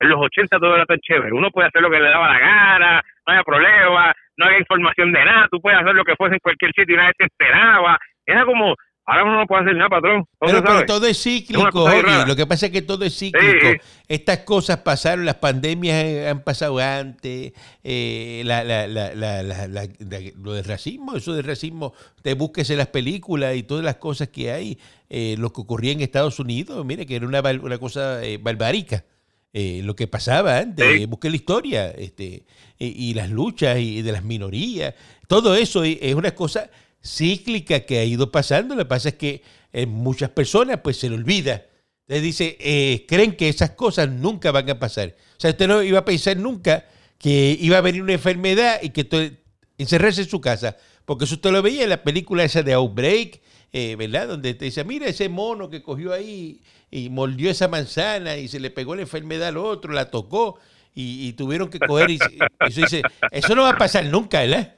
en 0.00 0.08
los 0.08 0.20
80 0.20 0.58
todo 0.58 0.74
era 0.74 0.86
tan 0.86 0.98
chévere. 1.00 1.32
Uno 1.32 1.50
puede 1.50 1.68
hacer 1.68 1.82
lo 1.82 1.90
que 1.90 1.98
le 1.98 2.08
daba 2.08 2.32
la 2.32 2.38
gana, 2.38 3.02
no 3.26 3.32
había 3.32 3.42
problema, 3.42 4.14
no 4.36 4.46
había 4.46 4.58
información 4.58 5.12
de 5.12 5.24
nada, 5.24 5.48
tú 5.50 5.60
puedes 5.60 5.80
hacer 5.80 5.94
lo 5.94 6.04
que 6.04 6.16
fuese 6.16 6.34
en 6.34 6.40
cualquier 6.40 6.72
sitio 6.72 6.94
y 6.94 6.98
nadie 6.98 7.12
te 7.18 7.24
esperaba. 7.26 7.98
Era 8.24 8.44
como, 8.44 8.76
ahora 9.04 9.24
uno 9.24 9.40
no 9.40 9.46
puede 9.46 9.62
hacer 9.62 9.76
nada, 9.76 9.88
patrón. 9.88 10.24
Pero, 10.38 10.86
todo 10.86 11.06
es 11.06 11.20
cíclico, 11.20 11.88
Lo 12.26 12.36
que 12.36 12.46
pasa 12.46 12.66
es 12.66 12.72
que 12.72 12.82
todo 12.82 13.04
es 13.04 13.18
cíclico. 13.18 13.82
Estas 14.06 14.38
cosas 14.40 14.78
pasaron, 14.78 15.24
las 15.24 15.36
pandemias 15.36 16.30
han 16.30 16.44
pasado 16.44 16.78
antes, 16.78 17.52
eh, 17.82 18.42
la, 18.44 18.62
la, 18.62 18.86
la, 18.86 19.88
lo 20.36 20.52
del 20.52 20.64
racismo, 20.64 21.16
eso 21.16 21.34
del 21.34 21.44
racismo, 21.44 21.92
te 22.22 22.34
busques 22.34 22.70
en 22.70 22.78
las 22.78 22.88
películas 22.88 23.56
y 23.56 23.64
todas 23.64 23.84
las 23.84 23.96
cosas 23.96 24.28
que 24.28 24.52
hay, 24.52 24.78
eh, 25.08 25.34
lo 25.38 25.52
que 25.52 25.62
ocurría 25.62 25.92
en 25.92 26.00
Estados 26.00 26.38
Unidos, 26.38 26.84
mire 26.84 27.06
que 27.06 27.16
era 27.16 27.26
una, 27.26 27.40
una 27.40 27.78
cosa 27.78 28.24
eh, 28.24 28.38
barbárica. 28.40 29.04
Eh, 29.52 29.80
lo 29.82 29.96
que 29.96 30.06
pasaba 30.06 30.58
antes, 30.58 31.06
busqué 31.08 31.30
la 31.30 31.36
historia, 31.36 31.90
este, 31.90 32.44
y, 32.78 33.14
las 33.14 33.30
luchas 33.30 33.78
y 33.78 34.02
de 34.02 34.12
las 34.12 34.22
minorías, 34.22 34.94
todo 35.26 35.54
eso 35.54 35.84
es 35.84 36.14
una 36.14 36.34
cosa 36.34 36.70
cíclica 37.02 37.80
que 37.80 37.98
ha 37.98 38.04
ido 38.04 38.30
pasando. 38.30 38.74
Lo 38.74 38.82
que 38.82 38.88
pasa 38.88 39.08
es 39.10 39.14
que 39.14 39.42
en 39.72 39.88
muchas 39.90 40.30
personas 40.30 40.80
pues 40.82 40.98
se 40.98 41.08
le 41.08 41.16
olvida. 41.16 41.66
Entonces 42.06 42.22
dice, 42.22 42.56
eh, 42.60 43.04
creen 43.06 43.36
que 43.36 43.48
esas 43.48 43.70
cosas 43.70 44.08
nunca 44.08 44.50
van 44.50 44.68
a 44.70 44.78
pasar. 44.78 45.14
O 45.36 45.40
sea, 45.40 45.50
usted 45.50 45.68
no 45.68 45.82
iba 45.82 45.98
a 45.98 46.04
pensar 46.04 46.36
nunca 46.36 46.86
que 47.18 47.56
iba 47.60 47.78
a 47.78 47.82
venir 47.82 48.02
una 48.02 48.14
enfermedad 48.14 48.80
y 48.82 48.90
que 48.90 49.38
encerrarse 49.76 50.22
en 50.22 50.28
su 50.28 50.40
casa. 50.40 50.76
Porque 51.04 51.24
eso 51.24 51.34
usted 51.34 51.50
lo 51.50 51.62
veía 51.62 51.84
en 51.84 51.90
la 51.90 52.02
película 52.02 52.44
esa 52.44 52.62
de 52.62 52.72
Outbreak, 52.72 53.42
eh, 53.72 53.96
¿verdad? 53.96 54.28
Donde 54.28 54.54
te 54.54 54.66
dice, 54.66 54.84
mira 54.84 55.06
ese 55.06 55.28
mono 55.28 55.68
que 55.68 55.82
cogió 55.82 56.12
ahí 56.12 56.62
y 56.90 57.10
mordió 57.10 57.50
esa 57.50 57.68
manzana 57.68 58.36
y 58.36 58.48
se 58.48 58.60
le 58.60 58.70
pegó 58.70 58.94
la 58.94 59.02
enfermedad 59.02 59.48
al 59.48 59.56
otro, 59.56 59.92
la 59.92 60.10
tocó 60.10 60.58
y, 60.94 61.32
tuvieron 61.34 61.70
que 61.70 61.78
coger. 61.78 62.10
Y, 62.10 62.18
eso 62.60 62.80
dice, 62.80 63.02
eso 63.30 63.54
no 63.54 63.62
va 63.62 63.70
a 63.70 63.78
pasar 63.78 64.04
nunca, 64.06 64.40
¿verdad? 64.40 64.74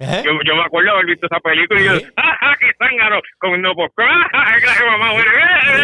Yo, 0.00 0.32
yo, 0.44 0.56
me 0.56 0.64
acuerdo 0.64 0.90
haber 0.90 1.06
visto 1.06 1.26
esa 1.26 1.38
película 1.38 1.80
y 1.80 1.84
yo, 1.84 1.92
¡ah, 2.16 2.56
qué 2.58 2.66
zángaro! 2.76 3.22
Comiendo 3.38 3.72
popcorn, 3.74 4.24
¡ah, 4.32 4.56
qué 4.58 4.84
mamá! 4.84 5.12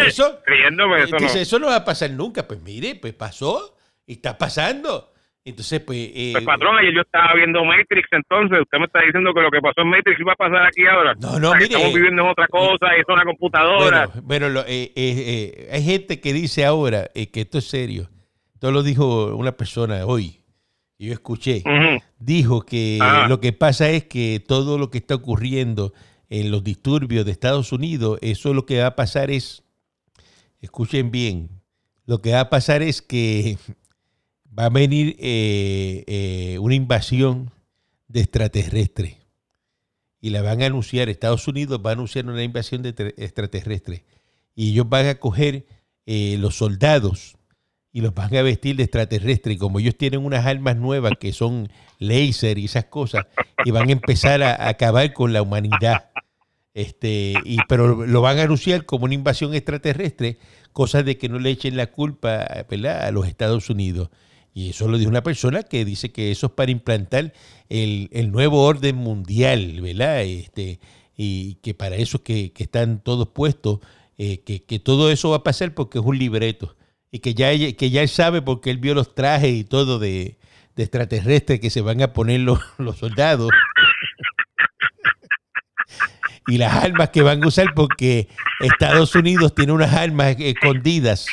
Eso, 0.05 0.41
creyéndome 0.45 1.03
eso. 1.03 1.15
Dice, 1.17 1.35
no. 1.35 1.41
eso 1.41 1.59
no 1.59 1.67
va 1.67 1.77
a 1.77 1.85
pasar 1.85 2.09
nunca. 2.11 2.45
Pues 2.45 2.61
mire, 2.61 2.95
pues 2.95 3.13
pasó 3.13 3.77
y 4.05 4.13
está 4.13 4.37
pasando. 4.37 5.13
Entonces, 5.45 5.79
pues... 5.79 5.97
Eh, 6.13 6.29
pues 6.33 6.45
patrón, 6.45 6.77
ayer 6.77 6.93
yo 6.93 7.01
estaba 7.01 7.33
viendo 7.33 7.63
Matrix, 7.65 8.07
entonces 8.11 8.59
usted 8.61 8.77
me 8.77 8.85
está 8.85 9.01
diciendo 9.01 9.33
que 9.33 9.41
lo 9.41 9.49
que 9.49 9.61
pasó 9.61 9.81
en 9.81 9.89
Matrix 9.89 10.19
iba 10.19 10.33
a 10.33 10.35
pasar 10.35 10.65
aquí 10.67 10.85
ahora. 10.85 11.15
No, 11.15 11.39
no, 11.39 11.53
mire... 11.53 11.65
Estamos 11.65 11.93
viviendo 11.93 12.21
en 12.21 12.27
otra 12.29 12.47
cosa 12.47 12.87
y 12.97 13.01
es 13.01 13.05
una 13.07 13.23
computadora. 13.23 14.09
Bueno, 14.21 14.49
lo, 14.49 14.61
eh, 14.61 14.91
eh, 14.95 15.69
hay 15.71 15.83
gente 15.83 16.19
que 16.19 16.33
dice 16.33 16.65
ahora 16.65 17.09
que 17.13 17.41
esto 17.41 17.57
es 17.57 17.65
serio. 17.65 18.09
Esto 18.53 18.71
lo 18.71 18.83
dijo 18.83 19.33
una 19.35 19.53
persona 19.53 20.05
hoy, 20.05 20.41
y 20.97 21.07
yo 21.07 21.13
escuché. 21.13 21.63
Dijo 22.19 22.63
que 22.63 22.99
lo 23.29 23.39
que 23.39 23.53
pasa 23.53 23.89
es 23.89 24.03
que 24.03 24.43
todo 24.45 24.77
lo 24.77 24.91
que 24.91 24.97
está 24.97 25.15
ocurriendo 25.15 25.93
en 26.29 26.51
los 26.51 26.61
disturbios 26.63 27.25
de 27.25 27.31
Estados 27.31 27.71
Unidos, 27.71 28.19
eso 28.21 28.53
lo 28.53 28.65
que 28.65 28.81
va 28.81 28.87
a 28.87 28.95
pasar 28.97 29.31
es, 29.31 29.63
escuchen 30.59 31.09
bien, 31.09 31.49
lo 32.05 32.21
que 32.21 32.33
va 32.33 32.41
a 32.41 32.49
pasar 32.49 32.81
es 32.81 33.01
que 33.01 33.57
va 34.57 34.65
a 34.65 34.69
venir 34.69 35.15
eh, 35.19 36.03
eh, 36.07 36.59
una 36.59 36.75
invasión 36.75 37.51
de 38.07 38.21
extraterrestres 38.21 39.17
y 40.21 40.31
la 40.31 40.41
van 40.41 40.61
a 40.61 40.65
anunciar, 40.65 41.09
Estados 41.09 41.47
Unidos 41.47 41.81
va 41.85 41.91
a 41.91 41.93
anunciar 41.93 42.25
una 42.25 42.43
invasión 42.43 42.81
de 42.81 42.89
extraterrestres 43.17 44.03
y 44.55 44.71
ellos 44.71 44.89
van 44.89 45.07
a 45.07 45.15
coger 45.15 45.65
eh, 46.05 46.37
los 46.39 46.55
soldados 46.55 47.37
y 47.91 48.01
los 48.01 48.13
van 48.13 48.35
a 48.35 48.41
vestir 48.41 48.75
de 48.75 48.83
extraterrestres 48.83 49.55
y 49.55 49.59
como 49.59 49.79
ellos 49.79 49.95
tienen 49.95 50.25
unas 50.25 50.45
armas 50.45 50.75
nuevas 50.75 51.13
que 51.19 51.31
son 51.31 51.69
láser 51.99 52.57
y 52.57 52.65
esas 52.65 52.85
cosas 52.85 53.27
y 53.63 53.71
van 53.71 53.89
a 53.89 53.93
empezar 53.93 54.43
a, 54.43 54.67
acabar 54.67 55.13
con 55.13 55.33
la 55.33 55.41
humanidad. 55.41 56.09
Este, 56.73 57.33
y, 57.45 57.57
pero 57.67 58.05
lo 58.05 58.21
van 58.21 58.39
a 58.39 58.43
anunciar 58.43 58.85
como 58.85 59.05
una 59.05 59.15
invasión 59.15 59.53
extraterrestre, 59.53 60.37
cosa 60.71 61.03
de 61.03 61.17
que 61.17 61.29
no 61.29 61.39
le 61.39 61.49
echen 61.49 61.75
la 61.75 61.87
culpa 61.87 62.43
a 62.43 63.11
los 63.11 63.27
Estados 63.27 63.69
Unidos. 63.69 64.09
Y 64.53 64.71
eso 64.71 64.87
lo 64.87 64.97
dijo 64.97 65.09
una 65.09 65.23
persona 65.23 65.63
que 65.63 65.85
dice 65.85 66.11
que 66.11 66.31
eso 66.31 66.47
es 66.47 66.53
para 66.53 66.71
implantar 66.71 67.33
el, 67.69 68.31
nuevo 68.31 68.63
orden 68.63 68.95
mundial, 68.95 69.79
¿verdad? 69.81 70.23
Este, 70.23 70.79
y 71.15 71.55
que 71.55 71.73
para 71.73 71.95
eso 71.95 72.23
que, 72.23 72.51
que 72.51 72.63
están 72.63 73.01
todos 73.01 73.29
puestos, 73.29 73.79
eh, 74.17 74.41
que, 74.41 74.63
que, 74.63 74.79
todo 74.79 75.11
eso 75.11 75.29
va 75.29 75.37
a 75.37 75.43
pasar 75.43 75.73
porque 75.73 75.99
es 75.99 76.05
un 76.05 76.17
libreto. 76.17 76.75
Y 77.11 77.19
que 77.19 77.33
ya, 77.33 77.51
que 77.73 77.89
ya 77.89 78.01
él 78.01 78.09
sabe 78.09 78.41
porque 78.41 78.69
él 78.69 78.77
vio 78.77 78.93
los 78.93 79.15
trajes 79.15 79.53
y 79.53 79.63
todo 79.63 79.99
de, 79.99 80.37
de 80.75 80.83
extraterrestres 80.83 81.59
que 81.59 81.69
se 81.69 81.81
van 81.81 82.01
a 82.01 82.13
poner 82.13 82.41
los, 82.41 82.59
los 82.77 82.97
soldados 82.97 83.49
y 86.49 86.57
las 86.57 86.83
armas 86.83 87.09
que 87.09 87.21
van 87.21 87.43
a 87.43 87.47
usar 87.47 87.67
porque 87.75 88.27
Estados 88.59 89.15
Unidos 89.15 89.53
tiene 89.53 89.71
unas 89.71 89.93
armas 89.93 90.35
escondidas 90.39 91.27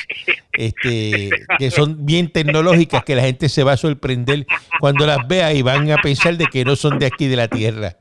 este, 0.53 1.31
que 1.57 1.71
son 1.71 2.05
bien 2.05 2.31
tecnológicas 2.31 3.03
que 3.03 3.15
la 3.15 3.23
gente 3.23 3.49
se 3.49 3.63
va 3.63 3.73
a 3.73 3.77
sorprender 3.77 4.45
cuando 4.79 5.07
las 5.07 5.27
vea 5.27 5.53
y 5.53 5.63
van 5.63 5.89
a 5.91 5.97
pensar 5.97 6.35
de 6.35 6.45
que 6.45 6.63
no 6.63 6.75
son 6.75 6.99
de 6.99 7.07
aquí 7.07 7.27
de 7.27 7.35
la 7.35 7.47
Tierra. 7.47 7.97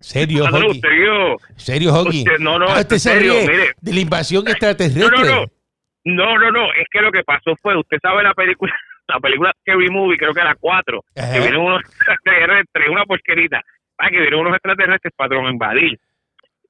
¿Serio, 0.00 0.44
Hoggy? 0.44 0.80
¿Serio, 1.56 1.92
Hoggy? 1.92 2.24
no, 2.38 2.58
no, 2.58 2.66
ah, 2.68 2.80
usted 2.80 2.96
se 2.96 3.18
ríe 3.18 3.74
de 3.80 3.92
la 3.92 4.00
invasión 4.00 4.46
extraterrestre. 4.48 5.48
No, 6.04 6.38
no, 6.38 6.50
no, 6.50 6.72
es 6.72 6.86
que 6.90 7.00
lo 7.00 7.10
que 7.10 7.24
pasó 7.24 7.56
fue, 7.60 7.76
usted 7.76 7.98
sabe 8.00 8.22
la 8.22 8.32
película, 8.32 8.72
la 9.08 9.18
película 9.20 9.52
Scary 9.60 9.90
Movie, 9.90 10.16
creo 10.16 10.32
que 10.32 10.40
era 10.40 10.54
4, 10.54 11.04
que 11.14 11.40
vienen 11.40 11.56
unos 11.60 11.82
extraterrestres, 12.16 12.88
una 12.88 13.04
porquerita 13.04 13.62
ah, 13.98 14.10
que 14.10 14.20
vieron 14.20 14.40
unos 14.40 14.54
extraterrestres 14.54 15.14
patrón 15.16 15.52
invadir. 15.52 15.98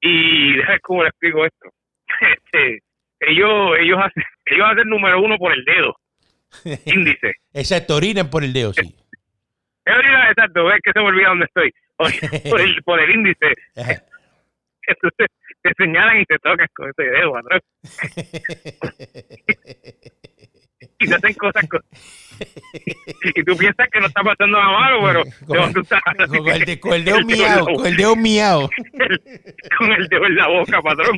Y 0.01 0.57
déjame 0.57 0.79
cómo 0.81 1.03
le 1.03 1.09
explico 1.09 1.45
esto. 1.45 1.69
Este, 2.19 2.81
ellos, 3.19 3.77
ellos 3.79 3.99
hacen, 3.99 4.23
ellos 4.45 4.67
hacen 4.71 4.89
número 4.89 5.21
uno 5.21 5.37
por 5.37 5.53
el 5.53 5.63
dedo. 5.65 5.95
Índice. 6.85 7.35
Exacto, 7.53 7.95
orinan 7.95 8.29
por 8.29 8.43
el 8.43 8.53
dedo, 8.53 8.73
sí. 8.73 8.95
Exacto, 9.85 10.71
es 10.71 10.81
que 10.83 10.91
se 10.91 10.99
me 10.99 11.05
olvida 11.05 11.29
dónde 11.29 11.45
estoy. 11.45 11.71
Por, 11.95 12.61
el, 12.61 12.83
por 12.83 12.99
el 12.99 13.09
índice. 13.09 13.53
Entonces 14.85 15.27
te 15.63 15.73
señalan 15.77 16.21
y 16.21 16.25
te 16.25 16.37
tocas 16.39 16.69
con 16.75 16.89
ese 16.89 17.03
dedo, 17.03 17.33
patrón. 17.33 17.61
Y 20.99 21.07
te 21.07 21.15
hacen 21.15 21.33
cosas 21.33 21.67
con... 21.69 21.81
y 23.35 23.43
tú 23.43 23.57
piensas 23.57 23.87
que 23.91 23.99
no 23.99 24.07
está 24.07 24.21
pasando 24.23 24.59
nada 24.59 24.79
malo, 24.79 24.99
pero 25.05 25.23
con, 25.63 25.73
tú 25.73 25.81
estás... 25.81 26.01
con, 26.27 26.47
el, 26.49 26.65
de, 26.65 26.79
con 26.79 26.93
el 26.93 27.05
dedo 27.05 27.19
miau, 27.25 27.65
con 27.65 27.85
el 27.85 27.95
dedo 27.95 28.15
miau. 28.15 28.69
con 29.77 29.91
el 29.91 30.07
dedo 30.07 30.25
en 30.25 30.35
la 30.35 30.47
boca, 30.47 30.81
patrón. 30.81 31.17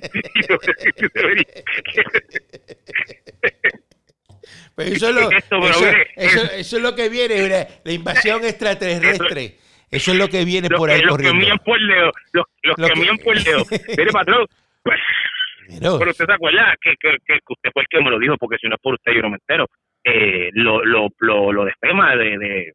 Pero 4.75 4.95
eso, 4.95 5.09
es 5.09 5.15
lo, 5.15 5.31
eso, 5.31 5.89
eso, 6.15 6.51
eso, 6.53 6.77
es 6.77 6.83
lo 6.83 6.95
que 6.95 7.09
viene, 7.09 7.67
la 7.83 7.91
invasión 7.91 8.43
extraterrestre. 8.45 9.57
Eso 9.91 10.11
es 10.11 10.17
lo 10.17 10.29
que 10.29 10.45
viene 10.45 10.69
por 10.69 10.89
ahí 10.89 11.01
los 11.01 11.11
corriendo. 11.11 11.45
Que 11.45 11.57
por 11.65 11.77
el 11.77 11.87
dedo, 11.87 12.11
los, 12.31 12.45
los 12.63 12.75
que, 12.75 12.93
que 12.93 12.99
mían 12.99 13.17
por 13.17 13.35
el 13.35 13.43
dedo. 13.43 13.65
Mire, 13.69 14.11
patrón, 14.11 14.45
pero, 15.79 16.11
usted 16.11 16.25
se 16.25 16.33
acuerda 16.33 16.75
que, 16.81 16.93
que, 16.99 17.17
que, 17.25 17.39
usted 17.47 17.69
fue 17.73 17.83
el 17.83 17.87
que 17.89 18.01
me 18.01 18.09
lo 18.09 18.19
dijo, 18.19 18.37
porque 18.37 18.57
si 18.59 18.67
no 18.67 18.75
es 18.75 18.81
por 18.81 18.95
usted 18.95 19.13
yo 19.13 19.21
no 19.21 19.29
me 19.29 19.37
entero. 19.37 19.67
Eh, 20.03 20.49
lo, 20.53 20.83
lo, 20.83 21.09
lo, 21.19 21.51
lo 21.51 21.65
de 21.65 21.73
FEMA, 21.79 22.15
de, 22.15 22.37
de 22.37 22.73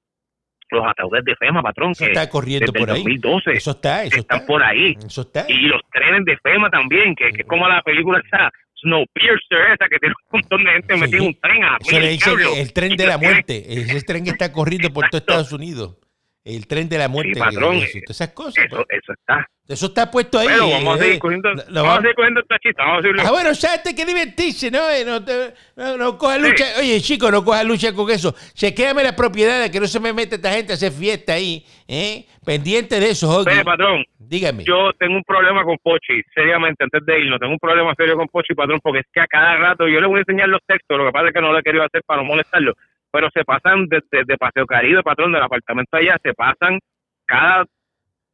los 0.70 0.87
ataúdes 0.87 1.24
de 1.24 1.37
FEMA, 1.37 1.62
patrón. 1.62 1.92
Eso 1.92 2.04
está 2.04 2.28
corriendo 2.28 2.72
por 2.72 2.90
ahí. 2.90 3.02
2012, 3.02 3.52
eso 3.52 3.70
está, 3.72 4.04
eso 4.04 4.18
están 4.18 4.44
por 4.46 4.62
ahí. 4.62 4.96
Eso 5.04 5.22
está. 5.22 5.46
Y 5.48 5.66
los 5.68 5.80
trenes 5.92 6.24
de 6.24 6.37
FEMA 6.38 6.70
también, 6.70 7.14
que, 7.14 7.30
que 7.30 7.42
es 7.42 7.48
como 7.48 7.66
la 7.68 7.83
película 7.83 8.20
esa 8.24 8.50
Snowpiercer 8.85 9.72
esa 9.72 9.88
que 9.88 9.98
tiene 9.98 10.14
un 10.30 10.40
montón 10.40 10.64
de 10.64 10.72
gente 10.72 10.96
metida 10.96 11.16
en 11.16 11.26
un 11.28 11.40
tren. 11.40 11.64
A 11.64 11.78
le 11.90 12.09
dice 12.09 12.30
el 12.61 12.72
tren 12.72 12.96
de 12.96 13.07
la 13.07 13.18
muerte. 13.18 13.64
Ese 13.66 14.02
tren 14.02 14.24
que 14.24 14.30
está 14.30 14.52
corriendo 14.52 14.92
por 14.92 15.09
todo 15.09 15.18
Estados 15.18 15.52
Unidos. 15.52 15.96
El 16.44 16.66
tren 16.66 16.90
de 16.90 16.98
la 16.98 17.09
muerte. 17.09 17.33
Sí, 17.35 17.40
patrón. 17.40 17.80
esas 18.07 18.28
cosas. 18.28 18.66
Eso, 18.66 18.85
eso 18.90 19.12
está. 19.12 19.48
Eso 19.66 19.87
está 19.87 20.11
puesto 20.11 20.38
ahí. 20.38 20.48
Pero 20.48 20.68
vamos 20.68 20.96
a 20.96 20.98
seguir 20.98 21.14
eh, 21.14 21.18
cogiendo, 21.18 21.48
lo, 21.54 21.83
vamos 21.83 21.98
a 21.98 22.00
seguir 22.02 22.14
cogiendo 22.16 22.40
esta 22.40 22.59
chista. 22.59 22.85
Vamos 22.85 23.02
a. 23.02 23.26
Ah, 23.26 23.30
bueno, 23.30 23.52
ya 23.52 23.83
te 23.83 23.94
que 23.94 24.04
divertirse, 24.04 24.70
¿no? 24.70 24.90
Eh, 24.90 25.07
no, 25.07 25.24
te, 25.24 25.54
no, 25.74 25.96
no 25.96 26.18
coja 26.18 26.37
lucha. 26.37 26.66
Sí. 26.66 26.80
Oye, 26.80 27.00
chico, 27.00 27.30
no 27.30 27.42
coja 27.42 27.64
lucha 27.64 27.94
con 27.94 28.11
eso. 28.11 28.35
Chequéame 28.52 29.02
las 29.02 29.14
propiedades, 29.14 29.70
que 29.70 29.80
no 29.80 29.87
se 29.87 30.00
me 30.00 30.12
mete 30.12 30.35
esta 30.35 30.52
gente 30.52 30.72
a 30.72 30.76
hacer 30.76 30.92
fiesta 30.92 31.33
ahí. 31.33 31.64
¿eh? 31.88 32.26
Pendiente 32.44 33.00
de 33.00 33.09
eso. 33.09 33.38
Oye, 33.38 33.64
patrón. 33.64 34.04
Dígame. 34.18 34.64
Yo 34.64 34.92
tengo 34.98 35.16
un 35.16 35.24
problema 35.24 35.64
con 35.64 35.78
Pochi, 35.78 36.20
seriamente, 36.35 36.85
antes 36.85 37.07
de 37.07 37.20
irnos. 37.20 37.40
Tengo 37.40 37.52
un 37.54 37.59
problema 37.59 37.94
serio 37.96 38.16
con 38.16 38.28
Pochi, 38.28 38.54
patrón, 38.54 38.80
porque 38.83 39.00
es 39.00 39.07
que 39.12 39.20
a 39.20 39.26
cada 39.26 39.57
rato 39.57 39.88
yo 39.88 39.98
le 39.98 40.07
voy 40.07 40.16
a 40.16 40.20
enseñar 40.20 40.48
los 40.48 40.61
textos. 40.66 40.98
Lo 40.98 41.07
que 41.07 41.12
pasa 41.12 41.28
es 41.28 41.33
que 41.33 41.40
no 41.40 41.52
lo 41.52 41.59
he 41.59 41.62
querido 41.62 41.85
hacer 41.85 42.02
para 42.04 42.20
no 42.20 42.28
molestarlo. 42.28 42.74
Pero 43.14 43.29
se 43.33 43.44
pasan 43.44 43.87
desde 43.87 44.09
de, 44.11 44.24
de 44.27 44.37
Paseo 44.37 44.66
Caribe, 44.66 45.05
patrón, 45.05 45.31
del 45.31 45.40
apartamento 45.40 45.96
allá, 45.96 46.16
se 46.20 46.35
pasan 46.35 46.81
cada 47.24 47.64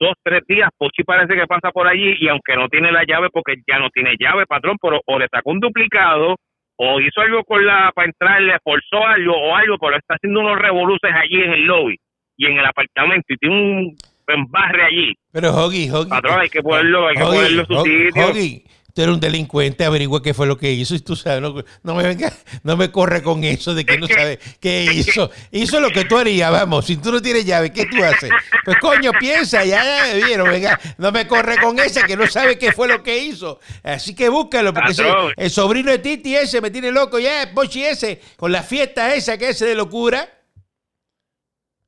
dos, 0.01 0.14
tres 0.23 0.40
días, 0.49 0.71
Pochi 0.79 1.05
parece 1.05 1.35
que 1.35 1.47
pasa 1.47 1.71
por 1.71 1.87
allí 1.87 2.16
y 2.19 2.29
aunque 2.29 2.57
no 2.57 2.66
tiene 2.71 2.90
la 2.90 3.05
llave 3.07 3.29
porque 3.31 3.57
ya 3.69 3.79
no 3.79 3.90
tiene 3.90 4.16
llave, 4.19 4.47
patrón, 4.47 4.79
pero 4.81 5.03
o 5.05 5.19
le 5.19 5.29
sacó 5.31 5.51
un 5.51 5.61
duplicado 5.61 6.35
o 6.77 6.99
hizo 6.99 7.21
algo 7.21 7.45
con 7.45 7.66
la 7.66 7.93
para 7.95 8.07
entrar, 8.07 8.40
le 8.40 8.57
forzó 8.64 9.07
algo 9.07 9.37
o 9.37 9.55
algo, 9.55 9.77
pero 9.79 9.99
está 9.99 10.14
haciendo 10.14 10.40
unos 10.40 10.59
revoluces 10.59 11.11
allí 11.14 11.43
en 11.43 11.53
el 11.53 11.66
lobby 11.66 11.99
y 12.39 12.47
en 12.47 12.57
el 12.57 12.64
apartamento 12.64 13.26
y 13.28 13.37
tiene 13.37 13.55
un 13.55 13.97
embarre 14.28 14.85
allí. 14.85 15.14
Pero 15.31 15.51
Hoggy, 15.51 15.91
Hoggy. 15.91 16.09
Patrón, 16.09 16.41
hay 16.41 16.49
que 16.49 16.62
ponerlo, 16.62 17.09
hay 17.09 17.16
que 17.16 17.22
ponerlo 17.22 17.61
en 17.61 17.66
su 17.66 17.83
sitio. 17.83 18.62
Tú 18.95 19.03
eres 19.03 19.14
un 19.14 19.20
delincuente, 19.20 19.84
averigua 19.84 20.22
qué 20.22 20.34
fue 20.34 20.47
lo 20.47 20.57
que 20.57 20.72
hizo 20.72 20.95
y 20.95 21.01
tú 21.01 21.16
sabes, 21.16 21.41
no, 21.41 21.55
no, 21.82 21.95
me 21.95 22.03
venga, 22.03 22.32
no 22.62 22.76
me 22.76 22.91
corre 22.91 23.22
con 23.22 23.45
eso 23.45 23.74
de 23.74 23.84
que 23.84 23.99
no 23.99 24.07
sabes 24.07 24.38
qué 24.61 24.84
hizo. 24.93 25.30
Hizo 25.51 25.80
lo 25.80 25.91
que 25.91 26.05
tú 26.05 26.16
harías, 26.16 26.51
vamos, 26.51 26.86
si 26.86 26.97
tú 26.97 27.12
no 27.12 27.20
tienes 27.20 27.45
llave, 27.45 27.72
¿qué 27.72 27.86
tú 27.86 28.03
haces? 28.03 28.30
Pues 28.64 28.76
coño, 28.78 29.12
piensa, 29.18 29.64
ya, 29.64 29.82
ya 29.84 30.26
vieron, 30.26 30.49
venga, 30.49 30.78
no 30.99 31.12
me 31.12 31.26
corre 31.26 31.59
con 31.59 31.78
esa 31.78 32.07
que 32.07 32.16
no 32.16 32.26
sabe 32.26 32.59
qué 32.59 32.72
fue 32.72 32.88
lo 32.88 33.03
que 33.03 33.18
hizo. 33.18 33.61
Así 33.82 34.14
que 34.14 34.28
búscalo, 34.28 34.72
porque 34.72 34.93
ese, 34.93 35.05
el 35.36 35.51
sobrino 35.51 35.91
de 35.91 35.99
Titi 35.99 36.34
ese 36.34 36.61
me 36.61 36.70
tiene 36.70 36.91
loco 36.91 37.18
ya, 37.18 37.51
Pochi 37.55 37.84
ese, 37.84 38.20
con 38.36 38.53
la 38.53 38.62
fiesta 38.62 39.14
esa 39.14 39.38
que 39.38 39.51
ese 39.51 39.66
de 39.66 39.74
locura. 39.74 40.28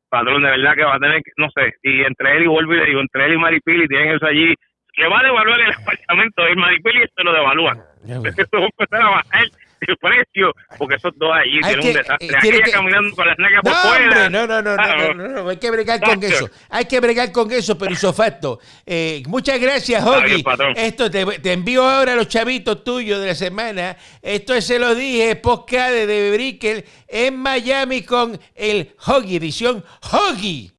patrón, 0.09 0.42
de 0.42 0.50
verdad 0.50 0.74
que 0.76 0.84
va 0.84 0.96
a 0.96 0.98
tener, 0.98 1.22
no 1.36 1.48
sé, 1.50 1.74
y 1.82 2.03
entre 2.03 2.36
él 2.36 2.44
y 2.44 2.46
vuelvo 2.46 2.74
y 2.74 2.78
le 2.78 2.86
digo, 2.86 3.00
entre 3.00 3.26
él 3.26 3.34
y 3.34 3.38
Maripili 3.38 3.88
tienen 3.88 4.16
eso 4.16 4.26
allí, 4.26 4.55
le 4.97 5.09
va 5.09 5.20
a 5.20 5.22
devaluar 5.24 5.61
el 5.61 5.72
apartamento 5.72 6.43
de 6.45 6.55
Maripili 6.57 7.05
y 7.05 7.09
se 7.16 7.22
lo 7.24 7.32
devalúan. 7.32 7.78
Eso 8.05 8.49
va 8.55 8.61
a 8.61 8.64
empezar 8.66 9.03
a 9.03 9.09
bajar 9.11 9.45
el 9.84 9.97
precio, 9.97 10.55
porque 10.78 10.95
esos 10.95 11.11
dos 11.16 11.32
allí 11.34 11.59
tienen 11.61 11.80
un 11.88 11.93
desastre. 11.93 12.28
eh, 12.28 12.36
Aquella 12.38 12.62
que- 12.62 12.70
caminando 12.70 13.16
con 13.16 13.26
las 13.26 13.36
nalgas 13.36 13.62
por 13.62 13.72
No, 13.72 13.78
fuera. 13.78 14.30
no, 14.30 14.47
no, 14.47 14.62
no, 14.62 14.76
no, 14.76 14.97
no, 14.97 15.14
no, 15.14 15.28
no, 15.43 15.49
hay 15.49 15.57
que 15.57 15.70
bregar 15.72 16.01
con 16.01 16.22
eso. 16.22 16.49
Hay 16.70 16.84
que 16.84 17.01
bregar 17.01 17.32
con 17.32 17.51
eso, 17.51 17.76
pero 17.76 17.90
isofacto. 17.93 18.61
Eh, 18.86 19.24
muchas 19.26 19.59
gracias, 19.59 20.05
patrón. 20.45 20.74
Esto 20.76 21.11
te, 21.11 21.24
te 21.40 21.53
envío 21.53 21.82
ahora 21.88 22.14
los 22.14 22.28
chavitos 22.28 22.84
tuyos 22.84 23.20
de 23.20 23.26
la 23.26 23.34
semana. 23.34 23.97
Esto 24.22 24.61
se 24.61 24.78
lo 24.78 24.95
dije, 24.95 25.34
podcast 25.34 25.90
de, 25.93 26.30
Brickell 26.30 26.84
en 27.09 27.38
Miami 27.38 28.03
con 28.03 28.38
el 28.55 28.95
Hoggy, 29.05 29.34
edición 29.36 29.82
Hoggy. 30.12 30.70